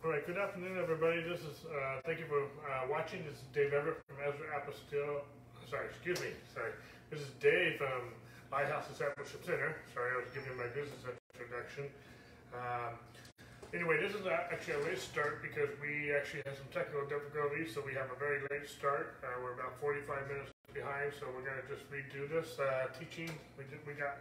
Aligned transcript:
All 0.00 0.08
right, 0.08 0.24
good 0.24 0.40
afternoon, 0.40 0.80
everybody. 0.80 1.20
This 1.20 1.44
is, 1.44 1.68
uh, 1.68 2.00
thank 2.08 2.24
you 2.24 2.24
for 2.24 2.48
uh, 2.64 2.88
watching. 2.88 3.20
This 3.28 3.36
is 3.36 3.44
Dave 3.52 3.76
Everett 3.76 4.00
from 4.08 4.16
Ezra 4.24 4.48
Apostille. 4.56 5.28
Sorry, 5.68 5.92
excuse 5.92 6.16
me. 6.24 6.32
Sorry. 6.56 6.72
This 7.12 7.20
is 7.20 7.28
Dave 7.36 7.76
from 7.76 8.16
Lighthouse 8.48 8.88
Discipleship 8.88 9.44
Center. 9.44 9.76
Sorry, 9.92 10.08
I 10.16 10.24
was 10.24 10.32
giving 10.32 10.56
my 10.56 10.72
business 10.72 11.04
introduction. 11.36 11.92
Um, 12.56 12.96
anyway, 13.76 14.00
this 14.00 14.16
is 14.16 14.24
actually 14.24 14.80
a 14.80 14.84
late 14.88 15.04
start 15.04 15.44
because 15.44 15.68
we 15.84 16.16
actually 16.16 16.48
had 16.48 16.56
some 16.56 16.72
technical 16.72 17.04
difficulties, 17.04 17.76
so 17.76 17.84
we 17.84 17.92
have 17.92 18.08
a 18.08 18.16
very 18.16 18.40
late 18.48 18.72
start. 18.72 19.20
Uh, 19.20 19.36
we're 19.44 19.52
about 19.52 19.76
45 19.84 20.32
minutes 20.32 20.48
behind, 20.72 21.12
so 21.12 21.28
we're 21.28 21.44
going 21.44 21.60
to 21.60 21.68
just 21.68 21.84
redo 21.92 22.24
this 22.24 22.56
uh, 22.56 22.88
teaching. 22.96 23.28
We, 23.60 23.68
did, 23.68 23.84
we 23.84 23.92
got 23.92 24.16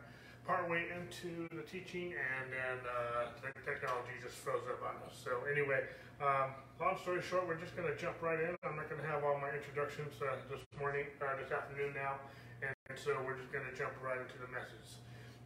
partway 0.49 0.89
into 0.89 1.45
the 1.53 1.61
teaching, 1.61 2.09
and 2.09 2.49
then 2.49 2.81
uh, 2.81 3.29
the 3.37 3.53
technology 3.61 4.17
just 4.17 4.33
froze 4.41 4.65
up 4.65 4.81
on 4.81 4.97
us. 5.05 5.13
So 5.13 5.45
anyway, 5.45 5.85
um, 6.17 6.57
long 6.81 6.97
story 6.97 7.21
short, 7.21 7.45
we're 7.45 7.61
just 7.61 7.77
going 7.77 7.85
to 7.85 7.93
jump 7.93 8.17
right 8.17 8.41
in. 8.41 8.57
I'm 8.65 8.73
not 8.73 8.89
going 8.89 8.97
to 8.97 9.05
have 9.05 9.21
all 9.21 9.37
my 9.37 9.53
introductions 9.53 10.17
uh, 10.17 10.41
this 10.49 10.65
morning, 10.81 11.05
uh, 11.21 11.37
this 11.37 11.53
afternoon 11.53 11.93
now, 11.93 12.17
and, 12.65 12.73
and 12.89 12.97
so 12.97 13.13
we're 13.21 13.37
just 13.37 13.53
going 13.53 13.61
to 13.69 13.75
jump 13.77 13.93
right 14.01 14.17
into 14.17 14.41
the 14.41 14.49
message. 14.49 14.97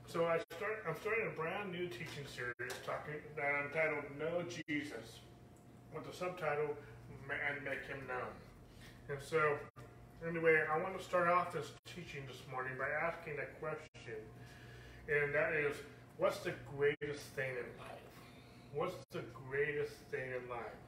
So 0.08 0.24
I 0.24 0.40
start. 0.55 0.88
I'm 0.88 0.96
starting 0.96 1.27
a 1.27 1.35
brand 1.35 1.76
new 1.76 1.91
teaching 1.91 2.24
series 2.24 2.72
talking 2.88 3.20
that 3.35 3.52
"Know 4.16 4.40
Jesus," 4.48 5.20
with 5.91 6.08
the 6.08 6.16
subtitle 6.16 6.80
"And 7.27 7.60
Make 7.68 7.84
Him 7.91 7.99
Known." 8.08 8.32
And 9.12 9.20
so, 9.20 9.60
anyway, 10.24 10.63
I 10.63 10.80
want 10.80 10.96
to 10.96 11.04
start 11.04 11.27
off 11.27 11.52
this 11.52 11.76
teaching 11.84 12.24
this 12.24 12.40
morning 12.48 12.80
by 12.80 12.88
asking 12.88 13.35
a 13.44 13.48
question 13.60 14.24
and 15.07 15.34
that 15.34 15.53
is 15.53 15.75
what's 16.17 16.39
the 16.39 16.53
greatest 16.77 17.23
thing 17.35 17.52
in 17.52 17.67
life? 17.80 18.03
What's 18.73 18.95
the 19.12 19.23
greatest 19.49 19.93
thing 20.09 20.31
in 20.31 20.49
life? 20.49 20.79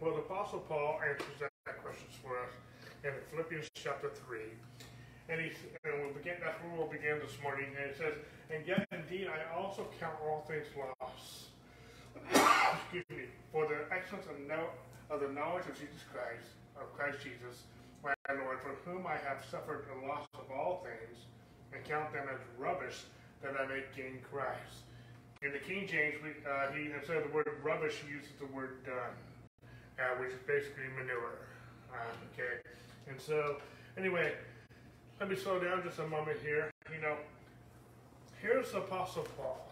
Well, 0.00 0.14
the 0.14 0.20
Apostle 0.20 0.60
Paul 0.60 1.00
answers 1.08 1.38
that 1.40 1.82
question 1.82 2.08
for 2.22 2.38
us 2.38 2.52
in 3.04 3.12
Philippians 3.30 3.70
chapter 3.74 4.10
3. 4.10 4.38
And, 5.28 5.40
he, 5.40 5.50
and 5.84 6.02
we'll 6.02 6.14
begin, 6.14 6.34
that's 6.42 6.58
where 6.62 6.74
we'll 6.74 6.90
begin 6.90 7.18
this 7.22 7.38
morning. 7.42 7.66
And 7.78 7.90
it 7.90 7.96
says, 7.96 8.14
And 8.50 8.66
yet 8.66 8.86
indeed 8.90 9.28
I 9.28 9.54
also 9.54 9.86
count 10.00 10.14
all 10.22 10.44
things 10.48 10.66
loss. 10.74 11.50
Excuse 12.82 13.06
me. 13.10 13.30
For 13.52 13.66
the 13.66 13.86
excellence 13.94 14.26
of, 14.26 14.38
know, 14.46 14.66
of 15.10 15.20
the 15.20 15.28
knowledge 15.28 15.66
of 15.70 15.78
Jesus 15.78 16.02
Christ, 16.10 16.58
of 16.74 16.90
Christ 16.96 17.18
Jesus, 17.22 17.62
my 18.02 18.14
Lord, 18.28 18.58
for 18.58 18.74
whom 18.84 19.06
I 19.06 19.16
have 19.22 19.44
suffered 19.48 19.86
the 19.86 20.06
loss 20.06 20.26
of 20.34 20.50
all 20.50 20.82
things, 20.82 21.26
and 21.72 21.84
count 21.84 22.12
them 22.12 22.26
as 22.28 22.40
rubbish 22.58 23.04
that 23.42 23.54
I 23.58 23.66
may 23.66 23.82
gain 23.96 24.20
Christ. 24.30 24.86
In 25.42 25.52
the 25.52 25.58
King 25.58 25.86
James, 25.88 26.14
we, 26.22 26.30
uh, 26.46 26.70
he 26.72 26.92
instead 26.92 27.16
of 27.16 27.24
the 27.24 27.34
word 27.34 27.48
rubbish, 27.62 27.98
he 28.06 28.12
uses 28.12 28.30
the 28.38 28.46
word 28.46 28.84
dung, 28.86 29.14
uh, 29.98 30.14
which 30.20 30.30
is 30.30 30.38
basically 30.46 30.86
manure. 30.96 31.50
Uh, 31.92 31.96
okay, 32.32 32.62
and 33.08 33.20
so 33.20 33.56
anyway, 33.98 34.32
let 35.18 35.28
me 35.28 35.36
slow 35.36 35.58
down 35.58 35.82
just 35.82 35.98
a 35.98 36.06
moment 36.06 36.38
here. 36.42 36.70
You 36.94 37.02
know, 37.02 37.16
here's 38.40 38.70
the 38.70 38.78
Apostle 38.78 39.26
Paul, 39.36 39.68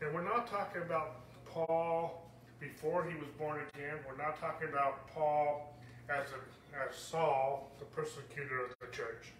and 0.00 0.12
we're 0.12 0.24
not 0.24 0.48
talking 0.48 0.82
about 0.82 1.20
Paul 1.46 2.28
before 2.58 3.04
he 3.04 3.14
was 3.16 3.28
born 3.38 3.60
again. 3.74 3.96
We're 4.08 4.22
not 4.22 4.40
talking 4.40 4.68
about 4.68 5.06
Paul 5.14 5.76
as 6.08 6.26
a 6.30 6.62
as 6.88 6.96
Saul, 6.96 7.70
the 7.78 7.84
persecutor 7.84 8.64
of 8.64 8.70
the 8.80 8.94
church. 8.96 9.32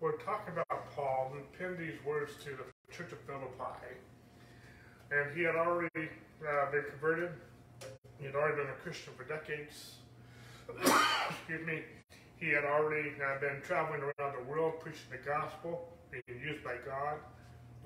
We're 0.00 0.18
talking 0.18 0.52
about 0.52 0.94
Paul 0.94 1.32
who 1.32 1.40
penned 1.58 1.78
these 1.78 1.98
words 2.04 2.32
to 2.44 2.50
the 2.50 2.64
Church 2.92 3.12
of 3.12 3.20
Philippi. 3.20 3.96
And 5.10 5.36
he 5.36 5.42
had 5.42 5.56
already 5.56 6.08
uh, 6.40 6.70
been 6.70 6.84
converted. 6.90 7.30
He 8.18 8.26
had 8.26 8.34
already 8.34 8.56
been 8.56 8.70
a 8.70 8.78
Christian 8.82 9.12
for 9.16 9.24
decades. 9.24 9.96
Excuse 11.30 11.66
me. 11.66 11.82
He 12.36 12.48
had 12.50 12.64
already 12.64 13.12
uh, 13.16 13.40
been 13.40 13.62
traveling 13.62 14.02
around 14.02 14.34
the 14.36 14.44
world 14.50 14.80
preaching 14.80 15.08
the 15.10 15.18
gospel, 15.18 15.88
being 16.10 16.40
used 16.40 16.62
by 16.64 16.76
God. 16.84 17.18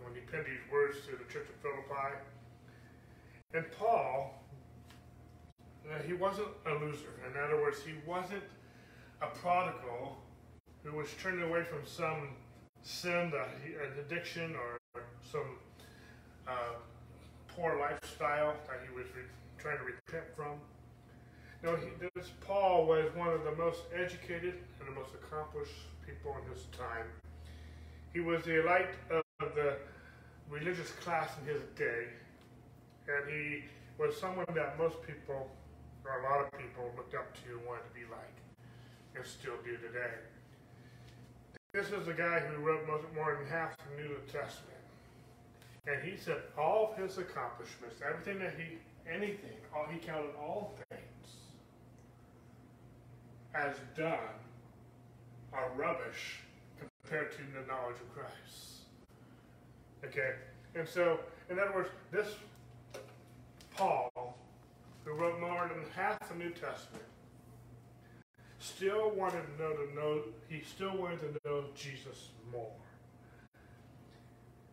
When 0.02 0.14
he 0.14 0.20
penned 0.20 0.46
these 0.46 0.72
words 0.72 0.98
to 1.06 1.12
the 1.12 1.24
Church 1.32 1.48
of 1.48 1.56
Philippi. 1.62 2.16
And 3.54 3.64
Paul, 3.78 4.42
uh, 5.86 6.02
he 6.06 6.12
wasn't 6.12 6.48
a 6.66 6.74
loser. 6.74 7.14
In 7.26 7.40
other 7.40 7.60
words, 7.60 7.78
he 7.84 7.94
wasn't 8.06 8.42
a 9.22 9.26
prodigal 9.26 10.18
who 10.82 10.96
was 10.96 11.08
turned 11.20 11.42
away 11.42 11.64
from 11.64 11.86
some 11.86 12.28
sin, 12.82 13.32
an 13.32 13.98
addiction, 13.98 14.54
or 14.54 14.78
some 15.30 15.58
uh, 16.46 16.74
poor 17.48 17.78
lifestyle 17.78 18.54
that 18.66 18.80
he 18.86 18.94
was 18.94 19.06
trying 19.58 19.78
to 19.78 19.84
repent 19.84 20.24
from. 20.36 20.58
No, 21.62 21.74
he, 21.76 21.88
this 22.14 22.30
Paul 22.40 22.86
was 22.86 23.06
one 23.14 23.28
of 23.28 23.44
the 23.44 23.54
most 23.56 23.80
educated 23.94 24.54
and 24.78 24.88
the 24.88 24.92
most 24.92 25.10
accomplished 25.14 25.72
people 26.06 26.36
in 26.42 26.52
his 26.52 26.66
time. 26.66 27.06
He 28.12 28.20
was 28.20 28.44
the 28.44 28.60
elite 28.60 28.94
of 29.10 29.22
the 29.54 29.76
religious 30.48 30.90
class 31.02 31.30
in 31.40 31.52
his 31.52 31.62
day, 31.76 32.06
and 33.08 33.30
he 33.30 33.64
was 33.98 34.16
someone 34.18 34.46
that 34.54 34.78
most 34.78 35.02
people, 35.02 35.50
or 36.04 36.20
a 36.20 36.22
lot 36.22 36.44
of 36.44 36.52
people, 36.58 36.92
looked 36.96 37.14
up 37.14 37.34
to 37.42 37.58
and 37.58 37.66
wanted 37.66 37.84
to 37.88 37.94
be 37.94 38.06
like, 38.10 38.36
and 39.16 39.24
still 39.26 39.56
do 39.64 39.76
today. 39.76 40.14
This 41.72 41.90
is 41.90 42.06
the 42.06 42.12
guy 42.12 42.40
who 42.40 42.62
wrote 42.62 42.86
most, 42.86 43.04
more 43.14 43.36
than 43.36 43.46
half 43.50 43.76
the 43.76 44.02
New 44.02 44.16
Testament. 44.26 44.75
And 45.86 46.02
he 46.02 46.16
said 46.16 46.38
all 46.58 46.90
of 46.90 46.98
his 46.98 47.18
accomplishments, 47.18 48.00
everything 48.06 48.40
that 48.40 48.54
he, 48.58 48.78
anything, 49.10 49.56
all, 49.74 49.86
he 49.90 49.98
counted 49.98 50.34
all 50.36 50.74
things 50.90 51.02
as 53.54 53.76
done 53.96 54.18
are 55.52 55.70
rubbish 55.76 56.40
compared 56.78 57.32
to 57.32 57.38
the 57.38 57.66
knowledge 57.66 57.96
of 57.96 58.12
Christ. 58.14 58.82
Okay? 60.04 60.32
And 60.74 60.88
so, 60.88 61.20
in 61.48 61.58
other 61.58 61.72
words, 61.72 61.88
this 62.10 62.34
Paul, 63.76 64.10
who 65.04 65.12
wrote 65.12 65.40
more 65.40 65.68
than 65.68 65.84
half 65.94 66.18
the 66.28 66.34
New 66.34 66.50
Testament, 66.50 67.04
still 68.58 69.10
wanted 69.10 69.42
to 69.42 69.62
know 69.62 69.72
to 69.74 69.94
know 69.94 70.22
he 70.48 70.62
still 70.62 70.96
wanted 70.96 71.20
to 71.20 71.38
know 71.44 71.64
Jesus 71.74 72.30
more. 72.50 72.72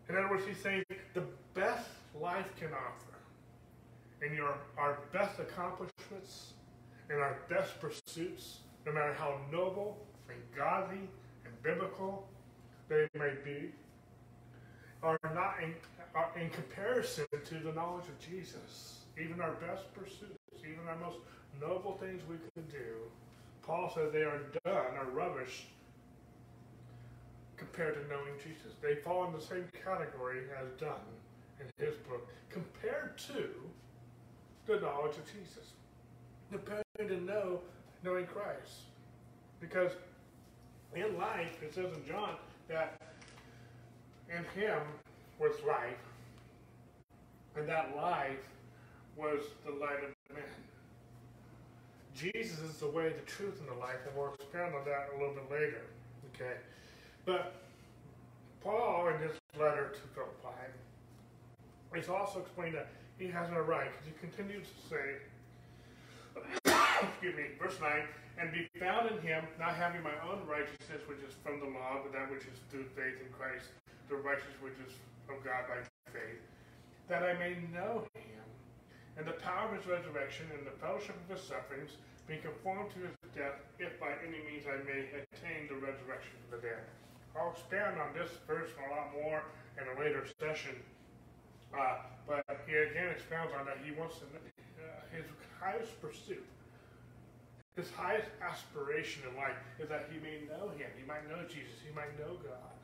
In 0.09 0.17
other 0.17 0.29
words, 0.29 0.43
he's 0.45 0.61
saying 0.61 0.83
the 1.13 1.23
best 1.53 1.89
life 2.19 2.49
can 2.59 2.69
offer, 2.73 3.17
and 4.21 4.35
your 4.35 4.57
our 4.77 4.99
best 5.11 5.39
accomplishments 5.39 6.53
and 7.09 7.19
our 7.19 7.37
best 7.49 7.79
pursuits, 7.79 8.59
no 8.85 8.91
matter 8.91 9.13
how 9.13 9.39
noble 9.51 9.97
and 10.29 10.37
godly 10.55 11.09
and 11.45 11.63
biblical 11.63 12.27
they 12.89 13.07
may 13.17 13.33
be, 13.43 13.71
are 15.01 15.17
not 15.23 15.55
in, 15.61 15.73
are 16.15 16.31
in 16.39 16.49
comparison 16.49 17.25
to 17.45 17.55
the 17.55 17.71
knowledge 17.71 18.05
of 18.07 18.19
Jesus. 18.19 18.99
Even 19.21 19.41
our 19.41 19.53
best 19.53 19.93
pursuits, 19.93 20.37
even 20.59 20.87
our 20.87 20.97
most 20.97 21.17
noble 21.61 21.97
things 21.97 22.21
we 22.29 22.35
can 22.53 22.69
do, 22.69 22.95
Paul 23.61 23.91
says 23.93 24.11
they 24.11 24.23
are 24.23 24.41
done, 24.65 24.97
are 24.97 25.09
rubbish 25.13 25.67
compared 27.63 27.95
to 27.95 28.01
knowing 28.09 28.33
Jesus. 28.37 28.73
They 28.81 28.95
fall 28.95 29.25
in 29.25 29.33
the 29.33 29.41
same 29.41 29.67
category 29.83 30.41
as 30.59 30.69
done 30.79 31.07
in 31.59 31.85
his 31.85 31.95
book, 32.09 32.27
compared 32.49 33.17
to 33.29 33.49
the 34.67 34.79
knowledge 34.79 35.17
of 35.17 35.25
Jesus. 35.25 35.71
Compared 36.51 36.83
to 36.97 37.21
know 37.21 37.59
knowing 38.03 38.25
Christ. 38.25 38.89
Because 39.59 39.91
in 40.95 41.17
life, 41.17 41.63
it 41.63 41.73
says 41.73 41.91
in 41.95 42.05
John 42.05 42.35
that 42.67 42.99
in 44.29 44.43
him 44.59 44.79
was 45.39 45.53
life, 45.65 45.97
and 47.55 47.67
that 47.67 47.95
life 47.95 48.37
was 49.15 49.41
the 49.65 49.71
light 49.71 50.03
of 50.03 50.35
men. 50.35 50.43
Jesus 52.15 52.59
is 52.59 52.77
the 52.77 52.87
way, 52.87 53.09
the 53.09 53.25
truth, 53.25 53.59
and 53.59 53.69
the 53.69 53.79
life, 53.79 53.97
and 54.07 54.15
we'll 54.15 54.33
expand 54.33 54.75
on 54.75 54.85
that 54.85 55.09
a 55.15 55.19
little 55.19 55.33
bit 55.33 55.49
later. 55.49 55.81
Okay. 56.35 56.57
But 57.25 57.55
Paul, 58.61 59.07
in 59.09 59.19
his 59.21 59.39
letter 59.59 59.95
to 59.95 60.01
Philippi, 60.11 60.59
is 61.95 62.09
also 62.09 62.39
explaining 62.39 62.73
that 62.73 62.89
he 63.17 63.27
has 63.27 63.49
no 63.51 63.61
right, 63.61 63.91
because 63.91 64.07
he 64.07 64.15
continues 64.19 64.67
to 64.67 64.79
say, 64.89 65.05
excuse 67.07 67.35
me, 67.35 67.55
verse 67.61 67.79
9, 67.79 67.91
and 68.39 68.51
be 68.51 68.67
found 68.79 69.11
in 69.11 69.21
him, 69.21 69.45
not 69.59 69.75
having 69.75 70.01
my 70.01 70.15
own 70.25 70.41
righteousness, 70.49 71.05
which 71.07 71.21
is 71.21 71.35
from 71.45 71.59
the 71.59 71.69
law, 71.69 72.01
but 72.03 72.11
that 72.11 72.31
which 72.31 72.43
is 72.43 72.59
through 72.71 72.89
faith 72.97 73.21
in 73.21 73.29
Christ, 73.31 73.71
the 74.09 74.15
righteousness 74.17 74.57
which 74.59 74.79
is 74.83 74.91
of 75.29 75.39
God 75.45 75.69
by 75.69 75.79
faith, 76.11 76.41
that 77.07 77.23
I 77.23 77.37
may 77.39 77.55
know 77.71 78.03
him, 78.17 78.43
and 79.15 79.23
the 79.23 79.37
power 79.39 79.69
of 79.69 79.77
his 79.77 79.85
resurrection, 79.85 80.49
and 80.57 80.65
the 80.65 80.75
fellowship 80.81 81.15
of 81.15 81.37
his 81.37 81.45
sufferings, 81.45 81.95
being 82.27 82.41
conformed 82.41 82.89
to 82.97 83.05
his 83.05 83.15
death, 83.35 83.61
if 83.79 83.99
by 83.99 84.11
any 84.25 84.41
means 84.49 84.65
I 84.65 84.81
may 84.83 85.07
attain 85.13 85.69
the 85.69 85.77
resurrection 85.77 86.33
of 86.47 86.57
the 86.57 86.67
dead. 86.67 86.83
I'll 87.35 87.51
expand 87.51 87.99
on 87.99 88.13
this 88.13 88.29
verse 88.47 88.69
a 88.77 88.93
lot 88.93 89.13
more 89.13 89.43
in 89.81 89.85
a 89.89 89.99
later 89.99 90.25
session. 90.39 90.75
Uh, 91.73 91.97
but 92.27 92.45
he 92.67 92.73
again 92.73 93.09
expounds 93.09 93.51
on 93.57 93.65
that. 93.65 93.77
He 93.83 93.91
wants 93.91 94.19
to, 94.19 94.25
uh, 94.25 94.85
his 95.09 95.25
highest 95.59 95.99
pursuit, 96.01 96.45
his 97.75 97.89
highest 97.91 98.29
aspiration 98.41 99.23
in 99.29 99.35
life 99.35 99.57
is 99.79 99.89
that 99.89 100.09
he 100.13 100.19
may 100.19 100.45
know 100.45 100.69
him. 100.77 100.89
He 100.93 101.05
might 101.07 101.27
know 101.27 101.41
Jesus. 101.49 101.81
He 101.81 101.93
might 101.95 102.13
know 102.19 102.37
God. 102.37 102.77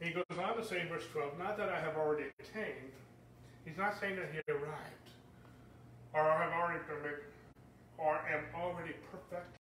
And 0.00 0.10
he 0.10 0.14
goes 0.14 0.38
on 0.38 0.56
to 0.56 0.64
say 0.64 0.80
in 0.80 0.88
verse 0.88 1.06
12, 1.12 1.38
not 1.38 1.56
that 1.56 1.68
I 1.68 1.80
have 1.80 1.96
already 1.96 2.26
attained. 2.42 2.92
He's 3.64 3.78
not 3.78 3.98
saying 3.98 4.16
that 4.16 4.30
he 4.34 4.42
arrived 4.52 5.06
or 6.12 6.22
I 6.22 6.44
have 6.44 6.52
already 6.52 6.80
or 7.98 8.16
am 8.28 8.44
already 8.54 8.94
perfected. 9.10 9.60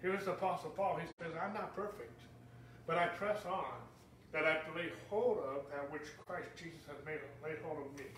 Here's 0.00 0.24
the 0.24 0.32
Apostle 0.32 0.70
Paul. 0.70 0.98
He 1.00 1.06
says, 1.20 1.34
I'm 1.40 1.52
not 1.52 1.74
perfect, 1.74 2.18
but 2.88 2.96
I 2.96 3.06
press 3.20 3.44
on 3.44 3.76
that 4.32 4.48
I 4.48 4.64
lay 4.74 4.88
hold 5.12 5.44
of 5.44 5.68
that 5.68 5.92
which 5.92 6.08
Christ 6.24 6.48
Jesus 6.56 6.80
has 6.88 6.96
made 7.04 7.20
laid 7.44 7.60
hold 7.60 7.84
of 7.84 7.92
me. 8.00 8.08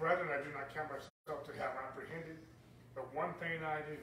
Brethren, 0.00 0.32
I 0.32 0.40
do 0.40 0.48
not 0.56 0.72
count 0.72 0.88
myself 0.88 1.44
to 1.44 1.52
have 1.60 1.76
apprehended, 1.76 2.40
but 2.96 3.12
one 3.14 3.36
thing 3.36 3.60
I 3.60 3.84
do, 3.84 4.00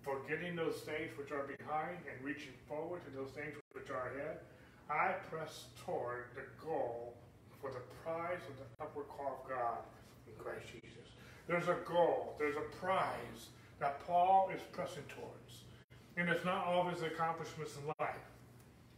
forgetting 0.00 0.56
those 0.56 0.80
things 0.88 1.12
which 1.20 1.32
are 1.36 1.44
behind 1.44 2.00
and 2.08 2.16
reaching 2.24 2.56
forward 2.64 3.04
to 3.04 3.10
those 3.12 3.28
things 3.36 3.52
which 3.76 3.92
are 3.92 4.08
ahead, 4.16 4.40
I 4.88 5.20
press 5.28 5.68
toward 5.84 6.32
the 6.32 6.48
goal 6.64 7.12
for 7.60 7.68
the 7.70 7.84
prize 8.00 8.40
of 8.48 8.56
the 8.56 8.68
upward 8.80 9.08
call 9.12 9.44
of 9.44 9.50
God 9.50 9.84
in 10.24 10.32
Christ 10.40 10.64
Jesus. 10.72 11.12
There's 11.46 11.68
a 11.68 11.76
goal, 11.84 12.36
there's 12.38 12.56
a 12.56 12.68
prize 12.80 13.52
that 13.80 14.00
Paul 14.06 14.48
is 14.54 14.62
pressing 14.72 15.04
towards. 15.12 15.68
And 16.16 16.28
it's 16.28 16.44
not 16.44 16.64
his 16.90 17.02
accomplishments 17.02 17.76
in 17.76 17.92
life. 18.00 18.16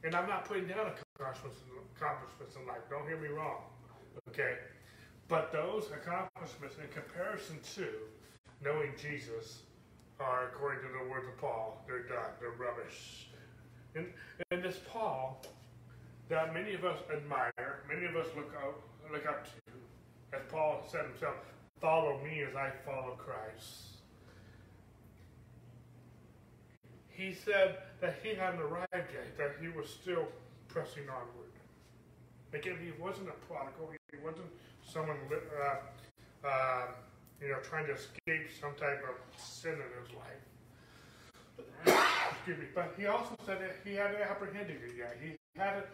And 0.04 0.14
I'm 0.14 0.28
not 0.28 0.44
putting 0.46 0.66
down 0.66 0.92
accomplishments 1.18 2.56
in 2.56 2.66
life. 2.66 2.80
Don't 2.88 3.06
hear 3.06 3.18
me 3.18 3.28
wrong. 3.28 3.62
Okay? 4.28 4.54
But 5.28 5.52
those 5.52 5.86
accomplishments 5.92 6.76
in 6.82 6.88
comparison 6.88 7.58
to 7.74 7.86
knowing 8.64 8.92
Jesus 9.00 9.62
are, 10.18 10.48
according 10.48 10.82
to 10.82 10.88
the 10.92 11.10
words 11.10 11.26
of 11.28 11.36
Paul, 11.38 11.84
they're 11.86 12.02
done. 12.02 12.32
They're 12.40 12.50
rubbish. 12.50 13.28
And, 13.94 14.06
and 14.50 14.62
this 14.62 14.80
Paul 14.88 15.42
that 16.28 16.54
many 16.54 16.74
of 16.74 16.84
us 16.84 16.98
admire, 17.12 17.82
many 17.88 18.06
of 18.06 18.16
us 18.16 18.26
look 18.36 18.54
up, 18.54 18.80
look 19.12 19.26
up 19.26 19.44
to, 19.44 20.36
as 20.36 20.42
Paul 20.48 20.82
said 20.88 21.04
himself, 21.06 21.34
follow 21.80 22.20
me 22.22 22.42
as 22.48 22.54
I 22.54 22.70
follow 22.86 23.18
Christ. 23.18 23.99
He 27.20 27.34
said 27.34 27.76
that 28.00 28.16
he 28.22 28.34
hadn't 28.34 28.62
arrived 28.62 29.12
yet, 29.12 29.36
that 29.36 29.56
he 29.60 29.68
was 29.68 29.90
still 29.90 30.24
pressing 30.68 31.02
onward. 31.02 31.52
Again, 32.54 32.78
he 32.82 32.92
wasn't 32.98 33.28
a 33.28 33.36
prodigal. 33.44 33.90
He 34.10 34.16
wasn't 34.24 34.48
someone, 34.82 35.18
uh, 35.28 36.48
uh, 36.48 36.86
you 37.42 37.48
know, 37.48 37.58
trying 37.62 37.86
to 37.88 37.92
escape 37.92 38.48
some 38.58 38.72
type 38.74 39.04
of 39.04 39.16
sin 39.38 39.74
in 39.74 39.90
his 40.00 40.10
life. 40.16 40.40
Excuse 42.32 42.58
me. 42.58 42.64
But 42.74 42.94
he 42.96 43.04
also 43.04 43.36
said 43.44 43.60
that 43.60 43.76
he 43.84 43.96
hadn't 43.96 44.22
apprehended 44.22 44.80
it 44.82 44.96
yet. 44.96 45.18
He 45.22 45.36
hadn't. 45.60 45.84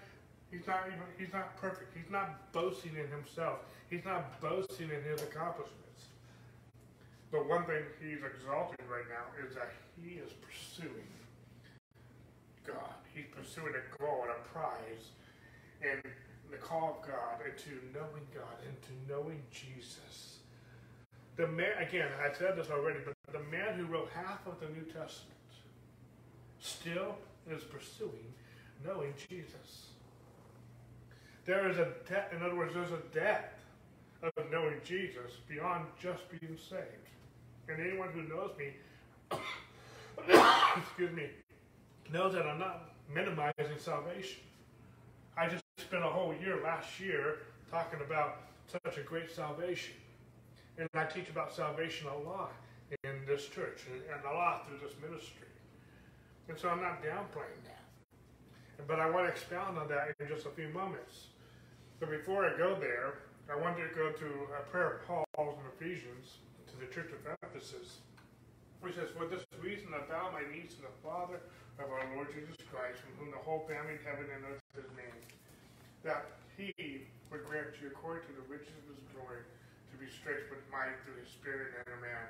He's 0.52 0.64
not 0.68 0.86
even. 0.86 1.00
He's 1.18 1.32
not 1.32 1.56
perfect. 1.56 1.90
He's 1.92 2.10
not 2.10 2.52
boasting 2.52 2.92
in 2.92 3.08
himself. 3.10 3.58
He's 3.90 4.04
not 4.04 4.40
boasting 4.40 4.90
in 4.90 5.02
his 5.02 5.22
accomplishments. 5.22 6.06
But 7.30 7.48
one 7.48 7.64
thing 7.64 7.82
he's 8.00 8.22
exalting 8.24 8.86
right 8.88 9.06
now 9.08 9.26
is 9.46 9.54
that 9.54 9.72
he 10.00 10.14
is 10.14 10.30
pursuing 10.40 11.10
God. 12.66 12.94
He's 13.14 13.26
pursuing 13.34 13.74
a 13.74 14.02
goal 14.02 14.22
and 14.22 14.30
a 14.30 14.48
prize. 14.48 15.10
And 15.82 16.00
the 16.50 16.56
call 16.56 16.98
of 17.00 17.08
God 17.08 17.42
into 17.44 17.78
knowing 17.92 18.26
God, 18.34 18.56
into 18.62 18.92
knowing 19.08 19.42
Jesus. 19.50 20.38
The 21.36 21.46
man, 21.46 21.72
again, 21.78 22.08
I 22.22 22.32
said 22.32 22.56
this 22.56 22.70
already, 22.70 23.00
but 23.04 23.14
the 23.32 23.44
man 23.50 23.74
who 23.74 23.84
wrote 23.86 24.10
half 24.14 24.46
of 24.46 24.58
the 24.60 24.66
New 24.66 24.84
Testament 24.84 25.34
still 26.60 27.16
is 27.50 27.62
pursuing 27.62 28.32
knowing 28.84 29.12
Jesus. 29.28 29.86
There 31.44 31.68
is 31.70 31.78
a 31.78 31.88
depth, 32.08 32.34
in 32.34 32.42
other 32.42 32.56
words, 32.56 32.74
there's 32.74 32.90
a 32.90 33.14
depth 33.14 33.62
of 34.22 34.32
knowing 34.50 34.76
Jesus 34.84 35.32
beyond 35.48 35.84
just 36.00 36.22
being 36.30 36.56
saved. 36.68 37.06
And 37.68 37.80
anyone 37.80 38.10
who 38.10 38.22
knows 38.22 38.52
me, 38.58 38.72
excuse 40.76 41.12
me, 41.12 41.28
knows 42.12 42.34
that 42.34 42.46
I'm 42.46 42.58
not 42.58 42.90
minimizing 43.12 43.78
salvation. 43.78 44.40
I 45.36 45.48
just 45.48 45.64
spent 45.78 46.04
a 46.04 46.08
whole 46.08 46.34
year 46.34 46.60
last 46.62 47.00
year 47.00 47.38
talking 47.70 48.00
about 48.00 48.42
such 48.66 48.98
a 48.98 49.02
great 49.02 49.30
salvation. 49.30 49.94
And 50.78 50.88
I 50.94 51.04
teach 51.04 51.28
about 51.28 51.52
salvation 51.52 52.06
a 52.08 52.28
lot 52.28 52.52
in 53.02 53.26
this 53.26 53.48
church 53.48 53.82
and, 53.90 54.02
a 54.24 54.34
lot 54.34 54.68
through 54.68 54.78
this 54.78 54.94
ministry. 55.02 55.48
And 56.48 56.58
so 56.58 56.68
I'm 56.68 56.80
not 56.80 57.02
downplaying 57.02 57.64
that. 57.64 58.86
But 58.86 59.00
I 59.00 59.10
want 59.10 59.26
to 59.26 59.32
expound 59.32 59.78
on 59.78 59.88
that 59.88 60.14
in 60.20 60.28
just 60.28 60.46
a 60.46 60.50
few 60.50 60.68
moments. 60.68 61.28
But 61.98 62.10
before 62.10 62.46
I 62.46 62.56
go 62.56 62.76
there, 62.78 63.14
I 63.50 63.60
want 63.60 63.76
to 63.76 63.88
go 63.94 64.10
to 64.10 64.26
a 64.58 64.62
prayer 64.70 65.00
of 65.00 65.06
Paul's 65.34 65.56
in 65.58 65.86
Ephesians 65.86 66.38
the 66.76 66.92
church 66.92 67.08
of 67.12 67.24
Ephesus, 67.24 68.04
which 68.84 69.00
says, 69.00 69.08
For 69.16 69.24
this 69.24 69.44
reason 69.58 69.88
I 69.96 70.04
bow 70.04 70.28
my 70.32 70.44
knees 70.52 70.76
to 70.76 70.84
the 70.84 70.96
Father 71.00 71.40
of 71.80 71.88
our 71.88 72.04
Lord 72.12 72.28
Jesus 72.32 72.56
Christ, 72.68 73.00
from 73.00 73.16
whom 73.16 73.30
the 73.32 73.40
whole 73.40 73.64
family 73.64 73.96
in 73.96 74.02
heaven 74.04 74.28
and 74.28 74.44
earth 74.44 74.64
is 74.76 74.88
named, 74.92 75.30
that 76.04 76.36
he 76.56 77.08
would 77.32 77.44
grant 77.48 77.76
you, 77.80 77.88
according 77.92 78.24
to 78.28 78.34
the 78.36 78.46
riches 78.48 78.76
of 78.84 78.96
his 78.96 79.02
glory, 79.16 79.44
to 79.92 79.94
be 79.96 80.08
stretched 80.08 80.48
with 80.52 80.60
might 80.68 80.96
through 81.04 81.16
his 81.20 81.28
Spirit 81.32 81.80
and 81.80 81.88
a 81.96 82.00
man, 82.00 82.28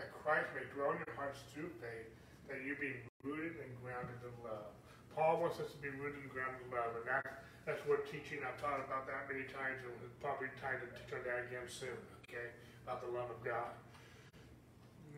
that 0.00 0.08
Christ 0.24 0.48
may 0.56 0.64
dwell 0.72 0.96
in 0.96 1.00
your 1.04 1.16
hearts 1.16 1.44
through 1.52 1.72
faith, 1.80 2.08
that 2.48 2.64
you 2.64 2.76
be 2.80 2.96
rooted 3.24 3.60
and 3.60 3.70
grounded 3.84 4.16
in 4.24 4.34
love. 4.40 4.72
Paul 5.12 5.44
wants 5.44 5.60
us 5.60 5.68
to 5.76 5.78
be 5.80 5.92
rooted 5.92 6.24
and 6.24 6.32
grounded 6.32 6.64
in 6.64 6.72
love, 6.72 6.96
and 6.96 7.04
that, 7.04 7.44
that's 7.68 7.84
what 7.84 8.08
teaching. 8.08 8.40
I've 8.40 8.56
taught 8.56 8.80
about 8.80 9.04
that 9.08 9.28
many 9.28 9.44
times, 9.52 9.84
and 9.84 9.92
it's 10.00 10.16
probably 10.24 10.48
time 10.56 10.80
to 10.80 10.88
teach 10.96 11.12
on 11.12 11.20
that 11.28 11.52
again 11.52 11.68
soon, 11.68 11.96
okay, 12.24 12.56
about 12.84 13.00
the 13.00 13.10
love 13.10 13.30
of 13.30 13.38
God. 13.44 13.72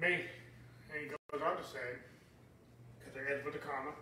Me, 0.00 0.26
and 0.90 0.96
he 1.00 1.06
goes 1.08 1.40
on 1.40 1.56
to 1.56 1.66
say, 1.66 1.98
because 2.98 3.16
it 3.16 3.24
ends 3.30 3.44
with 3.44 3.56
a 3.56 3.62
comma, 3.62 3.94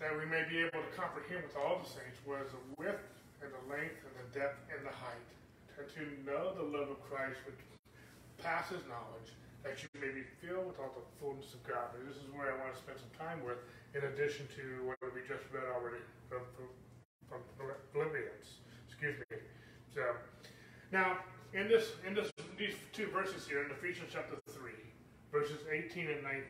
that 0.00 0.10
we 0.18 0.26
may 0.26 0.42
be 0.50 0.58
able 0.58 0.82
to 0.82 0.92
comprehend 0.96 1.46
with 1.46 1.54
all 1.54 1.78
the 1.78 1.88
saints 1.88 2.18
what 2.26 2.42
is 2.42 2.50
the 2.50 2.64
width 2.74 3.06
and 3.38 3.50
the 3.54 3.64
length 3.70 4.02
and 4.02 4.14
the 4.18 4.28
depth 4.34 4.58
and 4.74 4.82
the 4.82 4.94
height, 4.94 5.28
and 5.78 5.86
to 5.94 6.02
know 6.26 6.54
the 6.54 6.66
love 6.66 6.90
of 6.90 6.98
Christ 7.06 7.38
which 7.46 7.58
passes 8.42 8.82
knowledge, 8.90 9.30
that 9.62 9.78
you 9.78 9.86
may 9.94 10.10
be 10.10 10.26
filled 10.42 10.66
with 10.66 10.78
all 10.82 10.90
the 10.90 11.06
fullness 11.22 11.54
of 11.54 11.62
God. 11.62 11.94
And 11.94 12.02
this 12.10 12.18
is 12.18 12.26
where 12.34 12.50
I 12.50 12.58
want 12.58 12.74
to 12.74 12.78
spend 12.82 12.98
some 12.98 13.14
time 13.14 13.46
with, 13.46 13.62
in 13.94 14.02
addition 14.10 14.50
to 14.58 14.90
what 14.90 14.98
we 15.14 15.22
just 15.22 15.46
read 15.54 15.70
already 15.70 16.02
from, 16.26 16.42
from, 16.58 16.66
from 17.30 17.70
Philippians. 17.94 18.58
Excuse 18.90 19.22
me. 19.30 19.38
So, 19.94 20.02
now 20.90 21.22
in 21.54 21.68
this 21.68 21.92
in 22.06 22.14
this 22.14 22.30
these 22.58 22.74
two 22.92 23.06
verses 23.08 23.46
here 23.46 23.62
in 23.64 23.70
Ephesians 23.70 24.10
chapter 24.12 24.36
three, 24.50 24.80
verses 25.30 25.58
18 25.70 26.10
and 26.10 26.22
19 26.22 26.42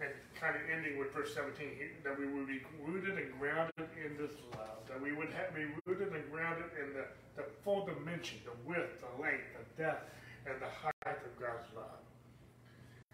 and 0.00 0.10
kind 0.38 0.54
of 0.54 0.62
ending 0.68 0.98
with 0.98 1.12
verse 1.12 1.32
17, 1.34 2.04
that 2.04 2.18
we 2.18 2.26
would 2.26 2.46
be 2.46 2.60
rooted 2.84 3.16
and 3.16 3.32
grounded 3.40 3.88
in 3.96 4.16
this 4.20 4.32
love, 4.52 4.84
that 4.88 5.00
we 5.00 5.12
would 5.12 5.32
have, 5.32 5.54
be 5.54 5.64
rooted 5.86 6.12
and 6.12 6.30
grounded 6.30 6.68
in 6.76 6.92
the, 6.92 7.06
the 7.36 7.48
full 7.64 7.86
dimension, 7.86 8.38
the 8.44 8.52
width, 8.68 9.00
the 9.00 9.22
length, 9.22 9.48
the 9.56 9.82
depth, 9.82 10.12
and 10.44 10.60
the 10.60 10.68
height 10.68 11.18
of 11.24 11.40
God's 11.40 11.64
love. 11.74 12.04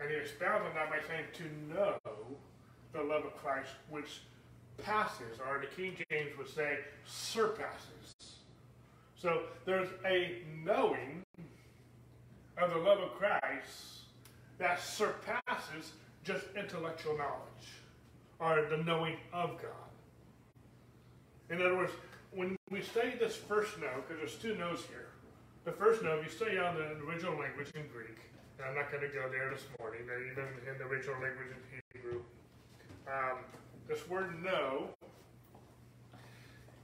And 0.00 0.10
he 0.10 0.16
expounds 0.16 0.66
on 0.66 0.74
that 0.74 0.90
by 0.90 0.98
saying, 1.06 1.26
to 1.34 1.72
know 1.72 1.98
the 2.92 3.02
love 3.02 3.24
of 3.24 3.36
Christ, 3.36 3.70
which 3.88 4.22
passes, 4.82 5.38
or 5.38 5.60
the 5.60 5.70
King 5.80 5.96
James 6.10 6.36
would 6.36 6.48
say, 6.48 6.78
surpasses. 7.06 8.31
So 9.22 9.42
there's 9.64 9.88
a 10.04 10.42
knowing 10.64 11.22
of 12.58 12.70
the 12.70 12.78
love 12.78 12.98
of 12.98 13.14
Christ 13.14 14.00
that 14.58 14.82
surpasses 14.82 15.92
just 16.24 16.46
intellectual 16.56 17.16
knowledge 17.16 17.68
or 18.40 18.66
the 18.68 18.82
knowing 18.82 19.16
of 19.32 19.62
God. 19.62 19.92
In 21.50 21.62
other 21.62 21.76
words, 21.76 21.92
when 22.34 22.56
we 22.68 22.82
study 22.82 23.12
this 23.16 23.36
first 23.36 23.78
know, 23.78 24.02
because 24.02 24.18
there's 24.18 24.42
two 24.42 24.56
knows 24.58 24.84
here. 24.88 25.10
The 25.64 25.72
first 25.72 26.02
know, 26.02 26.16
if 26.16 26.24
you 26.24 26.30
study 26.30 26.58
on 26.58 26.74
the 26.74 27.06
original 27.06 27.38
language 27.38 27.70
in 27.76 27.86
Greek, 27.94 28.18
and 28.58 28.66
I'm 28.66 28.74
not 28.74 28.90
going 28.90 29.02
to 29.04 29.14
go 29.14 29.28
there 29.30 29.50
this 29.54 29.66
morning, 29.78 30.00
even 30.02 30.46
in 30.68 30.78
the 30.78 30.84
original 30.84 31.14
language 31.22 31.46
in 31.72 31.80
Hebrew, 31.94 32.22
um, 33.06 33.38
this 33.86 34.08
word 34.08 34.42
know, 34.42 34.88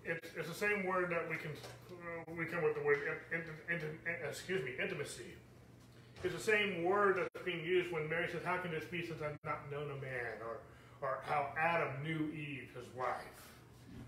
it's, 0.08 0.28
it's, 0.36 0.48
the 0.48 0.54
same 0.54 0.86
word 0.86 1.10
that 1.10 1.28
we 1.28 1.36
can 1.36 1.50
uh, 1.90 2.32
we 2.36 2.46
come 2.46 2.62
with 2.62 2.74
the 2.74 2.82
word 2.82 2.98
in, 3.30 3.40
in, 3.74 3.80
in, 3.80 3.90
excuse 4.28 4.64
me 4.64 4.72
intimacy 4.82 5.34
It's 6.24 6.34
the 6.34 6.40
same 6.40 6.82
word 6.82 7.18
that's 7.18 7.44
being 7.44 7.64
used 7.64 7.92
when 7.92 8.08
Mary 8.08 8.28
says, 8.32 8.42
How 8.44 8.56
can 8.56 8.70
this 8.70 8.84
be 8.84 9.06
since 9.06 9.20
I've 9.22 9.38
not 9.44 9.70
known 9.70 9.90
a 9.90 10.00
man? 10.00 10.40
Or, 10.42 10.58
or 11.00 11.18
how 11.26 11.50
Adam 11.56 11.88
knew 12.02 12.32
Eve, 12.34 12.70
his 12.74 12.86
wife. 12.96 13.06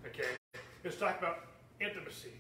Okay? 0.07 0.29
It's 0.83 0.97
talking 0.97 1.19
about 1.19 1.45
intimacy. 1.81 2.33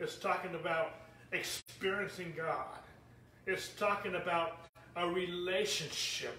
It's 0.00 0.16
talking 0.16 0.54
about 0.54 0.94
experiencing 1.32 2.32
God. 2.36 2.78
it's 3.46 3.68
talking 3.74 4.16
about 4.16 4.66
a 4.96 5.08
relationship 5.08 6.36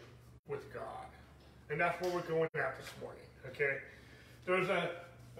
with 0.48 0.74
God. 0.74 1.06
And 1.70 1.80
that's 1.80 2.02
what 2.02 2.14
we're 2.14 2.22
going 2.22 2.50
at 2.56 2.78
this 2.78 2.90
morning, 3.02 3.22
okay? 3.46 3.78
There's 4.46 4.70
a, 4.70 4.92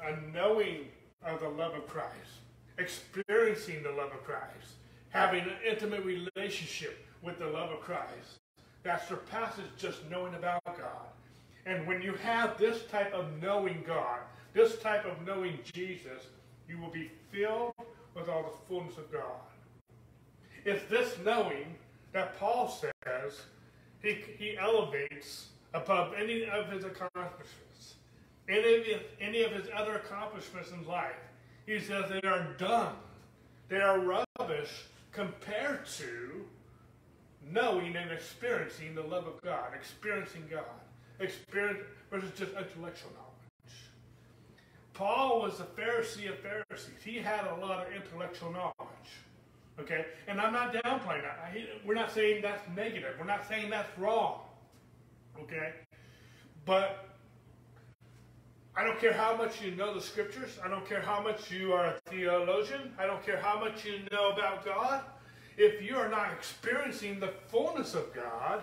a 0.04 0.18
knowing 0.34 0.86
of 1.26 1.40
the 1.40 1.50
love 1.50 1.74
of 1.74 1.88
Christ, 1.88 2.42
experiencing 2.78 3.84
the 3.84 3.92
love 3.92 4.12
of 4.12 4.24
Christ, 4.24 4.76
having 5.10 5.44
an 5.44 5.58
intimate 5.68 6.04
relationship 6.04 7.06
with 7.22 7.40
the 7.40 7.48
love 7.48 7.72
of 7.72 7.82
Christ 7.82 8.40
that 8.84 9.08
surpasses 9.08 9.66
just 9.78 10.10
knowing 10.10 10.36
about 10.36 10.64
God. 10.66 11.08
And 11.66 11.86
when 11.86 12.02
you 12.02 12.14
have 12.14 12.58
this 12.58 12.86
type 12.86 13.14
of 13.14 13.26
knowing 13.42 13.84
God, 13.86 14.20
this 14.54 14.80
type 14.80 15.06
of 15.06 15.26
knowing 15.26 15.60
Jesus, 15.74 16.28
you 16.70 16.78
will 16.78 16.90
be 16.90 17.12
filled 17.32 17.74
with 18.16 18.30
all 18.30 18.44
the 18.44 18.68
fullness 18.68 18.98
of 18.98 19.12
God. 19.12 19.42
It's 20.66 20.84
this 20.90 21.16
knowing 21.24 21.76
that 22.14 22.38
Paul 22.40 22.70
says 22.70 23.42
he, 24.02 24.18
he 24.38 24.58
elevates 24.58 25.48
above 25.74 26.14
any 26.14 26.46
of 26.46 26.70
his 26.70 26.84
accomplishments, 26.84 27.52
any 28.50 28.76
of, 28.76 28.86
his, 28.86 29.02
any 29.20 29.44
of 29.44 29.52
his 29.52 29.68
other 29.76 29.96
accomplishments 29.96 30.72
in 30.72 30.86
life. 30.88 31.16
He 31.66 31.80
says 31.80 32.06
they 32.10 32.28
are 32.28 32.48
dumb. 32.58 32.94
They 33.68 33.82
are 33.82 34.00
rubbish 34.00 34.86
compared 35.12 35.86
to 35.98 36.46
knowing 37.52 37.96
and 37.96 38.12
experiencing 38.12 38.96
the 38.96 39.02
love 39.02 39.28
of 39.28 39.42
God, 39.42 39.74
experiencing 39.76 40.46
God, 40.50 40.64
experience 41.20 41.80
versus 42.10 42.30
just 42.38 42.52
intellectual 42.52 43.12
knowledge. 43.12 43.28
Paul 44.94 45.42
was 45.42 45.60
a 45.60 45.64
Pharisee 45.64 46.30
of 46.30 46.40
Pharisees. 46.40 47.02
He 47.04 47.18
had 47.18 47.46
a 47.46 47.56
lot 47.56 47.86
of 47.86 47.94
intellectual 47.94 48.52
knowledge. 48.52 48.74
Okay? 49.80 50.06
And 50.28 50.42
I'm 50.42 50.54
not 50.54 50.74
downplaying 50.74 51.22
that. 51.22 51.54
We're 51.86 51.94
not 51.94 52.12
saying 52.12 52.42
that's 52.42 52.68
negative. 52.76 53.16
We're 53.20 53.26
not 53.26 53.48
saying 53.48 53.70
that's 53.70 53.96
wrong. 54.00 54.40
Okay? 55.40 55.74
But 56.66 57.10
I 58.78 58.84
don't 58.84 59.00
care 59.00 59.14
how 59.14 59.36
much 59.36 59.60
you 59.60 59.72
know 59.72 59.96
the 59.96 60.02
scriptures. 60.02 60.60
I 60.64 60.68
don't 60.68 60.88
care 60.88 61.02
how 61.02 61.20
much 61.20 61.50
you 61.50 61.74
are 61.74 61.88
a 61.88 61.94
theologian. 62.12 62.94
I 63.00 63.08
don't 63.08 63.26
care 63.26 63.38
how 63.38 63.60
much 63.60 63.84
you 63.84 64.02
know 64.12 64.30
about 64.30 64.64
God. 64.64 65.02
If 65.58 65.82
you 65.82 65.96
are 65.96 66.08
not 66.08 66.32
experiencing 66.32 67.20
the 67.20 67.34
fullness 67.48 67.96
of 67.96 68.14
God, 68.14 68.62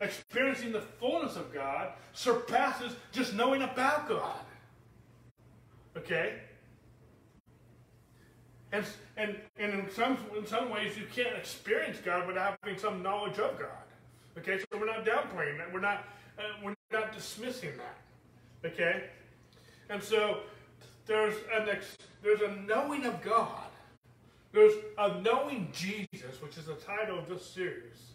experiencing 0.00 0.72
the 0.72 0.80
fullness 0.80 1.36
of 1.36 1.52
God 1.52 1.92
surpasses 2.14 2.96
just 3.12 3.34
knowing 3.34 3.60
about 3.60 4.08
God. 4.08 4.40
Okay? 5.94 6.36
And, 8.72 8.84
and, 9.18 9.36
and 9.58 9.74
in, 9.74 9.90
some, 9.90 10.16
in 10.38 10.46
some 10.46 10.70
ways, 10.70 10.96
you 10.96 11.04
can't 11.14 11.36
experience 11.36 11.98
God 12.02 12.26
without 12.26 12.58
having 12.62 12.78
some 12.78 13.02
knowledge 13.02 13.38
of 13.38 13.58
God. 13.58 13.68
Okay, 14.38 14.58
so 14.58 14.66
we're 14.78 14.86
not 14.86 15.04
downplaying 15.04 15.58
that. 15.58 15.70
We're 15.72 15.80
not, 15.80 16.04
uh, 16.38 16.42
we're 16.62 16.74
not 16.92 17.14
dismissing 17.14 17.72
that. 17.76 18.70
Okay? 18.70 19.04
And 19.90 20.02
so 20.02 20.40
there's, 21.06 21.34
an 21.54 21.68
there's 22.22 22.40
a 22.40 22.56
knowing 22.66 23.04
of 23.04 23.22
God. 23.22 23.64
There's 24.52 24.74
a 24.98 25.20
knowing 25.20 25.68
Jesus, 25.72 26.40
which 26.42 26.56
is 26.56 26.66
the 26.66 26.74
title 26.74 27.18
of 27.18 27.28
this 27.28 27.44
series, 27.44 28.12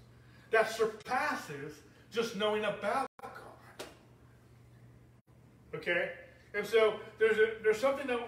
that 0.51 0.71
surpasses 0.71 1.73
just 2.11 2.35
knowing 2.35 2.65
about 2.65 3.07
God. 3.21 3.85
Okay? 5.75 6.11
And 6.55 6.65
so 6.65 6.95
there's, 7.19 7.37
a, 7.37 7.63
there's 7.63 7.79
something 7.79 8.07
that 8.07 8.19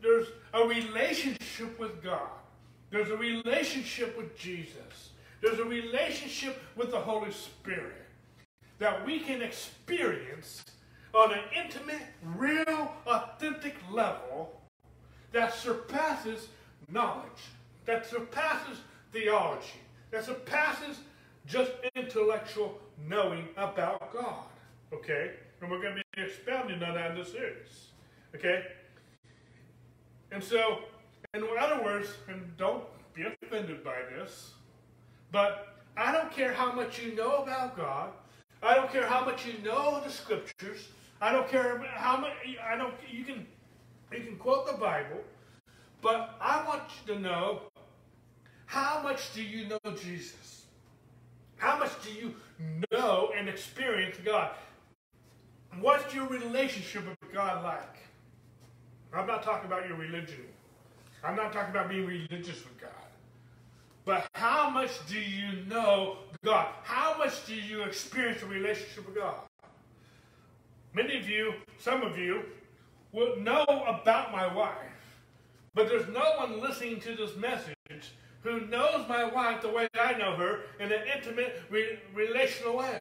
there's 0.00 0.26
a 0.54 0.64
relationship 0.64 1.78
with 1.78 2.02
God. 2.02 2.28
There's 2.90 3.10
a 3.10 3.16
relationship 3.16 4.16
with 4.16 4.36
Jesus. 4.38 5.10
There's 5.42 5.58
a 5.58 5.64
relationship 5.64 6.60
with 6.76 6.90
the 6.90 7.00
Holy 7.00 7.32
Spirit 7.32 8.07
that 8.78 9.04
we 9.04 9.20
can 9.20 9.42
experience 9.42 10.64
on 11.14 11.32
an 11.32 11.40
intimate, 11.56 12.02
real, 12.22 12.92
authentic 13.06 13.76
level 13.90 14.60
that 15.32 15.54
surpasses 15.54 16.48
knowledge, 16.90 17.42
that 17.86 18.06
surpasses 18.06 18.78
theology, 19.12 19.80
that 20.10 20.24
surpasses 20.24 21.00
just 21.46 21.72
intellectual 21.96 22.78
knowing 23.06 23.48
about 23.56 24.12
God. 24.12 24.44
Okay? 24.92 25.32
And 25.60 25.70
we're 25.70 25.80
going 25.80 25.96
to 25.96 26.02
be 26.16 26.22
expounding 26.22 26.82
on 26.82 26.94
that 26.94 27.12
in 27.12 27.16
this 27.18 27.32
series. 27.32 27.88
Okay? 28.34 28.64
And 30.30 30.42
so, 30.42 30.80
in 31.34 31.44
other 31.58 31.82
words, 31.82 32.08
and 32.28 32.56
don't 32.56 32.84
be 33.14 33.24
offended 33.24 33.82
by 33.82 33.96
this, 34.16 34.52
but 35.32 35.78
I 35.96 36.12
don't 36.12 36.30
care 36.30 36.52
how 36.52 36.72
much 36.72 37.02
you 37.02 37.14
know 37.16 37.42
about 37.42 37.76
God. 37.76 38.10
I 38.62 38.74
don't 38.74 38.90
care 38.90 39.06
how 39.06 39.24
much 39.24 39.46
you 39.46 39.54
know 39.64 40.00
the 40.04 40.10
scriptures. 40.10 40.88
I 41.20 41.32
don't 41.32 41.48
care 41.48 41.78
how 41.94 42.16
much 42.16 42.32
I 42.64 42.76
don't 42.76 42.94
you 43.10 43.24
can 43.24 43.46
you 44.12 44.20
can 44.20 44.36
quote 44.36 44.66
the 44.66 44.74
Bible, 44.74 45.20
but 46.00 46.36
I 46.40 46.64
want 46.66 46.82
you 47.06 47.14
to 47.14 47.20
know 47.20 47.62
how 48.66 49.00
much 49.02 49.34
do 49.34 49.42
you 49.42 49.66
know 49.68 49.78
Jesus? 50.00 50.64
How 51.56 51.78
much 51.78 51.90
do 52.02 52.12
you 52.12 52.34
know 52.92 53.30
and 53.36 53.48
experience 53.48 54.16
God? 54.24 54.50
What's 55.80 56.14
your 56.14 56.26
relationship 56.26 57.04
with 57.06 57.32
God 57.32 57.64
like? 57.64 57.96
I'm 59.12 59.26
not 59.26 59.42
talking 59.42 59.66
about 59.66 59.88
your 59.88 59.96
religion. 59.96 60.44
I'm 61.24 61.34
not 61.34 61.52
talking 61.52 61.70
about 61.70 61.88
being 61.88 62.06
religious 62.06 62.62
with 62.64 62.80
God. 62.80 63.07
But 64.08 64.26
how 64.32 64.70
much 64.70 65.06
do 65.06 65.20
you 65.20 65.66
know 65.66 66.16
God? 66.42 66.68
How 66.82 67.18
much 67.18 67.44
do 67.46 67.54
you 67.54 67.82
experience 67.82 68.40
a 68.40 68.46
relationship 68.46 69.04
with 69.04 69.16
God? 69.16 69.34
Many 70.94 71.18
of 71.18 71.28
you, 71.28 71.52
some 71.78 72.02
of 72.02 72.16
you, 72.16 72.40
will 73.12 73.36
know 73.36 73.66
about 73.86 74.32
my 74.32 74.50
wife, 74.50 75.18
but 75.74 75.90
there's 75.90 76.08
no 76.08 76.24
one 76.38 76.58
listening 76.58 77.00
to 77.00 77.16
this 77.16 77.36
message 77.36 77.74
who 78.42 78.60
knows 78.60 79.04
my 79.10 79.24
wife 79.24 79.60
the 79.60 79.68
way 79.68 79.86
that 79.92 80.14
I 80.14 80.18
know 80.18 80.36
her 80.36 80.60
in 80.80 80.90
an 80.90 81.02
intimate, 81.14 81.60
re- 81.68 81.98
relational 82.14 82.78
way. 82.78 82.98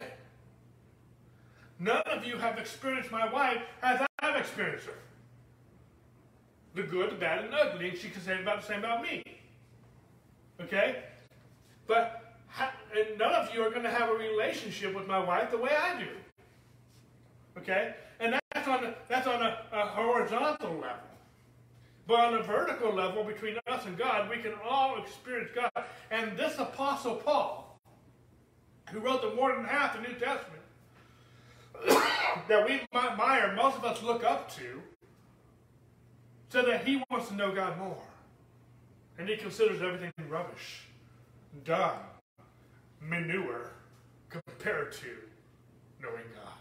None 1.79 2.03
of 2.07 2.25
you 2.25 2.35
have 2.35 2.57
experienced 2.57 3.11
my 3.11 3.31
wife 3.31 3.61
as 3.81 4.05
I've 4.19 4.35
experienced 4.35 4.87
her 4.87 4.99
the 6.75 6.83
good, 6.83 7.11
the 7.11 7.15
bad, 7.15 7.45
and 7.45 7.53
the 7.53 7.57
ugly, 7.57 7.91
and 7.91 7.97
she 7.97 8.09
can 8.09 8.21
say 8.21 8.41
about 8.41 8.59
the 8.59 8.67
same 8.67 8.79
about 8.79 9.01
me. 9.01 9.23
Okay? 10.61 11.03
But 11.87 12.27
and 12.95 13.17
none 13.17 13.33
of 13.33 13.53
you 13.53 13.61
are 13.61 13.69
going 13.69 13.83
to 13.83 13.89
have 13.89 14.09
a 14.09 14.13
relationship 14.13 14.95
with 14.95 15.07
my 15.07 15.19
wife 15.19 15.51
the 15.51 15.57
way 15.57 15.71
I 15.71 15.99
do. 15.99 16.09
Okay? 17.59 17.93
And 18.19 18.39
that's 18.53 18.67
on 18.67 18.85
a, 18.85 18.95
that's 19.07 19.27
on 19.27 19.41
a, 19.41 19.59
a 19.71 19.85
horizontal 19.87 20.73
level. 20.73 21.07
But 22.07 22.19
on 22.19 22.33
a 22.35 22.43
vertical 22.43 22.93
level 22.93 23.23
between 23.23 23.57
us 23.67 23.85
and 23.85 23.97
God, 23.97 24.29
we 24.29 24.37
can 24.37 24.53
all 24.67 24.97
experience 24.97 25.51
God. 25.53 25.71
And 26.09 26.37
this 26.37 26.57
Apostle 26.57 27.15
Paul, 27.15 27.79
who 28.91 28.99
wrote 28.99 29.21
the 29.21 29.35
more 29.35 29.53
than 29.53 29.65
half 29.65 29.93
the 29.93 30.07
New 30.07 30.15
Testament, 30.15 30.61
that 32.47 32.65
we 32.65 32.81
admire, 32.97 33.53
most 33.55 33.77
of 33.77 33.83
us 33.83 34.01
look 34.01 34.23
up 34.23 34.49
to, 34.55 34.81
so 36.49 36.61
that 36.61 36.85
he 36.85 37.03
wants 37.11 37.27
to 37.27 37.35
know 37.35 37.53
God 37.53 37.77
more. 37.77 38.01
And 39.17 39.27
he 39.27 39.35
considers 39.35 39.81
everything 39.81 40.11
rubbish, 40.29 40.87
dung, 41.63 41.99
manure, 43.01 43.71
compared 44.29 44.91
to 44.93 45.07
knowing 46.01 46.23
God. 46.35 46.53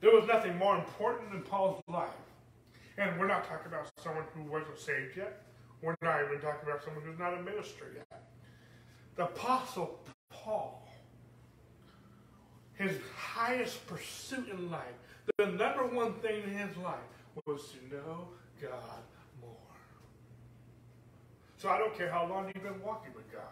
There 0.00 0.12
was 0.12 0.26
nothing 0.26 0.56
more 0.56 0.76
important 0.76 1.34
in 1.34 1.42
Paul's 1.42 1.82
life. 1.88 2.08
And 2.98 3.18
we're 3.18 3.26
not 3.26 3.48
talking 3.48 3.66
about 3.66 3.90
someone 4.02 4.24
who 4.34 4.42
wasn't 4.42 4.78
saved 4.78 5.16
yet. 5.16 5.42
We're 5.82 5.96
not 6.02 6.22
even 6.24 6.40
talking 6.40 6.68
about 6.68 6.84
someone 6.84 7.02
who's 7.02 7.18
not 7.18 7.34
a 7.34 7.42
minister 7.42 7.86
yet. 7.94 8.22
The 9.16 9.24
Apostle 9.24 9.98
Paul, 10.30 10.86
his 12.74 12.92
highest 13.16 13.86
pursuit 13.86 14.48
in 14.48 14.70
life, 14.70 14.84
the 15.36 15.46
number 15.46 15.86
one 15.86 16.14
thing 16.14 16.42
in 16.42 16.50
his 16.50 16.76
life 16.76 16.98
was 17.46 17.62
to 17.72 17.94
know 17.94 18.28
God. 18.60 19.02
So 21.60 21.68
I 21.68 21.76
don't 21.76 21.94
care 21.94 22.10
how 22.10 22.26
long 22.26 22.46
you've 22.46 22.64
been 22.64 22.82
walking 22.82 23.12
with 23.14 23.30
God. 23.30 23.42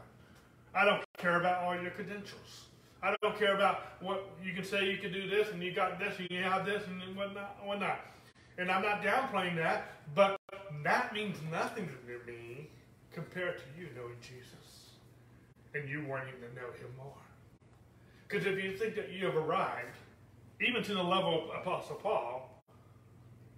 I 0.74 0.86
don't 0.86 1.04
care 1.18 1.38
about 1.38 1.62
all 1.62 1.78
your 1.78 1.90
credentials. 1.90 2.68
I 3.02 3.14
don't 3.20 3.38
care 3.38 3.54
about 3.54 4.00
what 4.00 4.30
you 4.42 4.54
can 4.54 4.64
say 4.64 4.90
you 4.90 4.96
can 4.96 5.12
do 5.12 5.28
this 5.28 5.48
and 5.52 5.62
you 5.62 5.74
got 5.74 5.98
this 5.98 6.18
and 6.18 6.26
you 6.30 6.42
have 6.42 6.64
this 6.64 6.82
and 6.86 7.14
whatnot. 7.14 7.58
whatnot. 7.62 8.00
And 8.56 8.70
I'm 8.70 8.82
not 8.82 9.02
downplaying 9.02 9.56
that, 9.56 9.92
but 10.14 10.40
that 10.84 11.12
means 11.12 11.36
nothing 11.50 11.86
to 11.86 12.32
me 12.32 12.70
compared 13.12 13.58
to 13.58 13.64
you 13.78 13.88
knowing 13.94 14.16
Jesus 14.22 14.94
and 15.74 15.86
you 15.86 16.02
wanting 16.08 16.32
to 16.32 16.54
know 16.58 16.72
him 16.80 16.88
more. 16.96 17.12
Because 18.26 18.46
if 18.46 18.56
you 18.64 18.74
think 18.74 18.94
that 18.94 19.12
you 19.12 19.26
have 19.26 19.36
arrived, 19.36 19.96
even 20.66 20.82
to 20.82 20.94
the 20.94 21.02
level 21.02 21.50
of 21.50 21.60
Apostle 21.60 21.96
Paul, 21.96 22.62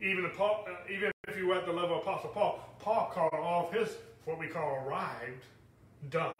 even, 0.02 0.28
Paul, 0.36 0.64
uh, 0.68 0.92
even 0.92 1.12
if 1.28 1.36
you 1.36 1.46
were 1.46 1.54
at 1.54 1.66
the 1.66 1.72
level 1.72 1.98
of 1.98 2.02
Apostle 2.02 2.30
Paul, 2.30 2.68
Paul 2.80 3.12
called 3.14 3.32
all 3.32 3.68
of 3.68 3.72
his 3.72 3.90
what 4.24 4.38
we 4.38 4.46
call 4.46 4.84
arrived 4.86 5.44
done 6.10 6.32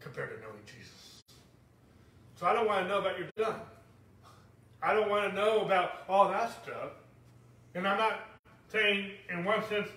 compared 0.00 0.30
to 0.30 0.40
knowing 0.40 0.62
Jesus. 0.66 1.22
So 2.36 2.46
I 2.46 2.54
don't 2.54 2.66
want 2.66 2.84
to 2.84 2.88
know 2.88 2.98
about 2.98 3.18
your 3.18 3.28
done. 3.36 3.60
I 4.82 4.94
don't 4.94 5.10
want 5.10 5.30
to 5.30 5.36
know 5.36 5.60
about 5.60 6.04
all 6.08 6.28
that 6.28 6.50
stuff. 6.62 6.92
And 7.74 7.86
I'm 7.86 7.98
not 7.98 8.40
saying, 8.72 9.10
in 9.28 9.44
one 9.44 9.62
sense, 9.68 9.88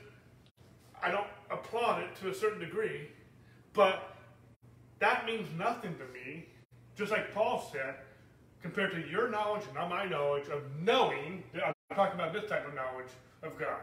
I 1.01 1.09
don't 1.09 1.27
applaud 1.49 2.03
it 2.03 2.15
to 2.21 2.29
a 2.29 2.33
certain 2.33 2.59
degree, 2.59 3.07
but 3.73 4.15
that 4.99 5.25
means 5.25 5.47
nothing 5.57 5.95
to 5.95 6.05
me. 6.13 6.47
Just 6.95 7.11
like 7.11 7.33
Paul 7.33 7.69
said, 7.71 7.95
compared 8.61 8.91
to 8.91 9.09
your 9.09 9.29
knowledge 9.29 9.63
and 9.65 9.73
not 9.75 9.89
my 9.89 10.05
knowledge 10.05 10.47
of 10.49 10.63
knowing, 10.81 11.43
I'm 11.65 11.73
talking 11.95 12.19
about 12.19 12.33
this 12.33 12.49
type 12.49 12.67
of 12.67 12.73
knowledge 12.73 13.11
of 13.41 13.57
God. 13.57 13.81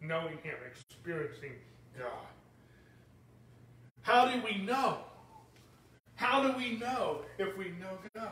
Knowing 0.00 0.38
Him, 0.42 0.56
experiencing 0.66 1.52
God. 1.98 2.26
How 4.02 4.30
do 4.30 4.42
we 4.42 4.58
know? 4.58 4.98
How 6.16 6.42
do 6.42 6.56
we 6.56 6.76
know 6.76 7.22
if 7.38 7.56
we 7.56 7.66
know 7.80 7.98
God? 8.14 8.30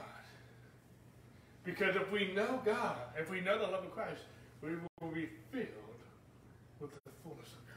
Because 1.65 1.97
if 1.97 2.11
we 2.11 2.33
know 2.35 2.61
God, 2.65 2.97
if 3.19 3.31
we 3.31 3.41
know 3.41 3.59
the 3.59 3.67
love 3.67 3.85
of 3.85 3.93
Christ, 3.93 4.23
we 4.63 4.71
will 5.01 5.13
be 5.13 5.29
filled 5.51 5.67
with 6.81 6.93
the 6.93 7.11
fullness 7.23 7.49
of 7.49 7.67
God. 7.67 7.77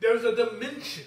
There's 0.00 0.24
a 0.24 0.34
dimension 0.34 1.04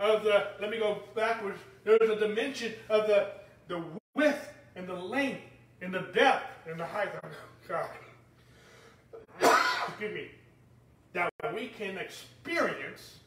of 0.00 0.24
the, 0.24 0.48
let 0.60 0.70
me 0.70 0.78
go 0.78 1.02
backwards, 1.14 1.58
there's 1.84 2.08
a 2.08 2.16
dimension 2.16 2.72
of 2.88 3.06
the, 3.06 3.28
the 3.68 3.82
width 4.14 4.48
and 4.76 4.88
the 4.88 4.94
length 4.94 5.42
and 5.80 5.92
the 5.92 6.06
depth 6.14 6.66
and 6.68 6.80
the 6.80 6.86
height 6.86 7.10
of 7.22 7.30
God. 7.68 7.88
Excuse 9.88 10.14
me. 10.14 10.30
That 11.14 11.32
we 11.54 11.68
can 11.68 11.96
experience 11.96 13.20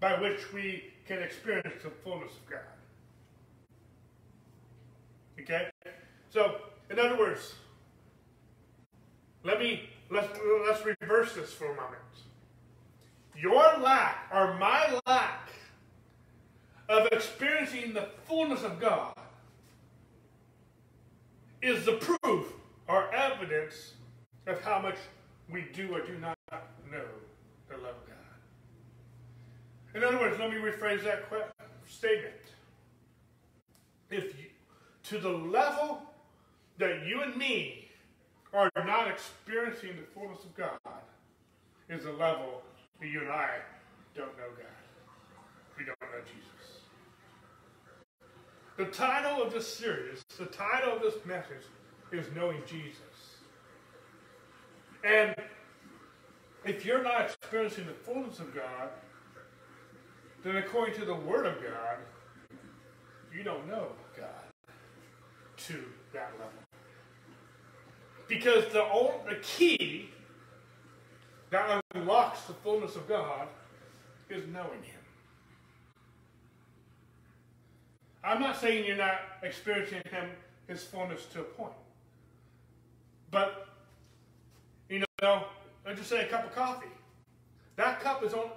by 0.00 0.20
which 0.20 0.52
we 0.52 0.92
can 1.06 1.22
experience 1.22 1.82
the 1.82 1.90
fullness 1.90 2.32
of 2.32 2.50
God. 2.50 2.60
Okay? 5.40 5.68
So, 6.30 6.56
in 6.90 6.98
other 6.98 7.16
words, 7.16 7.54
let 9.44 9.60
me 9.60 9.90
let's 10.10 10.38
let's 10.66 10.84
reverse 10.84 11.34
this 11.34 11.52
for 11.52 11.66
a 11.66 11.76
moment. 11.76 12.00
Your 13.36 13.78
lack 13.80 14.28
or 14.32 14.54
my 14.58 15.00
lack 15.06 15.50
of 16.88 17.06
experiencing 17.12 17.92
the 17.92 18.08
fullness 18.26 18.62
of 18.62 18.80
God 18.80 19.14
is 21.62 21.84
the 21.84 21.92
proof 21.92 22.52
or 22.88 23.12
evidence 23.14 23.94
of 24.46 24.60
how 24.62 24.80
much 24.80 24.96
we 25.50 25.66
do 25.72 25.94
or 25.94 26.00
do 26.00 26.18
not 26.18 26.38
know 26.90 27.04
the 27.68 27.76
love 27.76 27.96
of 27.96 28.06
God. 28.06 28.16
In 29.94 30.04
other 30.04 30.18
words, 30.18 30.38
let 30.38 30.50
me 30.50 30.56
rephrase 30.56 31.04
that 31.04 31.24
statement. 31.86 32.34
If 34.10 34.24
you, 34.38 34.46
to 35.04 35.18
the 35.18 35.28
level 35.28 36.02
that 36.78 37.06
you 37.06 37.22
and 37.22 37.36
me 37.36 37.88
are 38.52 38.70
not 38.76 39.08
experiencing 39.08 39.96
the 39.96 40.02
fullness 40.14 40.44
of 40.44 40.54
God, 40.54 40.78
is 41.88 42.04
the 42.04 42.12
level 42.12 42.62
that 43.00 43.08
you 43.08 43.20
and 43.20 43.30
I 43.30 43.56
don't 44.14 44.36
know 44.36 44.48
God. 44.56 44.66
We 45.78 45.84
don't 45.84 46.00
know 46.00 46.20
Jesus. 46.24 46.52
The 48.76 48.86
title 48.86 49.42
of 49.42 49.52
this 49.52 49.66
series, 49.66 50.22
the 50.38 50.46
title 50.46 50.96
of 50.96 51.02
this 51.02 51.14
message 51.26 51.64
is 52.12 52.26
Knowing 52.34 52.62
Jesus. 52.66 53.11
And 55.04 55.34
if 56.64 56.84
you're 56.84 57.02
not 57.02 57.22
experiencing 57.22 57.86
the 57.86 57.92
fullness 57.92 58.38
of 58.38 58.54
God, 58.54 58.90
then 60.44 60.56
according 60.56 60.94
to 60.96 61.04
the 61.04 61.14
Word 61.14 61.46
of 61.46 61.62
God, 61.62 61.98
you 63.34 63.42
don't 63.42 63.66
know 63.68 63.88
God 64.16 64.28
to 65.56 65.84
that 66.12 66.32
level. 66.38 66.52
Because 68.28 68.72
the, 68.72 68.84
only, 68.84 69.12
the 69.28 69.40
key 69.42 70.10
that 71.50 71.82
unlocks 71.94 72.42
the 72.42 72.54
fullness 72.54 72.96
of 72.96 73.08
God 73.08 73.48
is 74.30 74.46
knowing 74.52 74.82
Him. 74.82 75.00
I'm 78.24 78.40
not 78.40 78.60
saying 78.60 78.86
you're 78.86 78.96
not 78.96 79.20
experiencing 79.42 80.02
Him, 80.10 80.30
His 80.68 80.82
fullness 80.82 81.26
to 81.32 81.40
a 81.40 81.44
point. 81.44 81.72
But, 83.30 83.71
know, 85.22 85.44
let's 85.86 85.98
just 85.98 86.10
say 86.10 86.26
a 86.26 86.28
cup 86.28 86.44
of 86.44 86.54
coffee. 86.54 86.88
That 87.76 88.00
cup 88.00 88.22
is 88.22 88.34
only, 88.34 88.50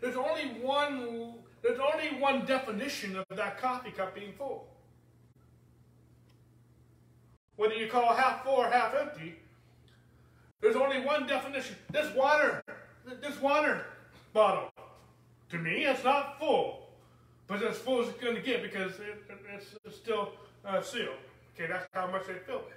there's 0.00 0.16
only 0.16 0.60
one, 0.60 1.34
there's 1.62 1.78
only 1.78 2.20
one 2.20 2.44
definition 2.44 3.16
of 3.16 3.24
that 3.36 3.58
coffee 3.58 3.90
cup 3.90 4.14
being 4.14 4.32
full. 4.32 4.68
Whether 7.56 7.74
you 7.74 7.88
call 7.88 8.14
half 8.14 8.44
full 8.44 8.54
or 8.54 8.70
half 8.70 8.94
empty, 8.94 9.36
there's 10.60 10.76
only 10.76 11.00
one 11.00 11.26
definition. 11.26 11.76
This 11.90 12.14
water, 12.14 12.62
this 13.20 13.40
water 13.40 13.86
bottle, 14.32 14.70
to 15.50 15.58
me, 15.58 15.86
it's 15.86 16.04
not 16.04 16.38
full. 16.38 16.84
But 17.46 17.62
it's 17.62 17.76
as 17.76 17.78
full 17.78 18.02
as 18.02 18.08
it's 18.08 18.22
going 18.22 18.36
to 18.36 18.42
get 18.42 18.62
because 18.62 18.92
it, 19.00 19.24
it, 19.30 19.64
it's 19.84 19.96
still 19.96 20.32
uh, 20.66 20.82
sealed. 20.82 21.16
Okay, 21.54 21.66
that's 21.66 21.86
how 21.94 22.10
much 22.10 22.26
they 22.26 22.34
fill 22.34 22.58
it. 22.58 22.74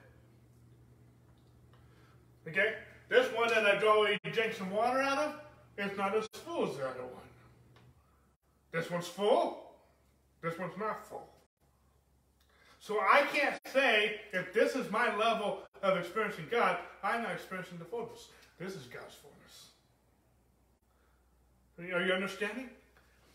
Okay? 2.50 2.76
This 3.12 3.28
one 3.36 3.50
that 3.50 3.66
I 3.66 3.80
go 3.82 4.06
and 4.06 4.18
drink 4.34 4.54
some 4.54 4.72
water 4.72 5.02
out 5.02 5.18
of, 5.18 5.34
it's 5.78 5.98
not 5.98 6.16
as 6.16 6.26
full 6.46 6.70
as 6.70 6.78
the 6.78 6.88
other 6.88 7.04
one. 7.04 7.28
This 8.72 8.90
one's 8.90 9.08
full, 9.08 9.74
this 10.42 10.58
one's 10.58 10.78
not 10.80 11.08
full. 11.08 11.28
So 12.80 13.00
I 13.00 13.24
can't 13.34 13.60
say 13.72 14.22
if 14.32 14.54
this 14.54 14.76
is 14.76 14.90
my 14.90 15.16
level 15.16 15.60
of 15.84 15.98
experiencing 15.98 16.48
God, 16.50 16.78
I'm 17.04 17.24
not 17.24 17.34
experiencing 17.34 17.78
the 17.78 17.86
fullness. 17.86 18.30
This 18.58 18.76
is 18.76 18.86
God's 18.86 19.16
fullness. 19.16 19.72
Are 21.94 22.06
you 22.06 22.14
understanding? 22.14 22.70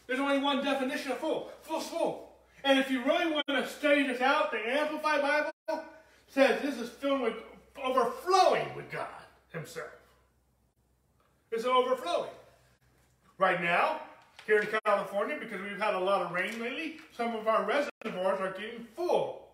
There's 0.06 0.20
only 0.20 0.38
one 0.38 0.64
definition 0.64 1.12
of 1.12 1.18
full. 1.18 1.50
Full's 1.62 1.88
full. 1.88 2.32
And 2.64 2.78
if 2.78 2.90
you 2.90 3.04
really 3.04 3.30
want 3.30 3.46
to 3.48 3.68
study 3.68 4.06
this 4.06 4.20
out, 4.20 4.52
the 4.52 4.58
Amplified 4.58 5.20
Bible 5.20 5.84
says 6.28 6.62
this 6.62 6.78
is 6.78 6.88
filled 6.88 7.20
with 7.20 7.34
overflowing 7.84 8.74
with 8.74 8.90
God 8.90 9.06
Himself. 9.50 9.90
It's 11.52 11.64
overflowing. 11.64 12.30
Right 13.38 13.62
now, 13.62 14.00
here 14.46 14.60
in 14.60 14.68
California, 14.84 15.36
because 15.38 15.60
we've 15.60 15.80
had 15.80 15.94
a 15.94 15.98
lot 15.98 16.22
of 16.22 16.32
rain 16.32 16.58
lately, 16.60 16.96
some 17.14 17.34
of 17.34 17.46
our 17.46 17.64
reservoirs 17.64 18.40
are 18.40 18.52
getting 18.52 18.86
full. 18.94 19.48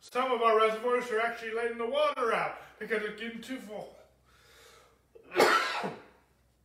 Some 0.00 0.32
of 0.32 0.42
our 0.42 0.58
reservoirs 0.58 1.10
are 1.10 1.20
actually 1.20 1.54
letting 1.54 1.78
the 1.78 1.86
water 1.86 2.34
out 2.34 2.56
because 2.78 3.02
it's 3.02 3.20
getting 3.20 3.40
too 3.40 3.58
full. 3.58 3.94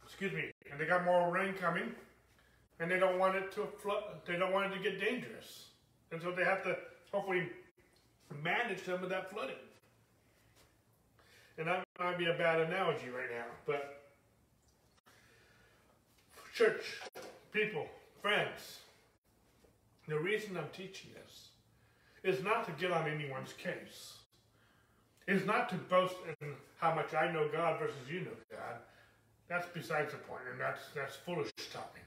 Excuse 0.05 0.33
me. 0.33 0.51
And 0.71 0.79
they 0.79 0.85
got 0.85 1.05
more 1.05 1.31
rain 1.31 1.53
coming, 1.53 1.91
and 2.79 2.89
they 2.89 2.97
don't 2.97 3.19
want 3.19 3.35
it 3.35 3.51
to 3.53 3.67
flood. 3.81 4.03
They 4.25 4.37
don't 4.37 4.51
want 4.51 4.71
it 4.71 4.77
to 4.77 4.81
get 4.81 4.99
dangerous, 4.99 5.67
and 6.11 6.21
so 6.21 6.31
they 6.31 6.43
have 6.43 6.63
to 6.63 6.75
hopefully 7.11 7.49
manage 8.41 8.83
some 8.83 9.03
of 9.03 9.09
that 9.09 9.29
flooding. 9.29 9.55
And 11.59 11.67
that 11.67 11.83
might 11.99 12.17
be 12.17 12.25
a 12.25 12.33
bad 12.33 12.61
analogy 12.61 13.09
right 13.09 13.29
now, 13.29 13.45
but 13.67 14.02
church, 16.53 17.01
people, 17.51 17.87
friends, 18.21 18.79
the 20.07 20.19
reason 20.19 20.55
I'm 20.55 20.69
teaching 20.71 21.09
this 21.15 21.49
is 22.23 22.43
not 22.43 22.65
to 22.65 22.71
get 22.73 22.91
on 22.91 23.09
anyone's 23.09 23.53
case. 23.53 24.17
It's 25.27 25.45
not 25.45 25.69
to 25.69 25.75
boast 25.75 26.15
in 26.41 26.49
how 26.77 26.93
much 26.93 27.13
I 27.13 27.31
know 27.31 27.47
God 27.51 27.79
versus 27.79 27.95
you 28.09 28.19
know 28.19 28.37
God. 28.51 28.77
That's 29.49 29.67
besides 29.73 30.11
the 30.11 30.19
point, 30.19 30.43
and 30.51 30.59
that's 30.59 30.81
that's 30.95 31.15
foolish 31.15 31.51
talking. 31.71 32.01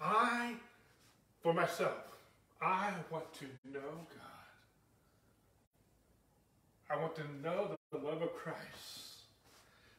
I, 0.00 0.54
for 1.42 1.54
myself, 1.54 2.18
I 2.60 2.92
want 3.10 3.32
to 3.34 3.44
know 3.72 3.80
God. 3.80 4.20
I 6.90 7.00
want 7.00 7.14
to 7.16 7.22
know 7.42 7.76
the 7.90 7.98
love 7.98 8.22
of 8.22 8.34
Christ 8.34 9.22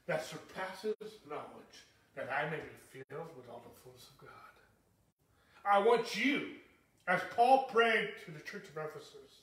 that 0.08 0.24
surpasses 0.24 0.96
knowledge 1.28 1.86
that 2.16 2.30
I 2.32 2.50
may 2.50 2.58
be 2.58 3.04
filled 3.10 3.30
with 3.36 3.50
all 3.50 3.62
the 3.64 3.80
fullness 3.82 4.08
of 4.10 4.18
God. 4.28 4.30
I 5.66 5.80
want 5.80 6.16
you, 6.16 6.48
as 7.08 7.22
Paul 7.36 7.64
prayed 7.72 8.10
to 8.26 8.32
the 8.32 8.40
church 8.40 8.66
of 8.70 8.78
Ephesus, 8.78 9.42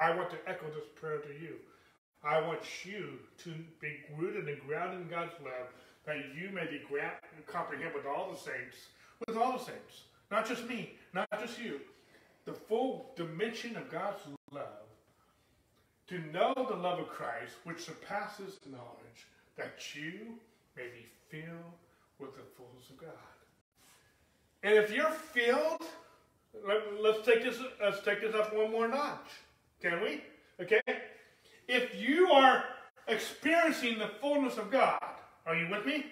I 0.00 0.14
want 0.14 0.30
to 0.30 0.38
echo 0.46 0.66
this 0.66 0.84
prayer 1.00 1.18
to 1.18 1.28
you. 1.28 1.56
I 2.22 2.40
want 2.40 2.60
you 2.84 3.18
to 3.44 3.54
be 3.80 4.00
rooted 4.16 4.48
and 4.48 4.60
grounded 4.66 5.00
in 5.02 5.08
God's 5.08 5.32
love, 5.42 5.68
that 6.04 6.16
you 6.36 6.50
may 6.50 6.66
be 6.66 6.80
gra- 6.88 7.12
comprehend 7.46 7.94
with 7.94 8.06
all 8.06 8.30
the 8.30 8.38
saints, 8.38 8.76
with 9.26 9.36
all 9.36 9.52
the 9.52 9.64
saints, 9.64 10.02
not 10.30 10.46
just 10.46 10.68
me, 10.68 10.94
not 11.14 11.28
just 11.40 11.60
you, 11.60 11.80
the 12.44 12.52
full 12.52 13.12
dimension 13.16 13.76
of 13.76 13.90
God's 13.90 14.20
love, 14.52 14.64
to 16.08 16.18
know 16.32 16.54
the 16.56 16.76
love 16.76 16.98
of 16.98 17.08
Christ, 17.08 17.54
which 17.64 17.80
surpasses 17.80 18.58
knowledge, 18.66 19.26
that 19.56 19.94
you 19.94 20.38
may 20.78 20.86
be 20.86 21.06
filled 21.28 21.74
with 22.20 22.36
the 22.36 22.42
fullness 22.56 22.88
of 22.90 22.98
God. 22.98 23.10
And 24.62 24.74
if 24.74 24.92
you're 24.92 25.10
filled, 25.10 25.82
let, 26.66 27.16
us 27.16 27.26
take 27.26 27.42
this 27.42 27.58
let's 27.80 28.00
take 28.04 28.20
this 28.20 28.34
up 28.34 28.54
one 28.54 28.70
more 28.70 28.86
notch. 28.86 29.28
Can 29.82 30.00
we? 30.00 30.22
Okay? 30.60 30.80
If 31.66 32.00
you 32.00 32.28
are 32.28 32.64
experiencing 33.08 33.98
the 33.98 34.10
fullness 34.20 34.56
of 34.56 34.70
God, 34.70 35.02
are 35.46 35.56
you 35.56 35.68
with 35.68 35.84
me? 35.84 36.06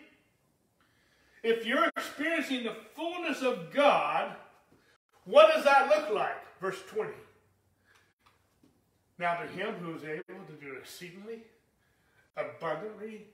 If 1.42 1.64
you're 1.64 1.86
experiencing 1.96 2.64
the 2.64 2.74
fullness 2.94 3.42
of 3.42 3.72
God, 3.72 4.34
what 5.24 5.54
does 5.54 5.64
that 5.64 5.88
look 5.88 6.12
like? 6.14 6.36
Verse 6.60 6.78
20. 6.88 7.10
Now 9.18 9.36
to 9.36 9.46
him 9.46 9.74
who 9.76 9.94
is 9.94 10.02
able 10.02 10.44
to 10.46 10.52
do 10.60 10.74
exceedingly, 10.78 11.42
abundantly, 12.36 13.26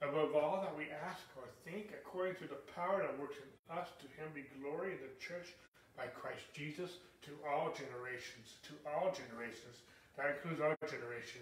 above 0.00 0.34
all 0.34 0.60
that 0.62 0.76
we 0.76 0.88
ask 1.04 1.22
or 1.36 1.44
think, 1.64 1.92
according 1.92 2.36
to 2.36 2.48
the 2.48 2.60
power 2.74 3.02
that 3.04 3.20
works 3.20 3.36
in 3.36 3.48
us, 3.76 3.88
to 4.00 4.06
him 4.16 4.32
be 4.34 4.44
glory 4.60 4.92
in 4.92 5.00
the 5.04 5.12
church 5.20 5.52
by 5.96 6.06
Christ 6.06 6.42
Jesus 6.54 6.98
to 7.22 7.30
all 7.44 7.72
generations, 7.72 8.56
to 8.64 8.72
all 8.88 9.12
generations. 9.12 9.84
That 10.16 10.36
includes 10.36 10.60
our 10.60 10.76
generation, 10.88 11.40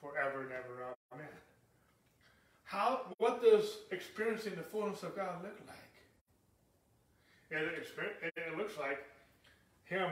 forever 0.00 0.42
and 0.42 0.52
ever. 0.52 0.94
Amen. 1.12 1.26
How, 2.64 3.14
what 3.18 3.42
does 3.42 3.78
experiencing 3.90 4.54
the 4.54 4.62
fullness 4.62 5.02
of 5.02 5.16
God 5.16 5.42
look 5.42 5.58
like? 5.66 5.76
It, 7.50 7.86
it 8.36 8.56
looks 8.56 8.74
like 8.78 9.02
Him 9.84 10.10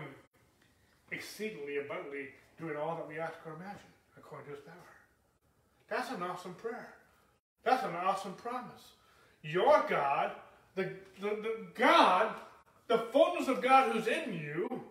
exceedingly 1.13 1.79
abundantly 1.79 2.29
doing 2.59 2.77
all 2.77 2.97
that 2.97 3.09
we 3.09 3.19
ask 3.19 3.35
or 3.47 3.55
imagine 3.55 3.93
according 4.17 4.51
to 4.51 4.57
His 4.57 4.61
power. 4.61 4.75
That's 5.89 6.11
an 6.11 6.23
awesome 6.23 6.55
prayer. 6.55 6.98
That's 7.64 7.85
an 7.85 7.94
awesome 7.94 8.35
promise. 8.35 8.92
Your 9.42 9.85
God, 9.88 10.33
the, 10.75 10.90
the, 11.21 11.29
the 11.29 11.66
God, 11.75 12.35
the 12.87 12.99
fullness 13.12 13.49
of 13.49 13.62
God 13.62 13.92
who's 13.92 14.07
in 14.07 14.33
you, 14.33 14.83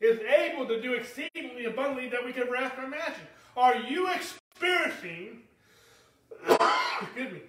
is 0.00 0.20
able 0.20 0.66
to 0.66 0.80
do 0.80 0.94
exceedingly 0.94 1.64
abundantly 1.64 2.08
that 2.08 2.24
we 2.24 2.32
can 2.32 2.44
ever 2.44 2.56
ask 2.56 2.78
or 2.78 2.84
imagine. 2.84 3.26
Are 3.56 3.76
you 3.76 4.08
experiencing, 4.10 5.40
excuse 7.02 7.32
me, 7.32 7.40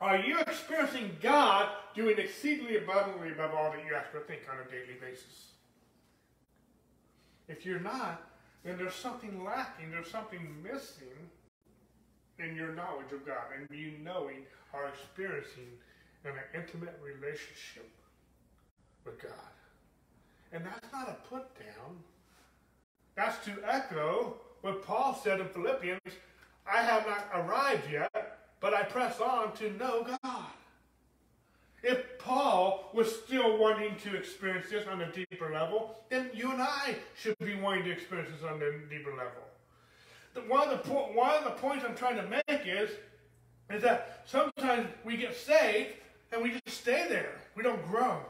are 0.00 0.18
you 0.18 0.38
experiencing 0.40 1.16
God 1.22 1.68
doing 1.94 2.18
exceedingly 2.18 2.78
abundantly 2.78 3.32
above 3.32 3.54
all 3.54 3.70
that 3.70 3.84
you 3.86 3.94
ask 3.94 4.14
or 4.14 4.20
think 4.20 4.40
on 4.50 4.58
a 4.58 4.70
daily 4.70 4.98
basis? 5.00 5.52
If 7.48 7.66
you're 7.66 7.80
not, 7.80 8.22
then 8.64 8.76
there's 8.76 8.94
something 8.94 9.42
lacking, 9.44 9.90
there's 9.90 10.10
something 10.10 10.56
missing 10.62 11.30
in 12.42 12.56
your 12.56 12.72
knowledge 12.72 13.12
of 13.12 13.26
God 13.26 13.44
and 13.56 13.66
you 13.78 13.92
knowing 14.02 14.44
or 14.72 14.88
experiencing 14.88 15.68
an 16.24 16.32
intimate 16.54 16.98
relationship 17.02 17.90
with 19.04 19.20
God. 19.20 19.32
And 20.52 20.64
that's 20.64 20.92
not 20.92 21.08
a 21.08 21.28
put 21.28 21.54
down. 21.58 21.96
That's 23.14 23.44
to 23.44 23.52
echo 23.68 24.36
what 24.62 24.84
Paul 24.84 25.18
said 25.22 25.40
in 25.40 25.48
Philippians 25.48 26.00
I 26.70 26.82
have 26.82 27.06
not 27.06 27.28
arrived 27.34 27.90
yet, 27.90 28.38
but 28.60 28.74
I 28.74 28.82
press 28.82 29.20
on 29.20 29.52
to 29.56 29.72
know 29.72 30.06
God. 30.22 30.46
If 31.82 32.18
Paul 32.18 32.90
was 32.92 33.22
still 33.24 33.58
wanting 33.58 33.96
to 34.04 34.14
experience 34.14 34.66
this 34.70 34.86
on 34.86 35.00
a 35.00 35.10
deeper 35.10 35.50
level, 35.52 35.96
then 36.10 36.30
you 36.34 36.52
and 36.52 36.60
I 36.60 36.96
should 37.16 37.38
be 37.38 37.54
wanting 37.54 37.84
to 37.84 37.90
experience 37.90 38.30
this 38.30 38.48
on 38.48 38.60
a 38.62 38.72
deeper 38.90 39.10
level. 39.10 39.42
One, 40.48 40.68
of 40.68 40.84
the, 40.84 40.92
one 40.92 41.36
of 41.36 41.44
the 41.44 41.50
points 41.50 41.84
I'm 41.86 41.96
trying 41.96 42.16
to 42.16 42.26
make 42.28 42.66
is, 42.66 42.90
is 43.70 43.82
that 43.82 44.22
sometimes 44.26 44.88
we 45.04 45.16
get 45.16 45.36
saved 45.36 45.94
and 46.32 46.42
we 46.42 46.58
just 46.64 46.80
stay 46.80 47.06
there. 47.08 47.34
We 47.56 47.62
don't 47.62 47.84
grow. 47.88 48.20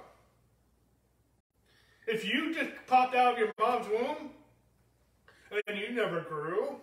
If 2.06 2.24
you 2.24 2.54
just 2.54 2.70
popped 2.86 3.14
out 3.14 3.34
of 3.34 3.38
your 3.38 3.52
mom's 3.58 3.86
womb 3.88 4.30
and 5.66 5.78
you 5.78 5.92
never 5.92 6.22
grew, 6.22 6.76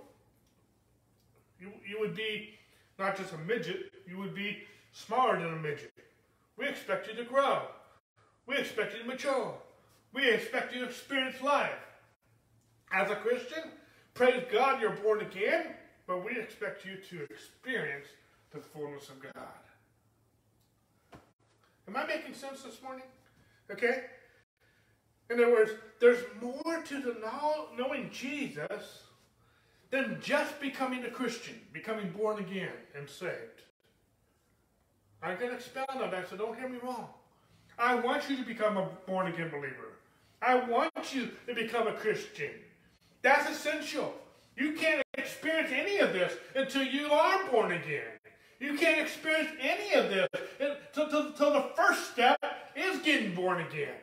you, 1.59 1.71
you 1.87 1.99
would 1.99 2.15
be 2.15 2.53
not 2.99 3.17
just 3.17 3.33
a 3.33 3.37
midget, 3.37 3.91
you 4.07 4.17
would 4.17 4.35
be 4.35 4.59
smaller 4.91 5.39
than 5.39 5.53
a 5.53 5.57
midget. 5.57 5.91
We 6.57 6.67
expect 6.67 7.07
you 7.07 7.15
to 7.15 7.23
grow. 7.23 7.63
We 8.45 8.57
expect 8.57 8.93
you 8.93 9.01
to 9.01 9.07
mature. 9.07 9.53
We 10.13 10.29
expect 10.29 10.73
you 10.73 10.81
to 10.81 10.87
experience 10.87 11.41
life. 11.41 11.77
As 12.91 13.11
a 13.11 13.15
Christian, 13.15 13.63
praise 14.17 14.43
God 14.51 14.81
you're 14.81 14.89
born 14.89 15.21
again, 15.21 15.67
but 16.07 16.25
we 16.25 16.31
expect 16.39 16.83
you 16.85 16.95
to 17.09 17.23
experience 17.25 18.07
the 18.51 18.59
fullness 18.59 19.09
of 19.09 19.21
God. 19.21 19.33
Am 21.87 21.95
I 21.95 22.05
making 22.07 22.33
sense 22.33 22.63
this 22.63 22.81
morning? 22.81 23.05
Okay? 23.71 24.05
In 25.29 25.39
other 25.39 25.51
words, 25.51 25.71
there's 25.99 26.23
more 26.41 26.81
to 26.83 27.01
the 27.01 27.15
knowing 27.77 28.09
Jesus 28.11 29.03
than 29.91 30.19
just 30.21 30.59
becoming 30.59 31.03
a 31.05 31.11
Christian, 31.11 31.55
becoming 31.71 32.09
born 32.09 32.39
again 32.39 32.73
and 32.97 33.07
saved. 33.07 33.61
I 35.21 35.35
can 35.35 35.53
expound 35.53 36.01
on 36.01 36.09
that, 36.11 36.27
so 36.29 36.37
don't 36.37 36.57
hear 36.57 36.67
me 36.67 36.79
wrong. 36.83 37.07
I 37.77 37.95
want 37.95 38.29
you 38.29 38.37
to 38.37 38.43
become 38.43 38.77
a 38.77 38.89
born 39.05 39.27
again 39.27 39.49
believer. 39.49 39.93
I 40.41 40.55
want 40.55 41.13
you 41.13 41.29
to 41.47 41.53
become 41.53 41.87
a 41.87 41.93
Christian. 41.93 42.49
That's 43.27 43.49
essential. 43.49 44.13
You 44.55 44.71
can't 44.71 45.03
experience 45.17 45.69
any 45.73 45.97
of 45.97 46.13
this 46.13 46.31
until 46.55 46.83
you 46.83 47.11
are 47.11 47.51
born 47.51 47.73
again. 47.73 48.07
You 48.61 48.77
can't 48.77 49.01
experience 49.01 49.49
any 49.59 49.95
of 49.95 50.09
this 50.09 50.29
until, 50.95 51.51
the 51.51 51.65
first 51.75 52.09
step 52.13 52.37
is 52.73 53.01
getting 53.01 53.35
born 53.35 53.59
again. 53.59 53.95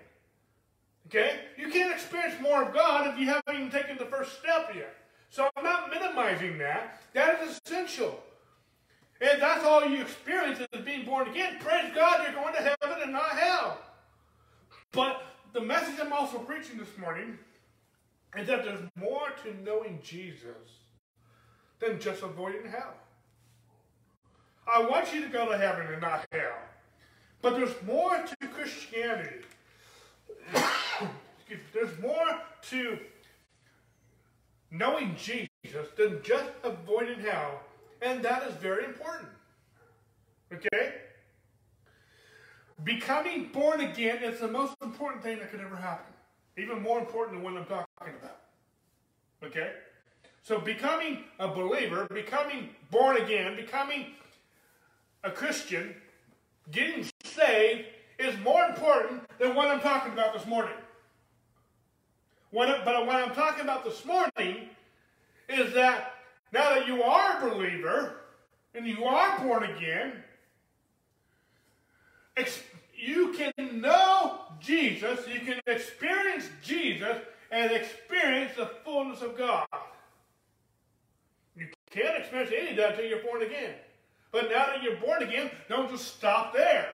Okay? 1.06 1.40
You 1.56 1.70
can't 1.70 1.90
experience 1.90 2.38
more 2.42 2.64
of 2.64 2.74
God 2.74 3.14
if 3.14 3.18
you 3.18 3.24
haven't 3.28 3.54
even 3.54 3.70
taken 3.70 3.96
the 3.96 4.04
first 4.04 4.38
step 4.40 4.72
yet. 4.74 4.94
So 5.30 5.48
I'm 5.56 5.64
not 5.64 5.88
minimizing 5.88 6.58
that. 6.58 7.00
That 7.14 7.40
is 7.44 7.58
essential. 7.64 8.22
And 9.22 9.40
that's 9.40 9.64
all 9.64 9.86
you 9.86 10.02
experience 10.02 10.60
is 10.70 10.84
being 10.84 11.06
born 11.06 11.28
again. 11.28 11.56
Praise 11.60 11.90
God, 11.94 12.24
you're 12.24 12.42
going 12.42 12.54
to 12.56 12.60
heaven 12.60 13.02
and 13.02 13.12
not 13.12 13.38
hell. 13.38 13.78
But 14.92 15.22
the 15.54 15.62
message 15.62 15.94
I'm 15.98 16.12
also 16.12 16.36
preaching 16.40 16.76
this 16.76 16.98
morning 16.98 17.38
is 18.36 18.46
that 18.48 18.64
there's 18.64 18.80
more 18.96 19.28
to 19.42 19.54
knowing 19.64 20.00
Jesus 20.02 20.80
than 21.80 22.00
just 22.00 22.22
avoiding 22.22 22.70
hell. 22.70 22.94
I 24.66 24.80
want 24.80 25.12
you 25.12 25.22
to 25.22 25.28
go 25.28 25.48
to 25.50 25.58
heaven 25.58 25.86
and 25.92 26.00
not 26.00 26.26
hell. 26.32 26.58
But 27.42 27.56
there's 27.56 27.74
more 27.86 28.24
to 28.24 28.48
Christianity. 28.48 29.44
there's 31.72 31.98
more 32.00 32.40
to 32.70 32.98
knowing 34.70 35.14
Jesus 35.16 35.88
than 35.96 36.22
just 36.22 36.50
avoiding 36.64 37.20
hell 37.20 37.60
and 38.04 38.22
that 38.22 38.46
is 38.46 38.54
very 38.56 38.84
important. 38.84 39.30
Okay? 40.52 40.94
Becoming 42.82 43.48
born 43.52 43.80
again 43.80 44.22
is 44.22 44.40
the 44.40 44.48
most 44.48 44.74
important 44.82 45.22
thing 45.22 45.38
that 45.38 45.50
could 45.50 45.60
ever 45.60 45.76
happen. 45.76 46.13
Even 46.56 46.82
more 46.82 46.98
important 46.98 47.36
than 47.36 47.44
what 47.44 47.60
I'm 47.60 47.66
talking 47.66 48.14
about. 48.22 48.40
Okay? 49.42 49.72
So 50.42 50.58
becoming 50.58 51.24
a 51.38 51.48
believer, 51.48 52.06
becoming 52.12 52.70
born 52.90 53.16
again, 53.16 53.56
becoming 53.56 54.06
a 55.22 55.30
Christian, 55.30 55.94
getting 56.70 57.06
saved 57.24 57.86
is 58.18 58.38
more 58.40 58.64
important 58.66 59.22
than 59.38 59.54
what 59.54 59.68
I'm 59.68 59.80
talking 59.80 60.12
about 60.12 60.34
this 60.34 60.46
morning. 60.46 60.74
But 62.52 62.86
what 63.06 63.16
I'm 63.16 63.34
talking 63.34 63.64
about 63.64 63.84
this 63.84 64.04
morning 64.04 64.68
is 65.48 65.74
that 65.74 66.14
now 66.52 66.74
that 66.74 66.86
you 66.86 67.02
are 67.02 67.38
a 67.38 67.50
believer 67.50 68.16
and 68.74 68.86
you 68.86 69.04
are 69.04 69.40
born 69.40 69.64
again, 69.64 70.12
you 72.96 73.32
can 73.32 73.80
know 73.80 74.13
Jesus, 74.64 75.20
you 75.28 75.40
can 75.40 75.60
experience 75.66 76.48
Jesus, 76.62 77.18
and 77.50 77.70
experience 77.70 78.52
the 78.56 78.66
fullness 78.84 79.22
of 79.22 79.36
God. 79.38 79.66
You 81.56 81.68
can't 81.90 82.18
experience 82.18 82.52
any 82.56 82.70
of 82.70 82.76
that 82.78 82.90
until 82.92 83.04
you're 83.04 83.22
born 83.22 83.42
again. 83.42 83.74
But 84.32 84.50
now 84.50 84.66
that 84.66 84.82
you're 84.82 84.96
born 84.96 85.22
again, 85.22 85.50
don't 85.68 85.88
just 85.88 86.16
stop 86.16 86.52
there. 86.52 86.90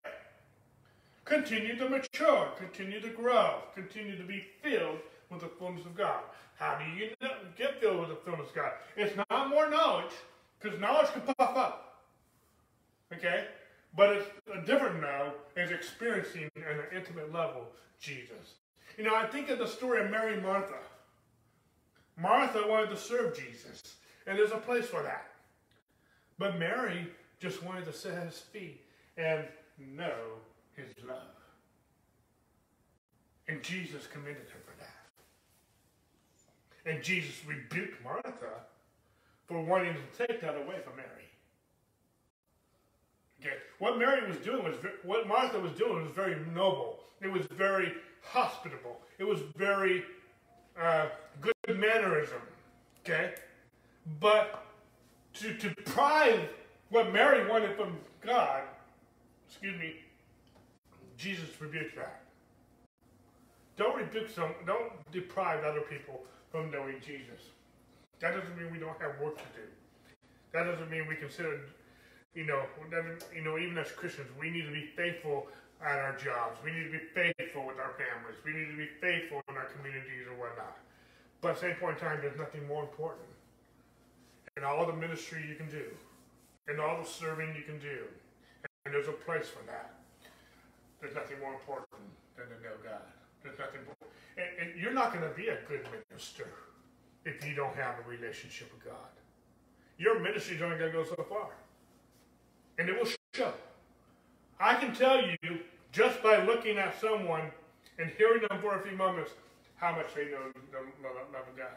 Continue 1.24 1.76
to 1.78 1.88
mature, 1.88 2.48
continue 2.59 3.00
to 3.00 3.09
grow, 3.09 3.62
continue 3.74 4.16
to 4.16 4.24
be 4.24 4.44
filled 4.62 4.98
with 5.30 5.40
the 5.40 5.48
fullness 5.48 5.87
of 5.87 5.96
God. 5.96 6.20
How 6.59 6.78
do 6.78 6.85
you 7.00 7.11
get 7.56 7.80
filled 7.80 8.00
with 8.00 8.09
the 8.11 8.16
fullness 8.16 8.50
of 8.50 8.54
God? 8.54 8.72
It's 8.96 9.16
not 9.30 9.48
more 9.48 9.70
knowledge, 9.70 10.12
because 10.61 10.78
knowledge 10.78 11.11
can 11.12 11.22
puff 11.22 11.56
up. 11.56 12.02
Okay? 13.14 13.46
But 13.96 14.11
it's 14.11 14.66
different 14.66 15.00
now 15.00 15.33
is 15.57 15.70
experiencing 15.70 16.50
at 16.57 16.76
an 16.76 16.96
intimate 16.96 17.33
level 17.33 17.66
Jesus. 18.00 18.55
You 18.96 19.05
know, 19.05 19.14
I 19.14 19.26
think 19.26 19.50
of 19.50 19.59
the 19.59 19.66
story 19.66 20.05
of 20.05 20.11
Mary 20.11 20.35
and 20.35 20.42
Martha. 20.42 20.74
Martha 22.16 22.64
wanted 22.68 22.90
to 22.90 22.96
serve 22.96 23.37
Jesus, 23.37 23.96
and 24.26 24.38
there's 24.38 24.53
a 24.53 24.59
place 24.59 24.87
for 24.87 25.03
that. 25.03 25.26
But 26.38 26.59
Mary 26.59 27.09
just 27.40 27.62
wanted 27.62 27.87
to 27.87 27.92
sit 27.92 28.12
at 28.12 28.26
his 28.26 28.38
feet 28.38 28.85
and 29.16 29.44
know 29.79 30.14
his 30.76 30.87
love. 31.07 31.16
And 33.48 33.62
Jesus 33.62 34.07
commended 34.07 34.48
her 34.53 34.61
for 34.64 34.79
that. 34.79 34.87
And 36.87 37.03
Jesus 37.03 37.44
rebuked 37.44 38.03
Martha 38.05 38.64
for 39.46 39.62
wanting 39.62 39.94
to 39.94 40.26
take 40.26 40.40
that 40.40 40.57
away 40.57 40.76
from 40.85 40.96
Mary. 40.96 41.29
Okay, 43.40 43.57
what 43.79 43.98
Mary 43.98 44.26
was 44.26 44.37
doing 44.38 44.62
was 44.64 44.74
what 45.03 45.26
Martha 45.26 45.59
was 45.59 45.72
doing 45.72 46.03
was 46.03 46.11
very 46.12 46.37
noble. 46.55 46.98
It 47.22 47.33
was 47.33 47.46
very 47.53 47.94
hospitable. 48.22 49.00
It 49.18 49.24
was 49.24 49.40
very 49.57 50.05
uh, 50.79 51.07
good 51.40 51.79
mannerism. 51.79 52.40
Okay, 53.00 53.33
but 54.20 54.66
to 55.35 55.55
to 55.55 55.70
deprive 55.70 56.48
what 56.90 57.12
Mary 57.12 57.48
wanted 57.48 57.76
from 57.76 57.96
God, 58.20 58.62
excuse 59.48 59.79
me, 59.79 59.96
Jesus 61.16 61.48
rebuked 61.61 61.96
that. 61.96 62.22
Don't 63.76 63.96
rebuke 63.96 64.29
some. 64.29 64.50
Don't 64.66 64.92
deprive 65.12 65.64
other 65.64 65.81
people 65.81 66.20
from 66.50 66.70
knowing 66.70 66.96
Jesus. 67.00 67.40
That 68.20 68.35
doesn't 68.35 68.55
mean 68.59 68.70
we 68.70 68.79
don't 68.79 69.00
have 69.00 69.18
work 69.18 69.38
to 69.38 69.44
do. 69.57 69.66
That 70.53 70.64
doesn't 70.64 70.90
mean 70.90 71.07
we 71.09 71.14
consider 71.14 71.61
you 72.35 72.47
know, 72.47 72.62
you 73.35 73.43
know, 73.43 73.59
even 73.59 73.77
as 73.79 73.90
Christians, 73.90 74.29
we 74.38 74.51
need 74.51 74.62
to 74.62 74.73
be 74.73 74.87
faithful 74.97 75.49
at 75.83 75.99
our 75.99 76.16
jobs. 76.16 76.59
We 76.64 76.71
need 76.71 76.85
to 76.85 76.93
be 76.93 77.05
faithful 77.14 77.66
with 77.66 77.79
our 77.79 77.95
families. 77.99 78.38
We 78.45 78.53
need 78.53 78.71
to 78.71 78.77
be 78.77 78.88
faithful 79.01 79.43
in 79.49 79.57
our 79.57 79.66
communities 79.66 80.29
or 80.31 80.38
whatnot. 80.38 80.77
But 81.40 81.51
at 81.51 81.55
the 81.57 81.61
same 81.61 81.77
point 81.77 81.99
in 81.99 82.05
time, 82.05 82.19
there's 82.21 82.38
nothing 82.38 82.66
more 82.69 82.83
important. 82.83 83.27
And 84.57 84.64
all 84.64 84.87
the 84.87 84.95
ministry 84.95 85.45
you 85.49 85.57
can 85.57 85.71
do, 85.71 85.85
and 86.69 86.79
all 86.79 87.03
the 87.03 87.09
serving 87.09 87.55
you 87.57 87.62
can 87.62 87.79
do, 87.81 88.05
and 88.85 88.95
there's 88.95 89.09
a 89.09 89.19
place 89.27 89.49
for 89.49 89.64
that. 89.66 89.95
There's 91.01 91.14
nothing 91.14 91.40
more 91.40 91.55
important 91.55 91.99
than 92.37 92.47
to 92.47 92.62
know 92.62 92.77
God. 92.85 93.09
There's 93.43 93.59
nothing 93.59 93.81
more. 93.87 93.97
And, 94.37 94.69
and 94.69 94.81
you're 94.81 94.93
not 94.93 95.12
going 95.12 95.25
to 95.25 95.35
be 95.35 95.49
a 95.49 95.59
good 95.66 95.87
minister 96.11 96.47
if 97.25 97.45
you 97.45 97.55
don't 97.55 97.75
have 97.75 97.95
a 98.05 98.09
relationship 98.09 98.71
with 98.73 98.85
God. 98.85 99.11
Your 99.99 100.21
ministry 100.21 100.57
is 100.57 100.62
only 100.62 100.77
going 100.77 100.93
to 100.93 100.99
go 100.99 101.05
so 101.05 101.25
far 101.29 101.49
and 102.81 102.88
it 102.88 102.99
will 102.99 103.11
show. 103.35 103.53
I 104.59 104.75
can 104.75 104.95
tell 104.95 105.21
you 105.21 105.37
just 105.93 106.23
by 106.23 106.43
looking 106.45 106.79
at 106.79 106.99
someone 106.99 107.43
and 107.99 108.11
hearing 108.16 108.43
them 108.49 108.59
for 108.61 108.81
a 108.81 108.83
few 108.83 108.97
moments 108.97 109.33
how 109.77 109.95
much 109.95 110.14
they 110.16 110.25
know 110.25 110.51
the 110.73 110.79
love 110.79 111.47
of 111.49 111.57
God. 111.57 111.69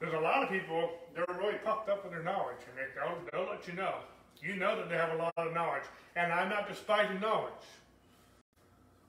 There's 0.00 0.14
a 0.14 0.20
lot 0.20 0.42
of 0.42 0.48
people, 0.48 0.90
they're 1.14 1.26
really 1.38 1.58
puffed 1.64 1.90
up 1.90 2.02
with 2.02 2.12
their 2.12 2.22
knowledge, 2.22 2.56
and 2.68 2.76
they, 2.76 2.88
they'll, 2.94 3.18
they'll 3.30 3.50
let 3.50 3.66
you 3.68 3.74
know. 3.74 3.96
You 4.42 4.56
know 4.56 4.76
that 4.76 4.88
they 4.88 4.96
have 4.96 5.12
a 5.12 5.16
lot 5.16 5.34
of 5.36 5.52
knowledge, 5.52 5.84
and 6.16 6.32
I'm 6.32 6.48
not 6.48 6.68
despising 6.68 7.20
knowledge. 7.20 7.52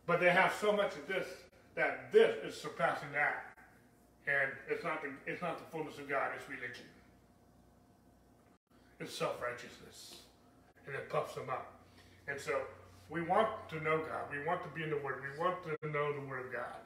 But 0.05 0.19
they 0.19 0.29
have 0.29 0.53
so 0.59 0.71
much 0.71 0.93
of 0.95 1.07
this 1.07 1.27
that 1.75 2.11
this 2.11 2.35
is 2.43 2.59
surpassing 2.59 3.11
that. 3.13 3.43
And 4.27 4.51
it's 4.69 4.83
not 4.83 5.01
the, 5.01 5.09
it's 5.25 5.41
not 5.41 5.57
the 5.57 5.65
fullness 5.71 5.97
of 5.99 6.09
God, 6.09 6.31
it's 6.35 6.49
religion. 6.49 6.85
It's 8.99 9.15
self-righteousness. 9.15 10.21
And 10.85 10.95
it 10.95 11.09
puffs 11.09 11.35
them 11.35 11.49
up. 11.49 11.73
And 12.27 12.39
so 12.39 12.61
we 13.09 13.21
want 13.21 13.49
to 13.69 13.81
know 13.83 13.99
God. 13.99 14.31
We 14.31 14.45
want 14.45 14.63
to 14.63 14.69
be 14.69 14.83
in 14.83 14.89
the 14.89 14.97
Word. 14.97 15.21
We 15.21 15.39
want 15.39 15.57
to 15.63 15.89
know 15.89 16.13
the 16.13 16.25
Word 16.27 16.47
of 16.47 16.53
God. 16.53 16.83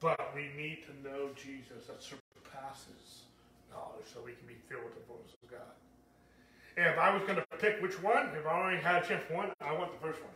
But 0.00 0.34
we 0.34 0.50
need 0.56 0.84
to 0.86 1.08
know 1.08 1.30
Jesus 1.34 1.86
that 1.86 2.02
surpasses 2.02 3.22
knowledge 3.70 4.06
so 4.12 4.20
we 4.24 4.32
can 4.32 4.46
be 4.46 4.56
filled 4.68 4.84
with 4.84 4.94
the 4.94 5.04
fullness 5.06 5.32
of 5.42 5.50
God. 5.50 5.74
And 6.76 6.86
if 6.86 6.98
I 6.98 7.12
was 7.12 7.22
going 7.22 7.36
to 7.36 7.44
pick 7.58 7.82
which 7.82 8.00
one, 8.02 8.28
if 8.38 8.46
I 8.46 8.66
only 8.66 8.80
had 8.80 9.02
a 9.02 9.06
chance 9.06 9.22
for 9.26 9.34
one, 9.34 9.50
I 9.60 9.72
want 9.72 9.92
the 9.92 10.06
first 10.06 10.22
one. 10.22 10.32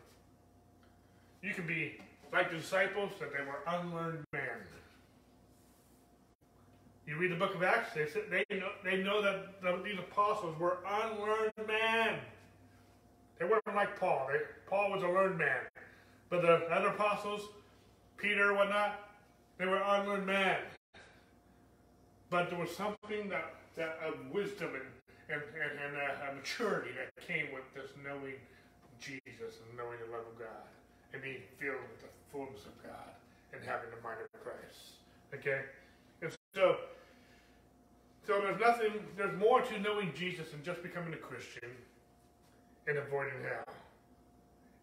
You 1.42 1.54
can 1.54 1.66
be 1.66 1.98
like 2.32 2.50
the 2.50 2.56
disciples, 2.56 3.12
that 3.20 3.32
they 3.32 3.44
were 3.44 3.60
unlearned 3.66 4.24
men. 4.32 4.42
You 7.06 7.16
read 7.16 7.32
the 7.32 7.36
book 7.36 7.54
of 7.54 7.62
Acts, 7.62 7.94
they, 7.94 8.06
they, 8.48 8.58
know, 8.58 8.68
they 8.84 9.02
know 9.02 9.20
that 9.22 9.60
the, 9.60 9.80
these 9.84 9.98
apostles 9.98 10.58
were 10.58 10.78
unlearned 10.86 11.52
men. 11.66 12.18
They 13.38 13.44
weren't 13.44 13.66
like 13.74 13.98
Paul. 13.98 14.28
They, 14.32 14.38
Paul 14.68 14.92
was 14.92 15.02
a 15.02 15.08
learned 15.08 15.38
man. 15.38 15.62
But 16.30 16.42
the 16.42 16.68
other 16.70 16.88
apostles, 16.88 17.48
Peter 18.16 18.54
whatnot, 18.54 19.00
they 19.58 19.66
were 19.66 19.82
unlearned 19.84 20.26
men. 20.26 20.58
But 22.30 22.50
there 22.50 22.58
was 22.58 22.74
something 22.74 23.28
that, 23.28 23.54
that 23.76 23.98
of 24.06 24.14
wisdom 24.32 24.70
and, 24.74 24.84
and, 25.28 25.42
and, 25.42 25.78
and 25.84 25.96
uh, 25.96 26.28
a, 26.28 26.32
a 26.32 26.34
maturity 26.36 26.90
that 26.96 27.26
came 27.26 27.46
with 27.52 27.64
this 27.74 27.90
knowing 28.02 28.34
Jesus 29.00 29.58
and 29.58 29.76
knowing 29.76 29.98
the 30.06 30.10
love 30.16 30.24
of 30.30 30.38
God 30.38 30.70
and 31.12 31.20
being 31.20 31.42
filled 31.58 31.82
with 31.90 32.02
the 32.02 32.08
fullness 32.30 32.64
of 32.64 32.82
God 32.82 33.12
and 33.52 33.60
having 33.64 33.90
the 33.90 34.00
mind 34.02 34.18
of 34.22 34.40
Christ. 34.40 35.02
Okay? 35.34 35.62
And 36.22 36.32
so 36.54 36.76
so 38.26 38.40
there's 38.40 38.60
nothing, 38.60 38.92
there's 39.16 39.36
more 39.38 39.62
to 39.62 39.78
knowing 39.80 40.12
Jesus 40.14 40.50
than 40.50 40.62
just 40.62 40.82
becoming 40.82 41.12
a 41.12 41.16
Christian 41.16 41.70
and 42.86 42.98
avoiding 42.98 43.42
hell. 43.42 43.74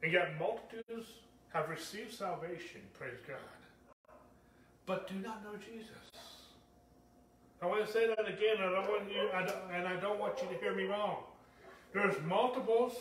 And 0.04 0.12
yet 0.12 0.38
multitudes 0.39 1.08
have 1.54 1.69
received 1.69 2.13
salvation, 2.13 2.82
praise 2.97 3.17
God, 3.28 3.38
but 4.86 5.08
do 5.08 5.15
not 5.15 5.43
know 5.43 5.58
Jesus. 5.58 5.91
I 7.62 7.65
want 7.65 7.86
to 7.86 7.91
say 7.91 8.08
that 8.08 8.28
again, 8.28 8.58
and 8.62 8.75
I 8.75 8.80
want 8.88 9.12
you, 9.12 9.30
I 9.34 9.41
and 9.75 9.88
I 9.88 9.99
don't 9.99 10.19
want 10.19 10.41
you 10.41 10.47
to 10.47 10.56
hear 10.62 10.73
me 10.73 10.84
wrong. 10.84 11.17
There's 11.93 12.15
multiples, 12.25 12.93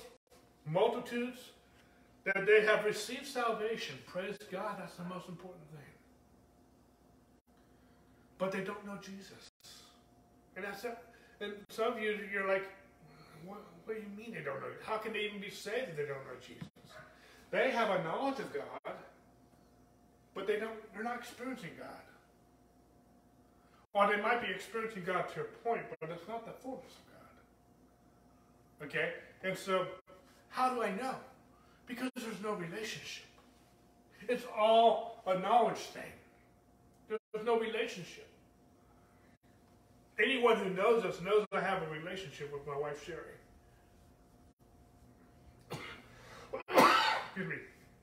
multitudes 0.66 1.38
that 2.24 2.46
they 2.46 2.64
have 2.64 2.85
received 2.85 3.27
salvation. 3.27 3.96
Praise 4.07 4.37
God, 4.51 4.77
that's 4.79 4.94
the 4.96 5.05
most 5.05 5.29
important 5.29 5.64
thing. 5.70 5.81
But 8.38 8.53
they 8.53 8.61
don't 8.61 8.85
know 8.85 8.98
Jesus. 9.01 9.51
And 10.58 10.66
that's. 10.66 10.84
And 11.40 11.52
some 11.68 11.92
of 11.92 12.02
you, 12.02 12.18
you're 12.32 12.48
like, 12.48 12.64
what, 13.46 13.58
what 13.84 13.94
do 13.96 14.02
you 14.02 14.08
mean 14.16 14.34
they 14.34 14.42
don't 14.42 14.60
know? 14.60 14.66
How 14.84 14.96
can 14.96 15.12
they 15.12 15.20
even 15.20 15.40
be 15.40 15.50
saved 15.50 15.90
if 15.90 15.96
they 15.96 16.02
don't 16.02 16.18
know 16.26 16.34
Jesus? 16.40 16.66
They 17.52 17.70
have 17.70 17.90
a 17.90 18.02
knowledge 18.02 18.40
of 18.40 18.52
God, 18.52 18.94
but 20.34 20.48
they 20.48 20.58
don't. 20.58 20.74
They're 20.92 21.04
not 21.04 21.18
experiencing 21.18 21.70
God. 21.78 21.88
Or 23.94 24.08
they 24.08 24.20
might 24.20 24.42
be 24.42 24.52
experiencing 24.52 25.04
God 25.06 25.28
to 25.34 25.42
a 25.42 25.44
point, 25.44 25.82
but 26.00 26.10
it's 26.10 26.26
not 26.28 26.44
the 26.44 26.52
fullness 26.52 26.92
of 28.80 28.80
God. 28.80 28.86
Okay? 28.88 29.12
And 29.44 29.56
so, 29.56 29.86
how 30.48 30.74
do 30.74 30.82
I 30.82 30.90
know? 30.90 31.14
Because 31.86 32.10
there's 32.16 32.42
no 32.42 32.54
relationship. 32.54 33.26
It's 34.28 34.44
all 34.56 35.22
a 35.26 35.38
knowledge 35.38 35.78
thing. 35.78 36.12
There's 37.08 37.46
no 37.46 37.60
relationship. 37.60 38.27
Anyone 40.22 40.57
who 40.57 40.70
knows 40.70 41.04
us 41.04 41.20
knows 41.20 41.46
I 41.52 41.61
have 41.61 41.83
a 41.83 41.90
relationship 41.90 42.52
with 42.52 42.66
my 42.66 42.76
wife 42.76 43.04
Sherry. 43.04 43.38
Excuse 46.70 47.48
me. 47.48 47.57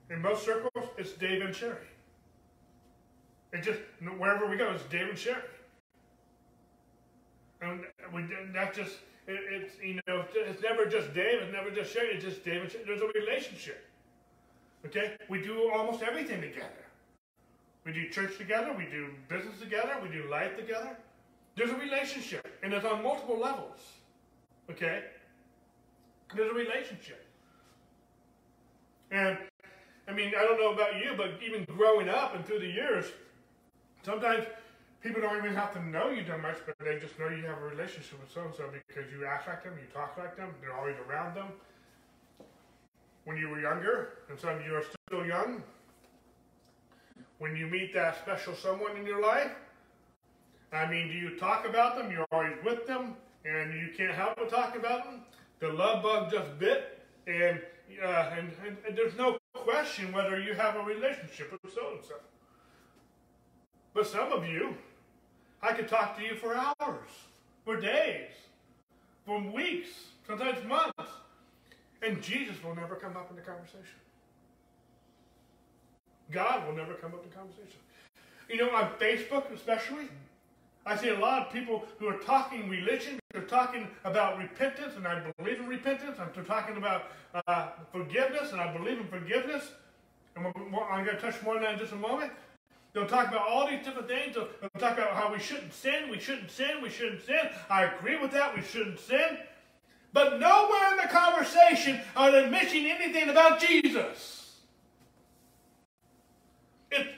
In 0.08 0.22
most 0.22 0.44
circles, 0.44 0.88
it's 0.96 1.12
Dave 1.12 1.42
and 1.42 1.54
Sherry. 1.54 1.86
It 3.52 3.62
just 3.62 3.80
wherever 4.18 4.46
we 4.46 4.56
go, 4.56 4.72
it's 4.72 4.84
Dave 4.84 5.08
and 5.08 5.18
Sherry. 5.18 5.42
And 7.60 7.80
we 8.14 8.22
that 8.54 8.74
just 8.74 8.96
it, 9.26 9.40
it's 9.50 9.74
you 9.82 10.00
know 10.06 10.24
it's 10.34 10.62
never 10.62 10.86
just 10.86 11.12
Dave, 11.12 11.40
it's 11.42 11.52
never 11.52 11.70
just 11.70 11.92
Sherry, 11.92 12.14
it's 12.14 12.24
just 12.24 12.44
Dave 12.44 12.62
and 12.62 12.70
Sherry. 12.70 12.84
There's 12.86 13.02
a 13.02 13.08
relationship. 13.08 13.84
Okay, 14.86 15.16
we 15.28 15.42
do 15.42 15.70
almost 15.74 16.02
everything 16.02 16.40
together. 16.40 16.70
We 17.84 17.92
do 17.92 18.08
church 18.08 18.38
together, 18.38 18.74
we 18.76 18.86
do 18.86 19.08
business 19.28 19.58
together, 19.60 19.96
we 20.02 20.08
do 20.08 20.28
life 20.30 20.56
together. 20.56 20.96
There's 21.56 21.70
a 21.70 21.76
relationship, 21.76 22.46
and 22.62 22.72
it's 22.72 22.84
on 22.84 23.02
multiple 23.02 23.38
levels. 23.38 23.80
Okay? 24.70 25.04
There's 26.34 26.50
a 26.50 26.54
relationship. 26.54 27.24
And, 29.10 29.38
I 30.06 30.12
mean, 30.12 30.32
I 30.38 30.42
don't 30.42 30.60
know 30.60 30.72
about 30.72 30.96
you, 30.96 31.12
but 31.16 31.40
even 31.44 31.64
growing 31.64 32.08
up 32.08 32.34
and 32.34 32.44
through 32.44 32.58
the 32.60 32.66
years, 32.66 33.06
sometimes 34.02 34.44
people 35.00 35.22
don't 35.22 35.36
even 35.38 35.54
have 35.54 35.72
to 35.72 35.84
know 35.86 36.10
you 36.10 36.24
that 36.24 36.42
much, 36.42 36.56
but 36.66 36.74
they 36.78 36.98
just 36.98 37.18
know 37.18 37.28
you 37.28 37.46
have 37.46 37.58
a 37.58 37.66
relationship 37.66 38.20
with 38.20 38.30
so 38.30 38.42
and 38.42 38.54
so 38.54 38.68
because 38.88 39.10
you 39.10 39.24
act 39.24 39.48
like 39.48 39.64
them, 39.64 39.74
you 39.80 39.86
talk 39.94 40.16
like 40.18 40.36
them, 40.36 40.50
they're 40.60 40.76
always 40.76 40.96
around 41.08 41.34
them. 41.34 41.46
When 43.24 43.36
you 43.36 43.48
were 43.48 43.60
younger, 43.60 44.18
and 44.28 44.38
some 44.38 44.50
of 44.50 44.66
you 44.66 44.74
are 44.74 44.84
still 45.08 45.24
young, 45.24 45.62
when 47.38 47.56
you 47.56 47.66
meet 47.66 47.94
that 47.94 48.18
special 48.18 48.54
someone 48.54 48.96
in 48.96 49.06
your 49.06 49.22
life, 49.22 49.52
I 50.72 50.90
mean, 50.90 51.08
do 51.08 51.14
you 51.14 51.38
talk 51.38 51.66
about 51.66 51.96
them? 51.96 52.10
You're 52.10 52.26
always 52.32 52.56
with 52.64 52.86
them, 52.86 53.16
and 53.44 53.72
you 53.74 53.88
can't 53.96 54.14
help 54.14 54.36
but 54.36 54.50
talk 54.50 54.76
about 54.76 55.04
them. 55.04 55.22
The 55.60 55.68
love 55.68 56.02
bug 56.02 56.30
just 56.30 56.58
bit, 56.58 57.00
and 57.26 57.60
uh, 58.02 58.30
and, 58.36 58.50
and, 58.66 58.76
and 58.86 58.96
there's 58.96 59.16
no 59.16 59.38
question 59.54 60.12
whether 60.12 60.40
you 60.40 60.54
have 60.54 60.76
a 60.76 60.82
relationship 60.82 61.52
with 61.52 61.72
so 61.72 61.92
and 61.94 62.04
so. 62.04 62.14
But 63.94 64.06
some 64.06 64.32
of 64.32 64.46
you, 64.46 64.76
I 65.62 65.72
could 65.72 65.88
talk 65.88 66.16
to 66.18 66.22
you 66.22 66.34
for 66.34 66.54
hours, 66.54 67.08
for 67.64 67.80
days, 67.80 68.30
for 69.24 69.40
weeks, 69.40 69.88
sometimes 70.26 70.58
months, 70.66 71.10
and 72.02 72.20
Jesus 72.22 72.62
will 72.62 72.74
never 72.74 72.96
come 72.96 73.16
up 73.16 73.30
in 73.30 73.36
the 73.36 73.42
conversation. 73.42 74.00
God 76.30 76.66
will 76.66 76.74
never 76.74 76.94
come 76.94 77.14
up 77.14 77.22
in 77.24 77.30
the 77.30 77.36
conversation. 77.36 77.80
You 78.50 78.56
know, 78.56 78.70
on 78.70 78.90
Facebook 79.00 79.52
especially, 79.52 80.08
I 80.86 80.96
see 80.96 81.08
a 81.08 81.18
lot 81.18 81.44
of 81.44 81.52
people 81.52 81.84
who 81.98 82.06
are 82.06 82.18
talking 82.18 82.68
religion, 82.68 83.18
they're 83.32 83.42
talking 83.42 83.88
about 84.04 84.38
repentance, 84.38 84.94
and 84.96 85.06
I 85.06 85.20
believe 85.36 85.58
in 85.58 85.66
repentance. 85.66 86.18
I'm 86.20 86.44
talking 86.44 86.76
about 86.76 87.06
uh, 87.48 87.70
forgiveness, 87.90 88.52
and 88.52 88.60
I 88.60 88.72
believe 88.72 89.00
in 89.00 89.08
forgiveness. 89.08 89.68
And 90.36 90.46
I'm 90.46 91.04
going 91.04 91.16
to 91.16 91.20
touch 91.20 91.42
more 91.42 91.56
on 91.56 91.62
that 91.62 91.72
in 91.72 91.78
just 91.80 91.92
a 91.92 91.96
moment. 91.96 92.30
They'll 92.92 93.08
talk 93.08 93.28
about 93.28 93.48
all 93.48 93.68
these 93.68 93.84
different 93.84 94.06
things. 94.06 94.36
They'll, 94.36 94.48
they'll 94.60 94.80
talk 94.80 94.96
about 94.96 95.14
how 95.14 95.32
we 95.32 95.40
shouldn't 95.40 95.74
sin, 95.74 96.08
we 96.08 96.20
shouldn't 96.20 96.52
sin, 96.52 96.80
we 96.80 96.88
shouldn't 96.88 97.22
sin. 97.26 97.50
I 97.68 97.84
agree 97.84 98.16
with 98.16 98.30
that, 98.30 98.54
we 98.54 98.62
shouldn't 98.62 99.00
sin. 99.00 99.38
But 100.12 100.38
nowhere 100.38 100.92
in 100.92 100.96
the 100.98 101.08
conversation 101.08 102.00
are 102.16 102.30
they 102.30 102.48
mentioning 102.48 102.90
anything 102.90 103.28
about 103.28 103.60
Jesus. 103.60 104.60
It, 106.92 107.08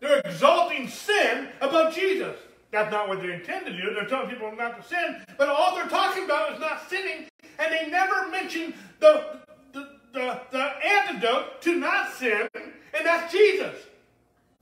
they're 0.00 0.20
exalting 0.20 0.88
sin 0.88 1.48
above 1.60 1.94
Jesus. 1.94 2.36
That's 2.74 2.90
not 2.90 3.08
what 3.08 3.22
they 3.22 3.32
intend 3.32 3.66
to 3.66 3.72
do. 3.72 3.94
They're 3.94 4.08
telling 4.08 4.28
people 4.28 4.50
not 4.56 4.82
to 4.82 4.88
sin, 4.88 5.22
but 5.38 5.48
all 5.48 5.76
they're 5.76 5.86
talking 5.86 6.24
about 6.24 6.54
is 6.54 6.60
not 6.60 6.90
sinning, 6.90 7.28
and 7.60 7.72
they 7.72 7.88
never 7.88 8.28
mention 8.30 8.74
the, 8.98 9.38
the, 9.72 9.90
the, 10.12 10.40
the 10.50 10.70
antidote 10.84 11.62
to 11.62 11.76
not 11.76 12.12
sin, 12.14 12.48
and 12.52 13.06
that's 13.06 13.32
Jesus. 13.32 13.76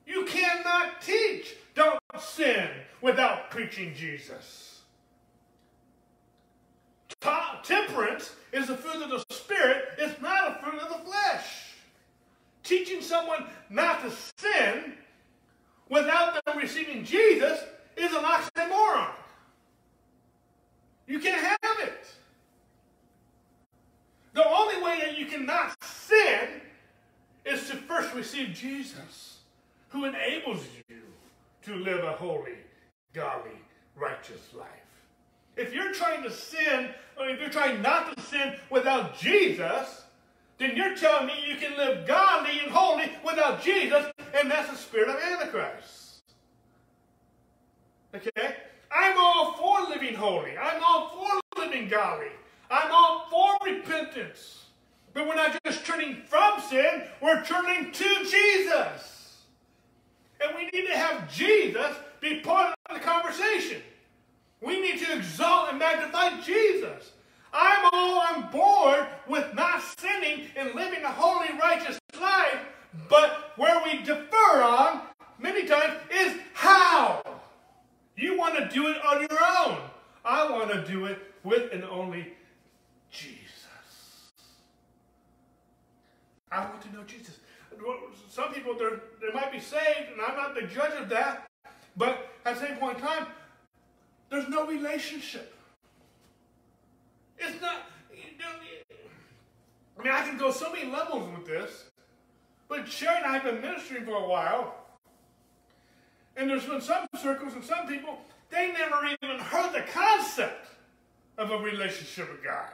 You 0.07 0.27
cannot 0.27 1.01
teach 1.01 1.55
don't 1.75 1.99
sin 2.21 2.69
without 3.01 3.51
preaching 3.51 3.95
Jesus. 3.95 4.83
Temperance 7.63 8.35
is 8.53 8.67
the 8.67 8.77
fruit 8.77 9.03
of 9.03 9.09
the 9.09 9.25
Spirit, 9.35 9.85
it's 9.97 10.21
not 10.21 10.51
a 10.51 10.63
fruit 10.63 10.81
of 10.83 10.89
the 10.89 11.11
flesh. 11.11 11.77
Teaching 12.63 13.01
someone 13.01 13.47
not 13.71 14.03
to 14.03 14.13
sin 14.37 14.95
without 15.89 16.45
them 16.45 16.59
receiving 16.59 17.05
Jesus 17.05 17.59
is 17.97 18.13
an 18.13 18.25
oxymoron. 18.25 19.11
You 21.07 21.19
can't 21.19 21.41
have 21.41 21.79
it. 21.81 22.07
The 24.35 24.47
only 24.47 24.83
way 24.83 25.01
that 25.05 25.19
you 25.19 25.27
cannot 25.27 25.75
sin 25.83 26.49
is 27.45 27.69
to 27.69 27.77
first 27.77 28.15
receive 28.15 28.55
Jesus, 28.55 29.41
who 29.89 30.05
enables 30.05 30.65
you 30.89 30.97
to 31.65 31.75
live 31.77 32.05
a 32.05 32.13
holy, 32.13 32.57
godly, 33.13 33.59
righteous 33.97 34.55
life. 34.55 34.69
If 35.57 35.75
you're 35.75 35.93
trying 35.93 36.23
to 36.23 36.31
sin, 36.31 36.89
or 37.19 37.29
if 37.29 37.41
you're 37.41 37.51
trying 37.51 37.83
not 37.83 38.17
to 38.17 38.23
sin 38.23 38.55
without 38.71 39.19
Jesus, 39.19 40.05
then 40.59 40.77
you're 40.77 40.97
telling 40.97 41.27
me 41.27 41.35
you 41.47 41.57
can 41.57 41.77
live 41.77 42.07
godly 42.07 42.61
and 42.61 42.71
holy 42.71 43.11
without 43.25 43.63
Jesus, 43.63 44.07
and 44.35 44.51
that's 44.51 44.71
the 44.71 44.77
spirit 44.77 45.11
of 45.11 45.17
Antichrist. 45.17 46.02
Okay? 48.15 48.57
I'm 48.91 49.17
all 49.19 49.55
for 49.55 49.89
living 49.89 50.15
holy. 50.15 50.57
I'm 50.57 50.83
all 50.83 51.09
for 51.11 51.61
living 51.61 51.89
godly. 51.89 52.29
I'm 52.71 52.91
all 52.91 53.27
for 53.31 53.67
repentance. 53.67 54.67
But 55.15 55.27
we're 55.27 55.35
not 55.35 55.59
just 55.65 55.85
turning 55.85 56.23
from 56.27 56.61
sin, 56.61 57.03
we're 57.21 57.45
turning 57.45 57.93
to 57.93 58.25
Jesus. 58.25 59.43
And 60.41 60.57
we 60.57 60.65
need 60.67 60.89
to 60.89 60.97
have 60.97 61.33
Jesus 61.33 61.95
be 62.21 62.41
part 62.41 62.75
of 62.89 62.97
the 62.97 63.01
conversation. 63.01 63.83
We 64.61 64.81
need 64.81 65.01
to 65.01 65.17
exalt 65.17 65.71
and 65.71 65.79
magnify 65.79 66.41
Jesus. 66.41 67.13
I'm 67.53 67.91
all 67.93 68.21
on 68.21 68.51
board 68.51 69.07
with 69.29 69.55
not 69.55 69.83
sinning 69.99 70.47
and 70.57 70.75
living 70.75 71.03
a 71.05 71.09
holy, 71.09 71.59
righteous 71.59 71.99
life, 72.19 72.59
but 73.09 73.53
where 73.57 73.83
we 73.85 74.03
defer 74.03 74.63
on 74.63 75.03
many 75.39 75.67
times 75.67 75.95
is 76.11 76.37
how. 76.55 77.23
You 78.17 78.37
want 78.39 78.57
to 78.57 78.69
do 78.69 78.89
it 78.89 78.97
on 79.05 79.21
your 79.21 79.39
own. 79.59 79.79
I 80.25 80.51
want 80.51 80.71
to 80.71 80.85
do 80.87 81.07
it 81.07 81.19
with 81.43 81.73
and 81.73 81.85
only 81.85 82.29
Jesus. 83.11 83.41
I 86.51 86.67
want 86.67 86.83
to 86.83 86.93
know 86.93 87.03
Jesus. 87.05 87.39
Some 88.29 88.53
people, 88.53 88.75
they 88.75 89.33
might 89.33 89.51
be 89.51 89.59
saved, 89.59 90.13
and 90.13 90.21
I'm 90.21 90.37
not 90.37 90.55
the 90.55 90.63
judge 90.63 90.93
of 91.01 91.09
that, 91.09 91.49
but 91.97 92.31
at 92.45 92.55
the 92.55 92.67
same 92.67 92.77
point 92.77 92.99
in 92.99 93.05
time, 93.05 93.27
there's 94.31 94.49
no 94.49 94.67
relationship. 94.67 95.55
It's 97.39 97.61
not. 97.61 97.83
I 99.99 100.03
mean, 100.03 100.13
I 100.13 100.27
can 100.27 100.37
go 100.39 100.51
so 100.51 100.73
many 100.73 100.91
levels 100.91 101.29
with 101.37 101.47
this, 101.47 101.91
but 102.69 102.89
Sherry 102.89 103.17
and 103.17 103.27
I 103.27 103.35
have 103.35 103.45
been 103.45 103.61
ministering 103.61 104.05
for 104.05 104.17
a 104.17 104.27
while, 104.27 104.82
and 106.37 106.49
there's 106.49 106.65
been 106.65 106.81
some 106.81 107.07
circles 107.21 107.55
and 107.55 107.65
some 107.65 107.87
people, 107.87 108.19
they 108.51 108.73
never 108.73 109.05
even 109.07 109.39
heard 109.39 109.73
the 109.73 109.83
concept 109.93 110.67
of 111.39 111.51
a 111.51 111.59
relationship 111.59 112.31
with 112.31 112.45
God. 112.45 112.69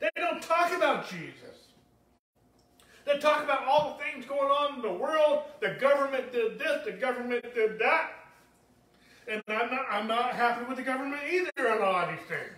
They 0.00 0.10
don't 0.16 0.42
talk 0.42 0.72
about 0.76 1.08
Jesus. 1.08 1.68
They 3.04 3.18
talk 3.18 3.42
about 3.42 3.64
all 3.64 3.96
the 3.96 4.04
things 4.04 4.26
going 4.26 4.50
on 4.50 4.76
in 4.76 4.82
the 4.82 4.92
world. 4.92 5.44
The 5.60 5.76
government 5.80 6.32
did 6.32 6.58
this, 6.58 6.84
the 6.84 6.92
government 6.92 7.42
did 7.54 7.78
that. 7.78 8.10
And 9.26 9.42
I'm 9.48 9.70
not, 9.70 9.86
I'm 9.90 10.06
not 10.06 10.34
happy 10.34 10.64
with 10.64 10.76
the 10.76 10.82
government 10.82 11.20
either 11.30 11.70
on 11.70 11.78
a 11.78 11.80
lot 11.80 12.08
of 12.08 12.18
these 12.18 12.28
things. 12.28 12.52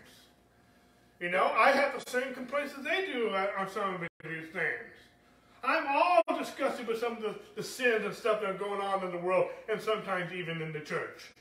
You 1.20 1.30
know, 1.30 1.52
I 1.56 1.70
have 1.72 2.02
the 2.02 2.10
same 2.10 2.32
complaints 2.32 2.74
as 2.78 2.84
they 2.84 3.06
do 3.12 3.28
on 3.30 3.70
some 3.70 3.94
of 3.94 4.00
these 4.24 4.48
things. 4.52 4.99
I'm 5.62 5.86
all 5.88 6.38
disgusted 6.38 6.86
with 6.86 6.98
some 6.98 7.16
of 7.16 7.22
the, 7.22 7.34
the 7.54 7.62
sins 7.62 8.04
and 8.04 8.14
stuff 8.14 8.40
that 8.40 8.50
are 8.50 8.54
going 8.54 8.80
on 8.80 9.04
in 9.04 9.10
the 9.10 9.18
world, 9.18 9.48
and 9.68 9.80
sometimes 9.80 10.32
even 10.32 10.62
in 10.62 10.72
the 10.72 10.80
church. 10.80 11.32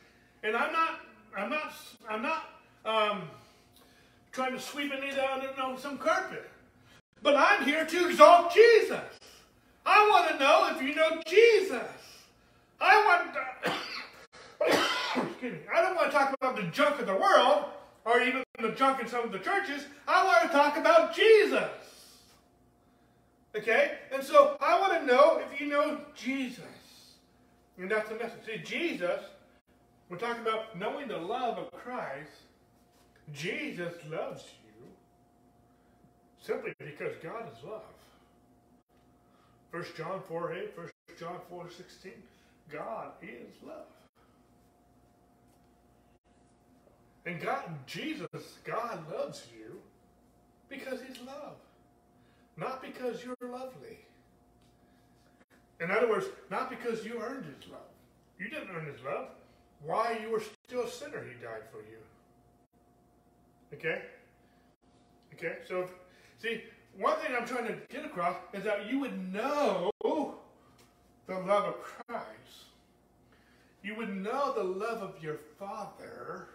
And 0.44 0.56
I'm 0.56 0.72
not, 0.72 1.00
I'm 1.38 1.50
not, 1.50 1.74
I'm 2.10 2.22
not 2.22 2.46
um, 2.86 3.22
trying 4.32 4.54
to 4.54 4.60
sweep 4.60 4.92
any 4.92 5.10
of 5.10 5.16
that 5.16 5.58
under 5.62 5.80
some 5.80 5.98
carpet. 5.98 6.50
But 7.22 7.36
I'm 7.36 7.64
here 7.64 7.86
to 7.86 8.10
exalt 8.10 8.54
Jesus. 8.54 9.02
I 9.86 10.08
want 10.10 10.30
to 10.30 10.40
know 10.40 10.70
if 10.76 10.82
you 10.82 10.96
know 10.96 11.22
Jesus. 11.28 11.84
I 12.80 13.06
want 13.06 13.34
to, 13.34 13.72
excuse 15.30 15.54
me, 15.54 15.60
I 15.74 15.82
don't 15.82 15.96
want 15.96 16.12
to 16.12 16.18
talk 16.18 16.34
about 16.40 16.56
the 16.56 16.64
junk 16.64 17.00
of 17.00 17.08
the 17.08 17.16
world 17.16 17.66
or 18.06 18.22
even 18.22 18.44
the 18.62 18.70
junk 18.72 19.02
in 19.02 19.08
some 19.08 19.24
of 19.24 19.32
the 19.32 19.40
churches. 19.40 19.86
I 20.08 20.24
want 20.26 20.44
to 20.44 20.50
talk 20.50 20.78
about 20.78 21.16
Jesus. 21.16 21.70
Okay? 23.56 23.98
And 24.14 24.24
so 24.24 24.58
I 24.62 24.80
want 24.80 24.94
to 25.00 25.06
know 25.06 25.42
if 25.44 25.60
you 25.60 25.68
know 25.68 26.02
Jesus. 26.16 26.64
And 27.78 27.90
that's 27.90 28.10
the 28.10 28.16
message. 28.16 28.46
See, 28.46 28.58
Jesus, 28.64 29.22
we're 30.10 30.18
talking 30.18 30.42
about 30.42 30.78
knowing 30.78 31.08
the 31.08 31.18
love 31.18 31.58
of 31.58 31.72
Christ. 31.72 32.32
Jesus 33.34 33.94
loves 34.10 34.44
you 34.66 34.86
simply 36.42 36.74
because 36.80 37.14
God 37.22 37.46
is 37.56 37.64
love. 37.64 37.82
1 39.72 39.86
John 39.96 40.22
4 40.28 40.54
8, 40.54 40.78
1 40.78 40.90
John 41.20 41.38
4 41.50 41.70
16. 41.70 42.12
God 42.72 43.12
is 43.22 43.56
love. 43.66 43.86
And 47.26 47.40
God, 47.40 47.64
Jesus, 47.86 48.28
God 48.64 49.00
loves 49.12 49.46
you 49.56 49.80
because 50.70 51.00
He's 51.08 51.20
love, 51.26 51.56
not 52.60 52.82
because 52.82 53.24
you're 53.24 53.36
lovely. 53.42 54.00
In 55.80 55.92
other 55.92 56.10
words, 56.10 56.26
not 56.52 56.70
because 56.70 57.06
you 57.06 57.22
earned 57.22 57.46
His 57.46 57.72
love. 57.72 57.82
You 58.38 58.50
didn't 58.50 58.70
earn 58.76 58.86
His 58.86 59.02
love. 59.04 59.30
Why 59.84 60.20
you 60.22 60.30
were 60.30 60.44
still 60.68 60.84
a 60.84 60.90
sinner, 60.90 61.24
He 61.24 61.42
died 61.42 61.64
for 61.72 61.78
you. 61.78 61.98
Okay? 63.74 64.02
Okay? 65.34 65.58
So, 65.68 65.90
see, 66.42 66.64
one 66.98 67.18
thing 67.20 67.32
I'm 67.40 67.48
trying 67.48 67.68
to 67.68 67.78
get 67.90 68.06
across 68.06 68.36
is 68.54 68.64
that 68.66 68.92
you 68.92 69.00
would 69.00 69.34
know 69.34 69.92
the 71.28 71.40
love 71.40 71.66
of 71.66 71.82
Christ. 71.82 72.66
You 73.84 73.96
would 73.96 74.14
know 74.14 74.54
the 74.54 74.64
love 74.64 75.02
of 75.02 75.24
your 75.24 75.38
Father 75.58 76.50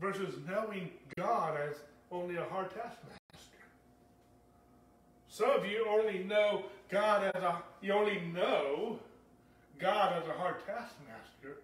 versus 0.00 0.34
knowing 0.46 0.90
God 1.16 1.58
as 1.58 1.76
only 2.12 2.36
a 2.36 2.44
hard 2.44 2.70
taskmaster. 2.70 3.23
Some 5.34 5.50
of 5.50 5.66
you 5.66 5.84
only 5.90 6.20
know 6.20 6.62
God 6.88 7.32
as 7.34 7.42
a, 7.42 7.60
you 7.82 7.92
only 7.92 8.20
know 8.32 9.00
God 9.80 10.22
as 10.22 10.28
a 10.28 10.32
hard 10.32 10.64
taskmaster, 10.64 11.58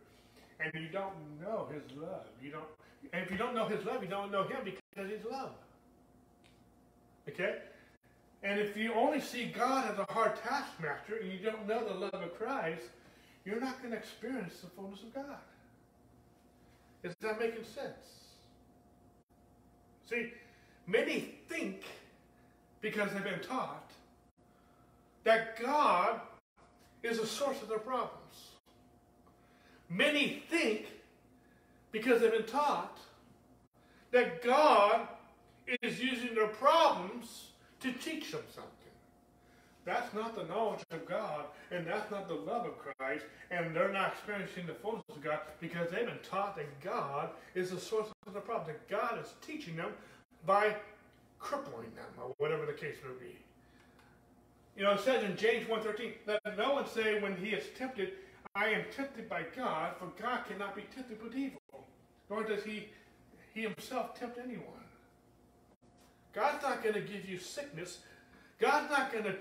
and 0.58 0.72
you 0.74 0.88
don't 0.88 1.14
know 1.40 1.68
His 1.72 1.96
love. 1.96 2.26
You 2.42 2.50
don't, 2.50 2.64
and 3.12 3.24
if 3.24 3.30
you 3.30 3.36
don't 3.36 3.54
know 3.54 3.66
His 3.66 3.84
love, 3.84 4.02
you 4.02 4.08
don't 4.08 4.32
know 4.32 4.42
Him 4.42 4.64
because 4.64 5.08
He's 5.08 5.24
love. 5.30 5.52
Okay? 7.28 7.58
And 8.42 8.58
if 8.58 8.76
you 8.76 8.92
only 8.92 9.20
see 9.20 9.52
God 9.56 9.88
as 9.88 10.00
a 10.00 10.12
hard 10.12 10.32
taskmaster 10.42 11.18
and 11.22 11.30
you 11.30 11.38
don't 11.38 11.68
know 11.68 11.86
the 11.86 11.94
love 11.94 12.14
of 12.14 12.36
Christ, 12.36 12.82
you're 13.44 13.60
not 13.60 13.78
going 13.78 13.92
to 13.92 13.98
experience 13.98 14.58
the 14.62 14.70
fullness 14.70 15.04
of 15.04 15.14
God. 15.14 15.38
Is 17.04 17.14
that 17.20 17.38
making 17.38 17.62
sense? 17.62 18.34
See, 20.08 20.32
many 20.88 21.36
think 21.48 21.84
because 22.80 23.12
they've 23.12 23.24
been 23.24 23.40
taught 23.40 23.90
that 25.24 25.60
God 25.60 26.20
is 27.02 27.18
the 27.18 27.26
source 27.26 27.60
of 27.62 27.68
their 27.68 27.78
problems. 27.78 28.50
Many 29.88 30.42
think, 30.48 30.86
because 31.92 32.20
they've 32.20 32.32
been 32.32 32.44
taught, 32.44 32.98
that 34.12 34.42
God 34.42 35.08
is 35.82 36.00
using 36.00 36.34
their 36.34 36.48
problems 36.48 37.48
to 37.80 37.92
teach 37.92 38.32
them 38.32 38.42
something. 38.54 38.70
That's 39.84 40.12
not 40.14 40.36
the 40.36 40.44
knowledge 40.44 40.82
of 40.90 41.06
God, 41.06 41.46
and 41.70 41.86
that's 41.86 42.10
not 42.10 42.28
the 42.28 42.34
love 42.34 42.66
of 42.66 42.74
Christ, 42.78 43.24
and 43.50 43.74
they're 43.74 43.92
not 43.92 44.12
experiencing 44.12 44.66
the 44.66 44.74
fullness 44.74 45.04
of 45.08 45.22
God 45.22 45.40
because 45.58 45.90
they've 45.90 46.06
been 46.06 46.18
taught 46.22 46.56
that 46.56 46.80
God 46.80 47.30
is 47.54 47.70
the 47.70 47.80
source 47.80 48.08
of 48.26 48.34
the 48.34 48.40
problem, 48.40 48.68
that 48.68 48.88
God 48.88 49.18
is 49.20 49.32
teaching 49.44 49.76
them 49.76 49.92
by 50.46 50.76
crippling 51.40 51.90
them, 51.96 52.06
or 52.22 52.34
whatever 52.38 52.66
the 52.66 52.72
case 52.72 52.96
may 53.02 53.26
be. 53.26 53.36
You 54.76 54.84
know, 54.84 54.92
it 54.92 55.00
says 55.00 55.24
in 55.24 55.36
James 55.36 55.66
1.13, 55.66 56.12
let 56.26 56.56
no 56.56 56.74
one 56.74 56.86
say 56.86 57.20
when 57.20 57.36
he 57.36 57.50
is 57.50 57.64
tempted, 57.76 58.12
I 58.54 58.68
am 58.68 58.84
tempted 58.94 59.28
by 59.28 59.44
God, 59.56 59.94
for 59.98 60.06
God 60.20 60.44
cannot 60.48 60.76
be 60.76 60.82
tempted 60.94 61.22
with 61.22 61.34
evil, 61.34 61.60
nor 62.28 62.44
does 62.44 62.62
he, 62.62 62.88
he 63.52 63.62
himself 63.62 64.18
tempt 64.18 64.38
anyone. 64.38 64.64
God's 66.32 66.62
not 66.62 66.82
going 66.82 66.94
to 66.94 67.00
give 67.00 67.28
you 67.28 67.38
sickness. 67.38 67.98
God's 68.58 68.90
not 68.90 69.12
going 69.12 69.24
to 69.24 69.34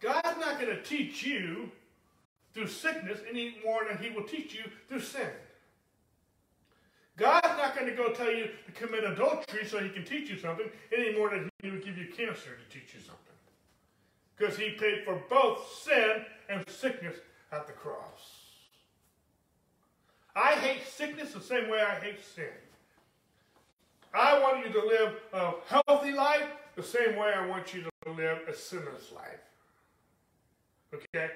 God's 0.00 0.38
not 0.38 0.60
going 0.60 0.76
to 0.76 0.82
teach 0.82 1.22
you 1.24 1.70
through 2.52 2.66
sickness 2.66 3.20
any 3.28 3.56
more 3.64 3.86
than 3.88 3.96
he 3.96 4.10
will 4.10 4.24
teach 4.24 4.54
you 4.54 4.64
through 4.86 5.00
sin. 5.00 5.30
God's 7.16 7.56
not 7.58 7.76
going 7.76 7.88
to 7.88 7.96
go 7.96 8.12
tell 8.12 8.32
you 8.32 8.48
to 8.66 8.72
commit 8.72 9.04
adultery 9.04 9.64
so 9.66 9.78
he 9.78 9.88
can 9.88 10.04
teach 10.04 10.28
you 10.28 10.36
something 10.36 10.66
any 10.96 11.16
more 11.16 11.30
than 11.30 11.48
he 11.62 11.70
would 11.70 11.84
give 11.84 11.96
you 11.96 12.06
cancer 12.06 12.50
to 12.56 12.78
teach 12.78 12.94
you 12.94 13.00
something. 13.00 13.18
Because 14.36 14.58
he 14.58 14.70
paid 14.70 15.04
for 15.04 15.22
both 15.30 15.66
sin 15.80 16.24
and 16.48 16.68
sickness 16.68 17.16
at 17.52 17.68
the 17.68 17.72
cross. 17.72 18.40
I 20.34 20.54
hate 20.54 20.86
sickness 20.86 21.32
the 21.32 21.40
same 21.40 21.70
way 21.70 21.80
I 21.80 21.94
hate 22.00 22.18
sin. 22.34 22.46
I 24.12 24.40
want 24.40 24.66
you 24.66 24.72
to 24.72 24.86
live 24.86 25.14
a 25.32 25.52
healthy 25.86 26.12
life 26.12 26.48
the 26.74 26.82
same 26.82 27.16
way 27.16 27.32
I 27.36 27.46
want 27.46 27.72
you 27.74 27.82
to 27.82 28.12
live 28.12 28.38
a 28.48 28.54
sinless 28.54 29.12
life. 29.12 29.40
Okay? 30.92 31.30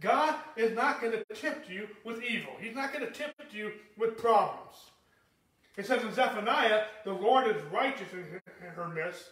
God 0.00 0.34
is 0.56 0.74
not 0.74 1.00
going 1.00 1.12
to 1.12 1.24
tempt 1.34 1.70
you 1.70 1.86
with 2.04 2.22
evil. 2.24 2.52
He's 2.60 2.74
not 2.74 2.92
going 2.92 3.06
to 3.06 3.12
tempt 3.12 3.52
you 3.52 3.72
with 3.96 4.18
problems. 4.18 4.74
It 5.76 5.86
says 5.86 6.02
in 6.02 6.12
Zephaniah, 6.12 6.84
the 7.04 7.12
Lord 7.12 7.46
is 7.46 7.60
righteous 7.72 8.08
in 8.12 8.68
her 8.74 8.88
midst, 8.88 9.24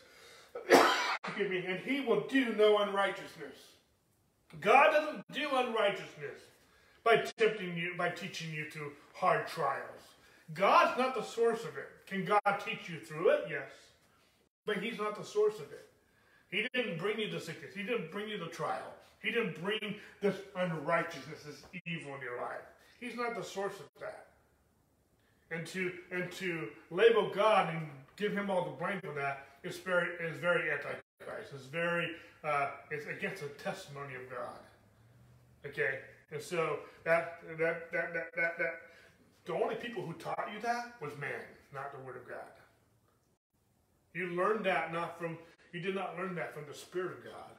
excuse 1.25 1.51
me, 1.51 1.65
and 1.67 1.79
he 1.81 2.01
will 2.01 2.27
do 2.29 2.55
no 2.55 2.79
unrighteousness. 2.79 3.57
God 4.61 4.91
doesn't 4.91 5.25
do 5.33 5.49
unrighteousness 5.53 6.41
by 7.05 7.25
tempting 7.39 7.77
you, 7.77 7.95
by 7.97 8.09
teaching 8.11 8.53
you 8.53 8.71
through 8.71 8.93
hard 9.15 9.47
trials. 9.47 9.85
God's 10.55 10.99
not 10.99 11.15
the 11.15 11.23
source 11.23 11.61
of 11.61 11.77
it. 11.77 11.89
Can 12.07 12.25
God 12.25 12.41
teach 12.65 12.89
you 12.89 12.99
through 12.99 13.31
it? 13.31 13.45
Yes. 13.49 13.71
But 14.67 14.79
He's 14.79 14.99
not 14.99 15.17
the 15.17 15.25
source 15.25 15.57
of 15.57 15.73
it. 15.73 15.89
He 16.51 16.67
didn't 16.75 16.99
bring 16.99 17.19
you 17.19 17.31
the 17.31 17.39
sickness. 17.39 17.75
He 17.75 17.83
didn't 17.83 18.11
bring 18.11 18.29
you 18.29 18.39
the 18.39 18.47
trial. 18.47 18.93
He 19.23 19.31
didn't 19.31 19.63
bring 19.63 19.97
this 20.21 20.37
unrighteousness, 20.57 21.45
this 21.45 21.63
evil 21.87 22.15
in 22.17 22.21
your 22.23 22.41
life. 22.41 22.67
He's 22.99 23.15
not 23.15 23.37
the 23.37 23.45
source 23.45 23.75
of 23.75 23.87
that. 24.01 24.27
And 25.51 25.67
to 25.69 25.93
and 26.13 26.31
to 26.33 26.69
label 26.91 27.31
God 27.35 27.75
and 27.75 27.89
give 28.17 28.33
him 28.33 28.51
all 28.51 28.65
the 28.65 28.71
blame 28.71 29.01
for 29.01 29.13
that 29.15 29.47
is 29.65 29.79
very 29.79 30.09
is 30.21 30.37
very 30.39 30.71
antichrist. 30.71 31.53
It's 31.55 31.67
very 31.67 32.11
uh, 32.45 32.69
it's 32.91 33.07
against 33.07 33.43
the 33.43 33.49
testimony 33.63 34.15
of 34.15 34.31
God. 34.31 34.59
Okay, 35.67 35.99
and 36.31 36.41
so 36.41 36.79
that 37.05 37.43
that 37.59 37.91
that 37.91 38.15
that 38.15 38.35
that, 38.37 38.59
that 38.59 38.75
the 39.45 39.55
only 39.55 39.75
people 39.75 40.05
who 40.05 40.13
taught 40.15 40.49
you 40.55 40.61
that 40.61 40.95
was 41.01 41.13
man, 41.19 41.43
not 41.75 41.93
the 41.93 41.99
Word 42.05 42.17
of 42.17 42.29
God. 42.29 42.39
You 44.15 44.29
learned 44.29 44.65
that 44.67 44.93
not 44.93 45.19
from 45.19 45.37
you 45.73 45.81
did 45.81 45.95
not 45.95 46.17
learn 46.19 46.35
that 46.35 46.55
from 46.55 46.65
the 46.67 46.75
Spirit 46.75 47.19
of 47.19 47.25
God, 47.25 47.53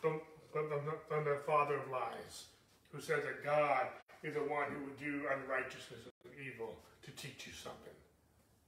from, 0.00 0.20
from, 0.52 0.68
the, 0.68 0.80
from 1.08 1.24
the 1.24 1.40
father 1.46 1.78
of 1.78 1.90
lies, 1.90 2.46
who 2.92 3.00
says 3.00 3.24
that 3.24 3.44
God 3.44 3.86
is 4.22 4.34
the 4.34 4.46
one 4.46 4.70
who 4.72 4.84
would 4.84 4.98
do 4.98 5.26
unrighteousness 5.30 6.10
and 6.24 6.32
evil 6.38 6.74
to 7.02 7.10
teach 7.12 7.46
you 7.46 7.52
something. 7.52 7.94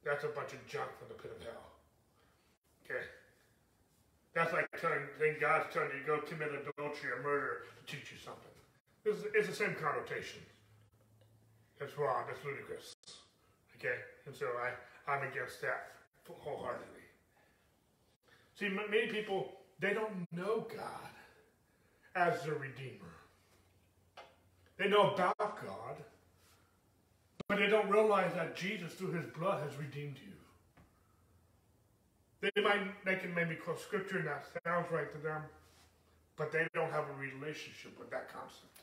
That's 0.04 0.24
a 0.24 0.28
bunch 0.28 0.52
of 0.52 0.64
junk 0.66 0.88
from 0.98 1.08
the 1.08 1.18
pit 1.18 1.32
of 1.36 1.42
hell. 1.42 1.66
Okay? 2.84 3.04
That's 4.34 4.52
like 4.52 4.70
telling, 4.80 5.02
saying 5.18 5.36
God's 5.40 5.72
telling 5.74 5.90
you 5.92 6.00
to 6.00 6.06
go 6.06 6.16
commit 6.22 6.50
adultery 6.54 7.10
or 7.10 7.22
murder 7.22 7.66
to 7.78 7.82
teach 7.84 8.12
you 8.12 8.18
something. 8.22 8.54
It's, 9.04 9.20
it's 9.34 9.48
the 9.48 9.54
same 9.54 9.74
connotation. 9.74 10.40
It's 11.80 11.96
wrong. 11.98 12.24
It's 12.30 12.44
ludicrous. 12.44 12.94
Okay? 13.76 13.98
And 14.26 14.34
so 14.34 14.46
I, 14.60 14.70
I'm 15.10 15.26
against 15.28 15.60
that 15.62 15.98
wholeheartedly. 16.28 16.86
See, 18.54 18.68
many 18.68 19.08
people, 19.08 19.52
they 19.80 19.94
don't 19.94 20.26
know 20.32 20.66
God 20.76 21.10
as 22.14 22.42
their 22.42 22.54
Redeemer. 22.54 23.19
They 24.80 24.88
know 24.88 25.10
about 25.10 25.36
God, 25.38 25.96
but 27.48 27.58
they 27.58 27.66
don't 27.66 27.90
realize 27.90 28.32
that 28.32 28.56
Jesus, 28.56 28.94
through 28.94 29.12
his 29.12 29.26
blood, 29.26 29.62
has 29.62 29.78
redeemed 29.78 30.16
you. 30.16 30.32
They 32.40 32.62
might 32.62 33.04
they 33.04 33.16
can 33.16 33.34
maybe 33.34 33.56
quote 33.56 33.78
scripture 33.78 34.16
and 34.16 34.26
that 34.26 34.46
sounds 34.64 34.90
right 34.90 35.12
to 35.12 35.18
them, 35.18 35.42
but 36.38 36.50
they 36.50 36.66
don't 36.72 36.90
have 36.90 37.04
a 37.10 37.20
relationship 37.20 37.98
with 37.98 38.10
that 38.10 38.32
concept. 38.32 38.80